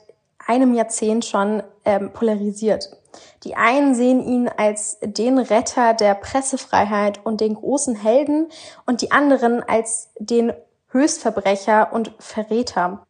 einem 0.47 0.75
Jahrzehnt 0.75 1.25
schon 1.25 1.63
ähm, 1.85 2.13
polarisiert. 2.13 2.98
Die 3.45 3.55
einen 3.55 3.95
sehen 3.95 4.21
ihn 4.21 4.49
als 4.49 4.99
den 5.03 5.39
Retter 5.39 5.95
der 5.95 6.15
Pressefreiheit 6.15 7.25
und 7.25 7.41
den 7.41 7.55
großen 7.55 7.95
Helden 7.97 8.49
und 8.87 9.03
die 9.03 9.13
anderen 9.13 9.63
als 9.63 10.11
den 10.19 10.53
Höchstverbrecher 10.91 11.93
und 11.93 12.13
Verräter. 12.19 13.07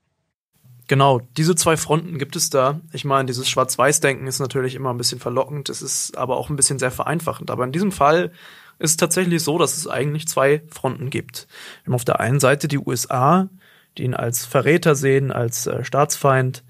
Genau, 0.89 1.21
diese 1.37 1.55
zwei 1.55 1.77
Fronten 1.77 2.19
gibt 2.19 2.35
es 2.35 2.49
da. 2.49 2.81
Ich 2.93 3.05
meine, 3.05 3.27
dieses 3.27 3.47
Schwarz-Weiß-Denken 3.49 4.27
ist 4.27 4.41
natürlich 4.41 4.75
immer 4.75 4.91
ein 4.91 4.97
bisschen 4.97 5.21
verlockend, 5.21 5.69
es 5.69 5.83
ist 5.83 6.17
aber 6.17 6.39
auch 6.39 6.49
ein 6.49 6.57
bisschen 6.57 6.79
sehr 6.79 6.91
vereinfachend. 6.91 7.51
Aber 7.51 7.65
in 7.65 7.73
diesem 7.73 7.93
Fall 7.93 8.33
ist 8.79 8.93
es 8.93 8.97
tatsächlich 8.97 9.43
so, 9.43 9.59
dass 9.59 9.77
es 9.77 9.87
eigentlich 9.87 10.27
zwei 10.29 10.63
Fronten 10.71 11.11
gibt. 11.11 11.47
Wir 11.83 11.89
haben 11.89 11.95
auf 11.95 12.07
der 12.07 12.21
einen 12.21 12.41
Seite 12.41 12.69
die 12.69 12.79
USA, 12.79 13.51
die 13.99 14.05
ihn 14.05 14.15
als 14.15 14.47
Verräter 14.47 14.95
sehen, 14.95 15.31
als 15.31 15.67
äh, 15.67 15.85
Staatsfeind, 15.85 16.65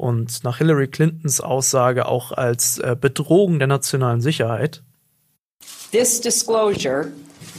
und 0.00 0.42
nach 0.44 0.58
Hillary 0.58 0.88
Clintons 0.88 1.40
Aussage 1.40 2.06
auch 2.06 2.32
als 2.32 2.78
äh, 2.78 2.96
Bedrohung 2.98 3.58
der 3.58 3.68
nationalen 3.68 4.20
Sicherheit. 4.20 4.82
This 5.92 6.20
disclosure 6.20 7.12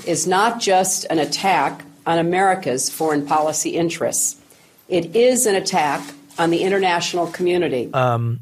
is 0.05 0.25
not 0.25 0.55
just 0.59 1.09
an 1.11 1.19
attack 1.19 1.83
on 2.05 2.17
America's 2.17 2.89
foreign 2.89 3.25
policy 3.25 3.75
interests. 3.75 4.37
It 4.87 5.15
is 5.15 5.45
an 5.45 5.55
attack 5.55 6.01
on 6.37 6.49
the 6.49 6.61
international 6.63 7.27
community. 7.27 7.89
Ähm, 7.93 8.39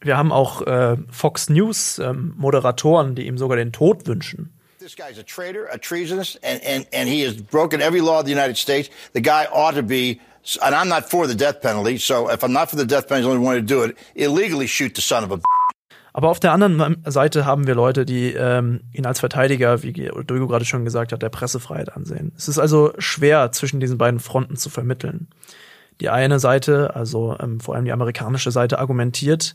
wir 0.00 0.16
haben 0.16 0.32
auch 0.32 0.62
äh, 0.62 0.96
Fox 1.10 1.50
News 1.50 1.98
ähm, 1.98 2.32
Moderatoren, 2.36 3.14
die 3.14 3.26
ihm 3.26 3.36
sogar 3.36 3.56
den 3.56 3.72
Tod 3.72 4.06
wünschen. 4.06 4.54
This 4.78 4.96
guy's 4.96 5.18
a 5.18 5.22
traitor, 5.22 5.68
a 5.70 5.76
treasonist, 5.76 6.38
and, 6.42 6.62
and, 6.64 6.86
and 6.94 7.08
he 7.08 7.22
has 7.26 7.34
broken 7.34 7.82
every 7.82 8.00
law 8.00 8.20
of 8.20 8.24
the 8.24 8.32
United 8.32 8.56
States. 8.56 8.88
The 9.12 9.20
guy 9.20 9.46
ought 9.52 9.74
to 9.74 9.82
be 9.82 10.18
and 10.62 10.74
I'm 10.74 10.88
not 10.88 11.10
for 11.10 11.26
the 11.26 11.36
death 11.36 11.60
penalty. 11.60 11.98
So 11.98 12.30
if 12.30 12.42
I'm 12.42 12.52
not 12.52 12.70
for 12.70 12.76
the 12.76 12.86
death 12.86 13.08
penalty, 13.08 13.26
I 13.26 13.30
only 13.30 13.44
want 13.44 13.58
to 13.58 13.74
do 13.74 13.84
it 13.84 13.96
illegally. 14.14 14.66
Shoot 14.68 14.94
the 14.94 15.02
son 15.02 15.24
of 15.24 15.32
a. 15.32 15.40
Aber 16.12 16.30
auf 16.30 16.40
der 16.40 16.52
anderen 16.52 16.96
Seite 17.04 17.44
haben 17.44 17.68
wir 17.68 17.76
Leute, 17.76 18.04
die 18.04 18.32
ähm, 18.32 18.80
ihn 18.92 19.06
als 19.06 19.20
Verteidiger, 19.20 19.84
wie 19.84 19.92
Duigo 19.92 20.48
gerade 20.48 20.64
schon 20.64 20.84
gesagt 20.84 21.12
hat, 21.12 21.22
der 21.22 21.28
Pressefreiheit 21.28 21.94
ansehen. 21.94 22.32
Es 22.36 22.48
ist 22.48 22.58
also 22.58 22.92
schwer, 22.98 23.52
zwischen 23.52 23.78
diesen 23.78 23.98
beiden 23.98 24.18
Fronten 24.18 24.56
zu 24.56 24.68
vermitteln. 24.68 25.28
Die 26.00 26.08
eine 26.08 26.40
Seite, 26.40 26.96
also 26.96 27.36
ähm, 27.38 27.60
vor 27.60 27.76
allem 27.76 27.84
die 27.84 27.92
amerikanische 27.92 28.50
Seite, 28.50 28.80
argumentiert, 28.80 29.54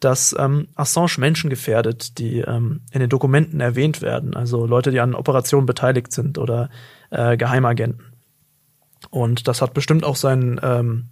dass 0.00 0.34
ähm, 0.38 0.68
Assange 0.74 1.18
Menschen 1.18 1.48
gefährdet, 1.48 2.18
die 2.18 2.40
ähm, 2.40 2.82
in 2.90 3.00
den 3.00 3.08
Dokumenten 3.08 3.60
erwähnt 3.60 4.02
werden, 4.02 4.34
also 4.34 4.66
Leute, 4.66 4.90
die 4.90 5.00
an 5.00 5.14
Operationen 5.14 5.64
beteiligt 5.64 6.12
sind 6.12 6.38
oder 6.38 6.68
äh, 7.10 7.36
Geheimagenten. 7.36 8.11
Und 9.12 9.46
das 9.46 9.60
hat 9.60 9.74
bestimmt 9.74 10.04
auch 10.04 10.16
sein, 10.16 10.58
ähm, 10.62 11.10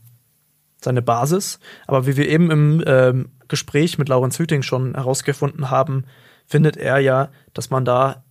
seine 0.80 1.02
Basis. 1.02 1.60
Aber 1.86 2.06
wie 2.06 2.16
wir 2.16 2.26
eben 2.26 2.50
im 2.50 2.82
ähm, 2.86 3.28
Gespräch 3.46 3.98
mit 3.98 4.08
Laurenz 4.08 4.38
Hüting 4.38 4.62
schon 4.62 4.94
herausgefunden 4.94 5.70
haben, 5.70 6.06
findet 6.46 6.78
er 6.78 6.98
ja, 6.98 7.28
dass 7.52 7.68
man 7.68 7.84
da 7.84 8.24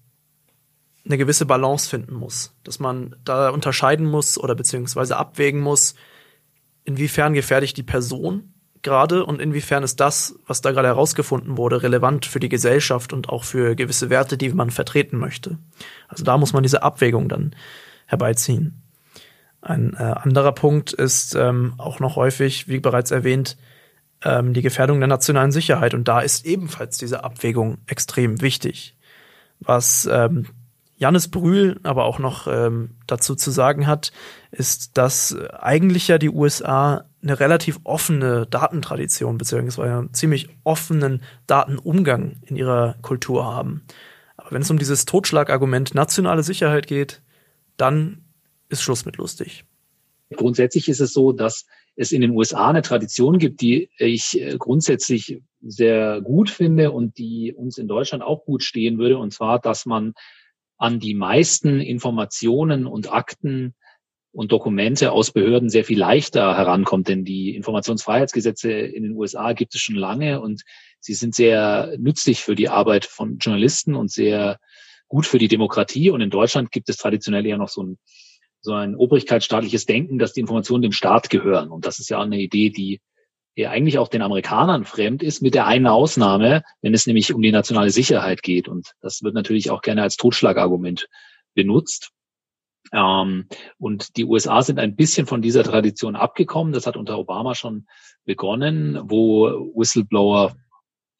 eine 1.05 1.19
gewisse 1.19 1.45
Balance 1.45 1.87
finden 1.87 2.15
muss. 2.15 2.55
Dass 2.63 2.79
man 2.79 3.15
da 3.23 3.49
unterscheiden 3.49 4.07
muss 4.07 4.39
oder 4.39 4.55
beziehungsweise 4.55 5.17
abwägen 5.17 5.61
muss, 5.61 5.93
inwiefern 6.83 7.33
gefährlich 7.33 7.75
die 7.75 7.83
Person 7.83 8.55
gerade 8.81 9.23
und 9.23 9.39
inwiefern 9.39 9.83
ist 9.83 9.99
das, 9.99 10.33
was 10.47 10.61
da 10.61 10.71
gerade 10.71 10.87
herausgefunden 10.87 11.57
wurde, 11.57 11.83
relevant 11.83 12.25
für 12.25 12.39
die 12.39 12.49
Gesellschaft 12.49 13.13
und 13.13 13.29
auch 13.29 13.43
für 13.43 13.75
gewisse 13.75 14.09
Werte, 14.09 14.35
die 14.35 14.49
man 14.49 14.71
vertreten 14.71 15.17
möchte. 15.17 15.59
Also 16.07 16.23
da 16.23 16.39
muss 16.39 16.53
man 16.53 16.63
diese 16.63 16.81
Abwägung 16.81 17.29
dann 17.29 17.55
herbeiziehen. 18.07 18.81
Ein 19.61 19.93
äh, 19.93 20.03
anderer 20.03 20.53
Punkt 20.53 20.93
ist 20.93 21.35
ähm, 21.35 21.73
auch 21.77 21.99
noch 21.99 22.15
häufig, 22.15 22.67
wie 22.67 22.79
bereits 22.79 23.11
erwähnt, 23.11 23.57
ähm, 24.23 24.53
die 24.53 24.61
Gefährdung 24.61 24.99
der 24.99 25.07
nationalen 25.07 25.51
Sicherheit. 25.51 25.93
Und 25.93 26.07
da 26.07 26.21
ist 26.21 26.45
ebenfalls 26.45 26.97
diese 26.97 27.23
Abwägung 27.23 27.79
extrem 27.87 28.41
wichtig. 28.41 28.95
Was 29.59 30.07
ähm, 30.11 30.47
Jannis 30.97 31.29
Brühl 31.29 31.79
aber 31.83 32.05
auch 32.05 32.19
noch 32.19 32.47
ähm, 32.47 32.91
dazu 33.07 33.35
zu 33.35 33.51
sagen 33.51 33.87
hat, 33.87 34.11
ist, 34.51 34.97
dass 34.97 35.35
eigentlich 35.59 36.07
ja 36.07 36.17
die 36.17 36.29
USA 36.29 37.05
eine 37.21 37.39
relativ 37.39 37.79
offene 37.83 38.45
Datentradition 38.45 39.37
beziehungsweise 39.37 39.93
einen 39.93 40.13
ziemlich 40.13 40.49
offenen 40.63 41.21
Datenumgang 41.47 42.37
in 42.45 42.55
ihrer 42.55 42.95
Kultur 43.01 43.45
haben. 43.45 43.83
Aber 44.37 44.51
wenn 44.51 44.61
es 44.61 44.71
um 44.71 44.77
dieses 44.77 45.05
Totschlagargument 45.05 45.95
nationale 45.95 46.43
Sicherheit 46.43 46.87
geht, 46.87 47.21
dann 47.77 48.25
ist 48.69 48.81
Schluss 48.81 49.05
mit 49.05 49.17
lustig. 49.17 49.65
Grundsätzlich 50.35 50.89
ist 50.89 50.99
es 50.99 51.11
so, 51.11 51.31
dass 51.31 51.65
es 51.95 52.11
in 52.11 52.21
den 52.21 52.31
USA 52.31 52.69
eine 52.69 52.81
Tradition 52.81 53.39
gibt, 53.39 53.61
die 53.61 53.89
ich 53.97 54.39
äh, 54.39 54.57
grundsätzlich 54.57 55.41
sehr 55.61 56.21
gut 56.21 56.49
finde 56.49 56.91
und 56.91 57.17
die 57.17 57.53
uns 57.53 57.77
in 57.77 57.87
Deutschland 57.87 58.23
auch 58.23 58.45
gut 58.45 58.63
stehen 58.63 58.99
würde. 58.99 59.17
Und 59.17 59.33
zwar, 59.33 59.59
dass 59.59 59.85
man 59.85 60.13
an 60.77 60.99
die 60.99 61.15
meisten 61.15 61.81
Informationen 61.81 62.85
und 62.85 63.11
Akten 63.11 63.73
und 64.31 64.51
Dokumente 64.51 65.11
aus 65.11 65.31
Behörden 65.31 65.69
sehr 65.69 65.83
viel 65.83 65.99
leichter 65.99 66.55
herankommt, 66.55 67.09
denn 67.09 67.25
die 67.25 67.55
Informationsfreiheitsgesetze 67.55 68.71
in 68.71 69.03
den 69.03 69.13
USA 69.13 69.53
gibt 69.53 69.75
es 69.75 69.81
schon 69.81 69.95
lange 69.95 70.39
und 70.39 70.61
sie 70.99 71.15
sind 71.15 71.33
sehr 71.33 71.95
nützlich 71.97 72.41
für 72.41 72.55
die 72.55 72.69
Arbeit 72.69 73.05
von 73.05 73.39
Journalisten 73.39 73.95
und 73.95 74.11
sehr 74.11 74.59
gut 75.07 75.25
für 75.25 75.39
die 75.39 75.47
Demokratie. 75.47 76.11
Und 76.11 76.21
in 76.21 76.29
Deutschland 76.29 76.71
gibt 76.71 76.89
es 76.89 76.97
traditionell 76.97 77.45
ja 77.45 77.57
noch 77.57 77.69
so 77.69 77.83
ein, 77.83 77.97
so 78.61 78.73
ein 78.73 78.95
obrigkeitsstaatliches 78.95 79.85
Denken, 79.85 80.19
dass 80.19 80.33
die 80.33 80.41
Informationen 80.41 80.81
dem 80.81 80.91
Staat 80.91 81.29
gehören. 81.29 81.69
Und 81.69 81.85
das 81.85 81.99
ist 81.99 82.09
ja 82.09 82.21
eine 82.21 82.39
Idee, 82.39 82.69
die 82.69 83.01
ja 83.55 83.71
eigentlich 83.71 83.97
auch 83.97 84.07
den 84.07 84.21
Amerikanern 84.21 84.85
fremd 84.85 85.23
ist, 85.23 85.41
mit 85.41 85.53
der 85.53 85.67
einen 85.67 85.87
Ausnahme, 85.87 86.63
wenn 86.81 86.93
es 86.93 87.07
nämlich 87.07 87.33
um 87.33 87.41
die 87.41 87.51
nationale 87.51 87.89
Sicherheit 87.89 88.41
geht. 88.41 88.67
Und 88.67 88.93
das 89.01 89.23
wird 89.23 89.33
natürlich 89.33 89.69
auch 89.69 89.81
gerne 89.81 90.01
als 90.01 90.17
Totschlagargument 90.17 91.07
benutzt. 91.53 92.11
Ähm, 92.93 93.47
und 93.77 94.17
die 94.17 94.25
USA 94.25 94.61
sind 94.61 94.79
ein 94.79 94.95
bisschen 94.95 95.27
von 95.27 95.41
dieser 95.41 95.63
Tradition 95.63 96.15
abgekommen. 96.15 96.73
Das 96.73 96.87
hat 96.87 96.97
unter 96.97 97.17
Obama 97.17 97.55
schon 97.55 97.87
begonnen, 98.25 98.99
wo 99.03 99.71
Whistleblower 99.75 100.55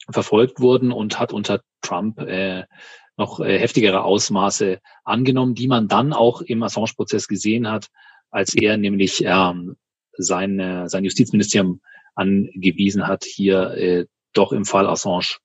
verfolgt 0.10 0.60
wurden 0.60 0.92
und 0.92 1.20
hat 1.20 1.34
unter 1.34 1.62
Trump 1.82 2.20
äh, 2.20 2.64
noch 3.20 3.40
äh, 3.40 3.60
heftigere 3.60 4.04
Ausmaße 4.04 4.80
angenommen, 5.04 5.54
die 5.54 5.68
man 5.68 5.88
dann 5.88 6.14
auch 6.14 6.42
im 6.42 6.64
Assange-Prozess 6.64 7.28
gesehen 7.28 7.70
hat, 7.70 7.90
als 8.32 8.56
er 8.56 8.78
nämlich 8.78 9.24
ähm, 9.26 9.76
sein, 10.18 10.60
äh, 10.60 10.90
sein 10.90 11.04
Justizministerium 11.04 11.82
angewiesen 12.16 13.08
hat, 13.08 13.26
hier 13.26 13.72
äh, 13.72 14.06
doch 14.34 14.52
im 14.52 14.66
Fall 14.66 14.88
Assange 14.88 15.38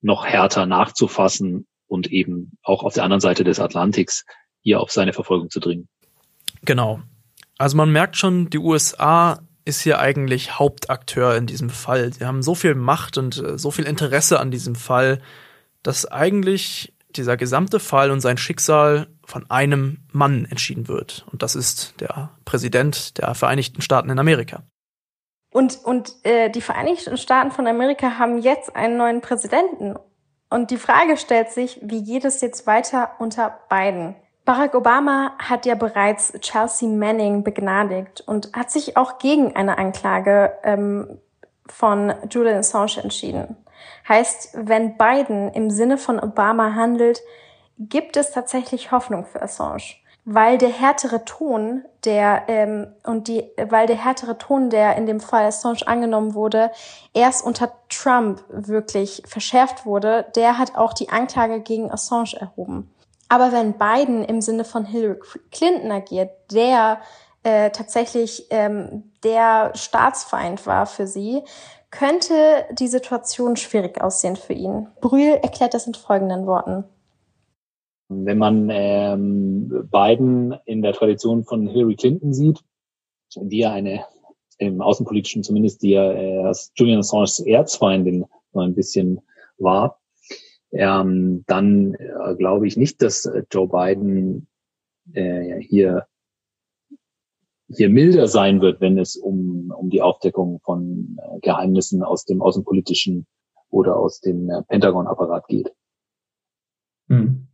noch 0.00 0.26
härter 0.26 0.66
nachzufassen 0.66 1.66
und 1.86 2.12
eben 2.12 2.52
auch 2.62 2.82
auf 2.82 2.94
der 2.94 3.04
anderen 3.04 3.20
Seite 3.20 3.44
des 3.44 3.58
Atlantiks 3.58 4.24
hier 4.60 4.80
auf 4.80 4.90
seine 4.90 5.12
Verfolgung 5.12 5.50
zu 5.50 5.60
dringen. 5.60 5.88
Genau. 6.62 7.00
Also 7.58 7.76
man 7.76 7.90
merkt 7.90 8.16
schon, 8.16 8.50
die 8.50 8.58
USA 8.58 9.40
ist 9.64 9.80
hier 9.80 9.98
eigentlich 9.98 10.58
Hauptakteur 10.58 11.36
in 11.36 11.46
diesem 11.46 11.70
Fall. 11.70 12.12
Sie 12.12 12.24
haben 12.24 12.42
so 12.42 12.54
viel 12.54 12.74
Macht 12.74 13.16
und 13.16 13.38
äh, 13.38 13.58
so 13.58 13.70
viel 13.70 13.86
Interesse 13.86 14.40
an 14.40 14.50
diesem 14.50 14.74
Fall, 14.74 15.20
dass 15.82 16.06
eigentlich 16.06 16.93
dieser 17.16 17.36
gesamte 17.36 17.80
Fall 17.80 18.10
und 18.10 18.20
sein 18.20 18.36
Schicksal 18.36 19.08
von 19.24 19.50
einem 19.50 19.98
Mann 20.12 20.44
entschieden 20.44 20.88
wird. 20.88 21.26
Und 21.32 21.42
das 21.42 21.54
ist 21.54 22.00
der 22.00 22.30
Präsident 22.44 23.18
der 23.18 23.34
Vereinigten 23.34 23.82
Staaten 23.82 24.10
in 24.10 24.18
Amerika. 24.18 24.62
Und, 25.52 25.78
und 25.84 26.14
äh, 26.24 26.50
die 26.50 26.60
Vereinigten 26.60 27.16
Staaten 27.16 27.52
von 27.52 27.66
Amerika 27.66 28.18
haben 28.18 28.38
jetzt 28.38 28.74
einen 28.74 28.96
neuen 28.96 29.20
Präsidenten. 29.20 29.94
Und 30.50 30.70
die 30.70 30.76
Frage 30.76 31.16
stellt 31.16 31.50
sich, 31.50 31.78
wie 31.82 32.02
geht 32.02 32.24
es 32.24 32.40
jetzt 32.40 32.66
weiter 32.66 33.12
unter 33.18 33.60
Biden? 33.68 34.16
Barack 34.44 34.74
Obama 34.74 35.32
hat 35.38 35.64
ja 35.64 35.74
bereits 35.74 36.32
Chelsea 36.40 36.88
Manning 36.88 37.44
begnadigt 37.44 38.22
und 38.26 38.52
hat 38.52 38.70
sich 38.70 38.96
auch 38.96 39.18
gegen 39.18 39.56
eine 39.56 39.78
Anklage 39.78 40.52
ähm, 40.64 41.18
von 41.66 42.12
Julian 42.28 42.58
Assange 42.58 43.02
entschieden. 43.02 43.56
Heißt, 44.08 44.50
wenn 44.54 44.96
Biden 44.96 45.52
im 45.52 45.70
Sinne 45.70 45.98
von 45.98 46.20
Obama 46.20 46.74
handelt, 46.74 47.20
gibt 47.78 48.16
es 48.16 48.30
tatsächlich 48.30 48.92
Hoffnung 48.92 49.24
für 49.24 49.42
Assange. 49.42 49.96
Weil 50.26 50.56
der 50.56 50.70
härtere 50.70 51.24
Ton, 51.26 51.84
der 52.04 52.44
ähm, 52.48 52.86
und 53.04 53.28
die, 53.28 53.50
weil 53.58 53.86
der 53.86 54.02
härtere 54.02 54.38
Ton, 54.38 54.70
der 54.70 54.96
in 54.96 55.04
dem 55.04 55.20
Fall 55.20 55.44
Assange 55.44 55.86
angenommen 55.86 56.32
wurde, 56.34 56.70
erst 57.12 57.44
unter 57.44 57.72
Trump 57.90 58.42
wirklich 58.48 59.22
verschärft 59.26 59.84
wurde, 59.84 60.26
der 60.34 60.56
hat 60.56 60.76
auch 60.76 60.94
die 60.94 61.10
Anklage 61.10 61.60
gegen 61.60 61.90
Assange 61.90 62.36
erhoben. 62.40 62.90
Aber 63.28 63.52
wenn 63.52 63.74
Biden 63.74 64.24
im 64.24 64.40
Sinne 64.40 64.64
von 64.64 64.86
Hillary 64.86 65.20
Clinton 65.50 65.90
agiert, 65.90 66.30
der 66.50 67.00
äh, 67.42 67.70
tatsächlich 67.70 68.46
ähm, 68.50 69.12
der 69.22 69.72
Staatsfeind 69.74 70.66
war 70.66 70.86
für 70.86 71.06
sie, 71.06 71.42
könnte 71.96 72.66
die 72.72 72.88
Situation 72.88 73.56
schwierig 73.56 74.00
aussehen 74.02 74.36
für 74.36 74.52
ihn. 74.52 74.88
Brühl 75.00 75.38
erklärt 75.42 75.74
das 75.74 75.86
in 75.86 75.94
folgenden 75.94 76.46
Worten. 76.46 76.84
Wenn 78.08 78.38
man 78.38 78.68
ähm, 78.70 79.88
Biden 79.90 80.54
in 80.66 80.82
der 80.82 80.92
Tradition 80.92 81.44
von 81.44 81.66
Hillary 81.68 81.94
Clinton 81.94 82.34
sieht, 82.34 82.60
die 83.36 83.58
ja 83.58 83.72
eine 83.72 84.04
im 84.58 84.80
Außenpolitischen 84.80 85.42
zumindest 85.42 85.82
die 85.82 85.90
ja 85.90 86.12
äh, 86.12 86.52
Julian 86.74 87.00
Assange's 87.00 87.40
Erzfeindin 87.40 88.24
so 88.52 88.60
ein 88.60 88.74
bisschen 88.74 89.20
war, 89.58 90.00
ähm, 90.72 91.44
dann 91.46 91.94
äh, 91.94 92.34
glaube 92.36 92.66
ich 92.66 92.76
nicht, 92.76 93.02
dass 93.02 93.24
äh, 93.24 93.44
Joe 93.50 93.68
Biden 93.68 94.46
äh, 95.12 95.60
hier 95.60 96.06
hier 97.76 97.90
milder 97.90 98.28
sein 98.28 98.60
wird, 98.60 98.80
wenn 98.80 98.98
es 98.98 99.16
um, 99.16 99.72
um 99.76 99.90
die 99.90 100.02
Aufdeckung 100.02 100.60
von 100.64 101.18
äh, 101.20 101.40
Geheimnissen 101.40 102.02
aus 102.02 102.24
dem 102.24 102.42
außenpolitischen 102.42 103.26
oder 103.70 103.96
aus 103.96 104.20
dem 104.20 104.48
äh, 104.50 104.62
Pentagon-Apparat 104.62 105.48
geht. 105.48 105.72
Hm. 107.08 107.48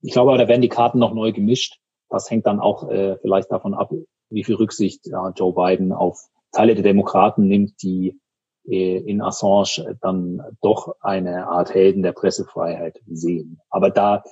Ich 0.00 0.12
glaube 0.12 0.36
da 0.36 0.48
werden 0.48 0.62
die 0.62 0.68
Karten 0.68 0.98
noch 0.98 1.14
neu 1.14 1.32
gemischt. 1.32 1.78
Das 2.08 2.30
hängt 2.30 2.46
dann 2.46 2.60
auch 2.60 2.90
äh, 2.90 3.16
vielleicht 3.18 3.50
davon 3.50 3.74
ab, 3.74 3.92
wie 4.30 4.44
viel 4.44 4.56
Rücksicht 4.56 5.06
äh, 5.06 5.30
Joe 5.36 5.54
Biden 5.54 5.92
auf 5.92 6.28
Teile 6.52 6.74
der 6.74 6.84
Demokraten 6.84 7.46
nimmt, 7.46 7.82
die 7.82 8.20
äh, 8.66 8.98
in 8.98 9.20
Assange 9.20 9.98
dann 10.00 10.42
doch 10.62 10.96
eine 11.00 11.48
Art 11.48 11.74
Helden 11.74 12.02
der 12.02 12.12
Pressefreiheit 12.12 13.00
sehen. 13.06 13.60
Aber 13.70 13.90
da 13.90 14.24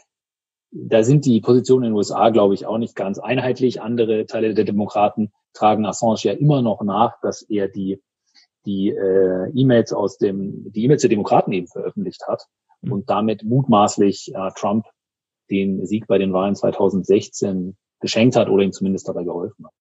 da 0.72 1.04
sind 1.04 1.26
die 1.26 1.40
Positionen 1.40 1.84
in 1.84 1.90
den 1.90 1.96
USA, 1.96 2.30
glaube 2.30 2.54
ich, 2.54 2.66
auch 2.66 2.78
nicht 2.78 2.96
ganz 2.96 3.18
einheitlich. 3.18 3.82
Andere 3.82 4.26
Teile 4.26 4.54
der 4.54 4.64
Demokraten 4.64 5.30
tragen 5.52 5.84
Assange 5.84 6.20
ja 6.22 6.32
immer 6.32 6.62
noch 6.62 6.82
nach, 6.82 7.20
dass 7.20 7.42
er 7.42 7.68
die 7.68 8.00
die 8.64 8.90
äh, 8.90 9.50
E-Mails 9.54 9.92
aus 9.92 10.18
dem 10.18 10.72
die 10.72 10.84
E-Mails 10.84 11.02
der 11.02 11.10
Demokraten 11.10 11.52
eben 11.52 11.66
veröffentlicht 11.66 12.26
hat 12.26 12.46
mhm. 12.80 12.92
und 12.92 13.10
damit 13.10 13.42
mutmaßlich 13.44 14.32
äh, 14.34 14.50
Trump 14.56 14.86
den 15.50 15.84
Sieg 15.84 16.06
bei 16.06 16.18
den 16.18 16.32
Wahlen 16.32 16.54
2016 16.54 17.76
geschenkt 18.00 18.36
hat 18.36 18.48
oder 18.48 18.62
ihm 18.62 18.72
zumindest 18.72 19.08
dabei 19.08 19.24
geholfen 19.24 19.66
hat. 19.66 19.72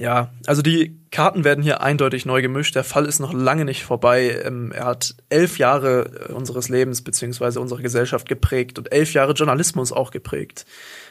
Ja, 0.00 0.30
also 0.46 0.62
die 0.62 0.98
Karten 1.10 1.44
werden 1.44 1.62
hier 1.62 1.82
eindeutig 1.82 2.24
neu 2.24 2.40
gemischt. 2.40 2.74
Der 2.74 2.84
Fall 2.84 3.04
ist 3.04 3.20
noch 3.20 3.34
lange 3.34 3.66
nicht 3.66 3.84
vorbei. 3.84 4.40
Ähm, 4.46 4.72
er 4.72 4.86
hat 4.86 5.14
elf 5.28 5.58
Jahre 5.58 6.28
äh, 6.30 6.32
unseres 6.32 6.70
Lebens 6.70 7.04
beziehungsweise 7.04 7.60
unserer 7.60 7.82
Gesellschaft 7.82 8.26
geprägt 8.26 8.78
und 8.78 8.90
elf 8.92 9.12
Jahre 9.12 9.34
Journalismus 9.34 9.92
auch 9.92 10.10
geprägt. 10.10 10.64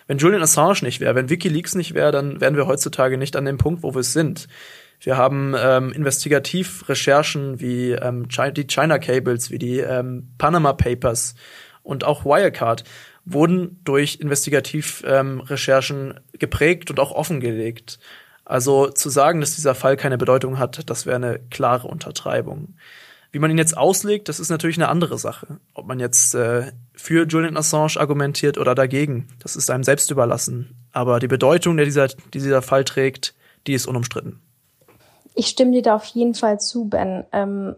Wenn 0.08 0.18
Julian 0.18 0.42
Assange 0.42 0.80
nicht 0.82 1.02
wäre, 1.02 1.14
wenn 1.14 1.30
WikiLeaks 1.30 1.76
nicht 1.76 1.94
wäre, 1.94 2.12
dann 2.12 2.42
wären 2.42 2.56
wir 2.56 2.66
heutzutage 2.66 3.20
nicht 3.20 3.36
an 3.36 3.46
dem 3.46 3.60
Punkt, 3.60 3.84
wo 3.84 3.94
wir 3.94 4.02
sind. 4.02 4.48
Wir 5.02 5.18
haben 5.18 5.54
ähm, 5.56 5.92
Investigativrecherchen 5.92 7.60
wie 7.60 7.92
ähm, 7.92 8.28
die 8.56 8.66
China 8.66 8.98
Cables, 8.98 9.52
wie 9.52 9.60
die 9.60 9.78
ähm, 9.82 10.30
Panama 10.40 10.74
Papers 10.74 11.36
und 11.84 12.06
auch 12.06 12.26
Wirecard 12.26 12.86
wurden 13.24 13.80
durch 13.84 14.20
Investigativrecherchen 14.20 16.12
ähm, 16.12 16.20
geprägt 16.40 16.90
und 16.90 17.00
auch 17.00 17.12
offengelegt. 17.12 18.00
Also 18.50 18.88
zu 18.88 19.10
sagen, 19.10 19.42
dass 19.42 19.54
dieser 19.54 19.76
Fall 19.76 19.96
keine 19.96 20.18
Bedeutung 20.18 20.58
hat, 20.58 20.90
das 20.90 21.06
wäre 21.06 21.18
eine 21.18 21.40
klare 21.52 21.88
Untertreibung. 21.88 22.74
Wie 23.32 23.38
man 23.38 23.52
ihn 23.52 23.60
jetzt 23.60 23.78
auslegt, 23.78 24.28
das 24.28 24.40
ist 24.40 24.50
natürlich 24.50 24.78
eine 24.78 24.90
andere 24.90 25.20
Sache. 25.20 25.60
Ob 25.76 25.86
man 25.86 26.00
jetzt 26.00 26.34
äh, 26.34 26.72
für 26.96 27.28
Julian 27.28 27.58
Assange 27.58 27.98
argumentiert 27.98 28.58
oder 28.58 28.74
dagegen, 28.74 29.28
das 29.38 29.56
ist 29.56 29.70
einem 29.70 29.84
selbst 29.84 30.10
überlassen. 30.10 30.76
Aber 30.94 31.20
die 31.20 31.28
Bedeutung, 31.28 31.78
die 31.78 31.86
dieser, 31.86 32.08
die 32.08 32.40
dieser 32.40 32.64
Fall 32.64 32.84
trägt, 32.86 33.36
die 33.68 33.74
ist 33.74 33.86
unumstritten. 33.86 34.40
Ich 35.36 35.46
stimme 35.46 35.74
dir 35.74 35.84
da 35.84 35.96
auf 35.98 36.06
jeden 36.06 36.34
Fall 36.34 36.60
zu, 36.60 36.86
Ben. 36.86 37.26
Ähm, 37.32 37.76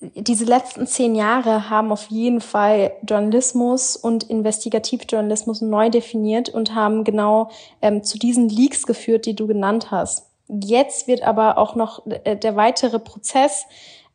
diese 0.00 0.44
letzten 0.44 0.86
zehn 0.86 1.16
Jahre 1.16 1.70
haben 1.70 1.90
auf 1.90 2.06
jeden 2.08 2.40
Fall 2.40 2.92
Journalismus 3.02 3.96
und 3.96 4.24
Investigativjournalismus 4.24 5.60
neu 5.60 5.90
definiert 5.90 6.48
und 6.48 6.74
haben 6.74 7.02
genau 7.02 7.50
ähm, 7.82 8.04
zu 8.04 8.16
diesen 8.16 8.48
Leaks 8.48 8.86
geführt, 8.86 9.26
die 9.26 9.34
du 9.34 9.48
genannt 9.48 9.90
hast. 9.90 10.28
Jetzt 10.46 11.08
wird 11.08 11.22
aber 11.22 11.58
auch 11.58 11.74
noch 11.74 12.06
äh, 12.06 12.36
der 12.36 12.54
weitere 12.54 13.00
Prozess 13.00 13.66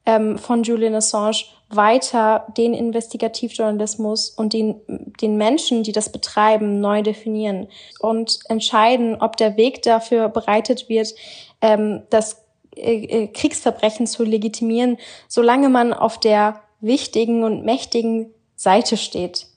ähm, 0.06 0.38
von 0.38 0.64
Julian 0.64 0.96
Assange 0.96 1.46
weiter 1.70 2.48
den 2.56 2.74
Investigativjournalismus 2.74 4.30
und 4.30 4.54
den, 4.54 4.80
den 5.22 5.38
Menschen, 5.38 5.84
die 5.84 5.92
das 5.92 6.12
betreiben, 6.12 6.80
neu 6.80 7.02
definieren 7.02 7.68
und 8.00 8.40
entscheiden, 8.48 9.22
ob 9.22 9.36
der 9.38 9.58
Weg 9.58 9.82
dafür 9.82 10.30
bereitet 10.30 10.88
wird, 10.88 11.14
ähm, 11.62 12.04
dass 12.10 12.43
Kriegsverbrechen 12.76 14.08
zu 14.08 14.24
legitimieren, 14.24 14.98
solange 15.28 15.70
man 15.70 15.94
auf 15.94 16.20
der 16.20 16.62
wichtigen 16.82 17.44
und 17.44 17.64
mächtigen 17.64 18.34
Seite 18.56 18.98
steht. 18.98 19.48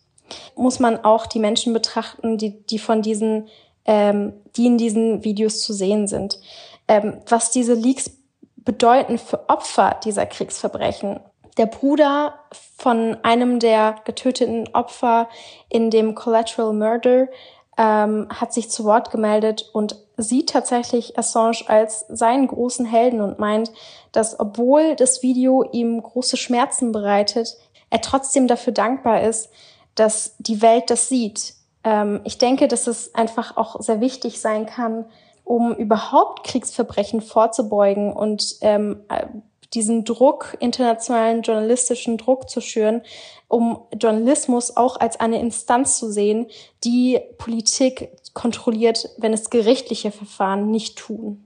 Muss 0.56 0.80
man 0.80 1.04
auch 1.04 1.26
die 1.26 1.38
Menschen 1.38 1.72
betrachten, 1.72 2.38
die, 2.38 2.66
die 2.66 2.78
von 2.78 3.02
diesen, 3.02 3.48
ähm, 3.84 4.32
die 4.56 4.66
in 4.66 4.78
diesen 4.78 5.24
Videos 5.24 5.60
zu 5.60 5.72
sehen 5.72 6.08
sind. 6.08 6.40
Ähm, 6.88 7.20
was 7.28 7.50
diese 7.50 7.74
Leaks 7.74 8.10
bedeuten 8.56 9.18
für 9.18 9.48
Opfer 9.48 9.98
dieser 10.04 10.26
Kriegsverbrechen. 10.26 11.20
Der 11.56 11.66
Bruder 11.66 12.34
von 12.76 13.16
einem 13.22 13.60
der 13.60 13.96
getöteten 14.04 14.68
Opfer 14.74 15.28
in 15.70 15.90
dem 15.90 16.14
Collateral 16.14 16.74
Murder 16.74 17.28
ähm, 17.78 18.28
hat 18.28 18.52
sich 18.52 18.68
zu 18.68 18.84
Wort 18.84 19.10
gemeldet 19.10 19.70
und 19.72 19.96
sieht 20.16 20.50
tatsächlich 20.50 21.18
Assange 21.18 21.64
als 21.66 22.06
seinen 22.08 22.46
großen 22.46 22.86
Helden 22.86 23.20
und 23.20 23.38
meint, 23.38 23.72
dass 24.12 24.38
obwohl 24.40 24.96
das 24.96 25.22
Video 25.22 25.62
ihm 25.62 26.02
große 26.02 26.36
Schmerzen 26.36 26.92
bereitet, 26.92 27.56
er 27.90 28.00
trotzdem 28.00 28.48
dafür 28.48 28.72
dankbar 28.72 29.22
ist, 29.22 29.50
dass 29.94 30.34
die 30.38 30.62
Welt 30.62 30.90
das 30.90 31.08
sieht. 31.08 31.54
Ähm, 31.84 32.20
ich 32.24 32.38
denke, 32.38 32.68
dass 32.68 32.86
es 32.86 33.14
einfach 33.14 33.56
auch 33.56 33.80
sehr 33.80 34.00
wichtig 34.00 34.40
sein 34.40 34.66
kann, 34.66 35.04
um 35.44 35.74
überhaupt 35.74 36.44
Kriegsverbrechen 36.44 37.20
vorzubeugen 37.20 38.12
und 38.12 38.56
ähm, 38.62 39.02
diesen 39.74 40.04
Druck, 40.04 40.56
internationalen 40.60 41.42
journalistischen 41.42 42.18
Druck 42.18 42.48
zu 42.48 42.60
schüren, 42.60 43.02
um 43.48 43.82
Journalismus 43.96 44.76
auch 44.76 44.98
als 44.98 45.20
eine 45.20 45.40
Instanz 45.40 45.98
zu 45.98 46.10
sehen, 46.10 46.46
die 46.84 47.20
Politik 47.38 48.10
kontrolliert, 48.36 49.08
wenn 49.16 49.32
es 49.32 49.50
gerichtliche 49.50 50.12
Verfahren 50.12 50.70
nicht 50.70 50.98
tun. 50.98 51.44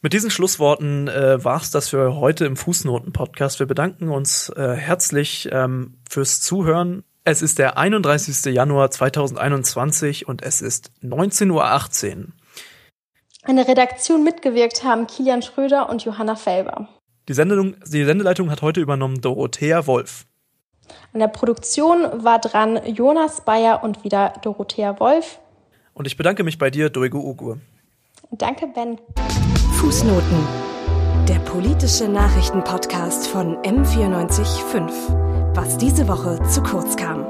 Mit 0.00 0.14
diesen 0.14 0.30
Schlussworten 0.30 1.06
äh, 1.06 1.44
war 1.44 1.60
es 1.60 1.70
das 1.70 1.90
für 1.90 2.16
heute 2.16 2.46
im 2.46 2.56
Fußnoten-Podcast. 2.56 3.58
Wir 3.58 3.66
bedanken 3.66 4.08
uns 4.08 4.48
äh, 4.48 4.74
herzlich 4.74 5.48
ähm, 5.52 5.98
fürs 6.08 6.40
Zuhören. 6.40 7.04
Es 7.24 7.42
ist 7.42 7.58
der 7.58 7.76
31. 7.76 8.54
Januar 8.54 8.90
2021 8.90 10.26
und 10.26 10.42
es 10.42 10.62
ist 10.62 10.92
19.18 11.02 11.50
Uhr. 11.50 12.26
An 13.42 13.56
der 13.56 13.68
Redaktion 13.68 14.24
mitgewirkt 14.24 14.84
haben 14.84 15.06
Kilian 15.06 15.42
Schröder 15.42 15.90
und 15.90 16.04
Johanna 16.04 16.36
Felber. 16.36 16.88
Die, 17.28 17.34
Sendung, 17.34 17.76
die 17.86 18.04
Sendeleitung 18.04 18.50
hat 18.50 18.62
heute 18.62 18.80
übernommen 18.80 19.20
Dorothea 19.20 19.86
Wolf. 19.86 20.24
An 21.12 21.20
der 21.20 21.28
Produktion 21.28 22.24
war 22.24 22.38
dran 22.38 22.80
Jonas 22.86 23.42
Bayer 23.42 23.82
und 23.84 24.04
wieder 24.04 24.32
Dorothea 24.42 24.98
Wolf. 25.00 25.38
Und 25.98 26.06
ich 26.06 26.16
bedanke 26.16 26.44
mich 26.44 26.58
bei 26.58 26.70
dir, 26.70 26.90
Doigo 26.90 27.18
Ugur. 27.18 27.58
Danke, 28.30 28.68
Ben. 28.68 28.98
Fußnoten. 29.80 30.46
Der 31.28 31.40
politische 31.40 32.08
Nachrichtenpodcast 32.08 33.26
von 33.26 33.56
M945. 33.62 35.56
Was 35.56 35.76
diese 35.76 36.06
Woche 36.06 36.40
zu 36.48 36.62
kurz 36.62 36.94
kam. 36.94 37.26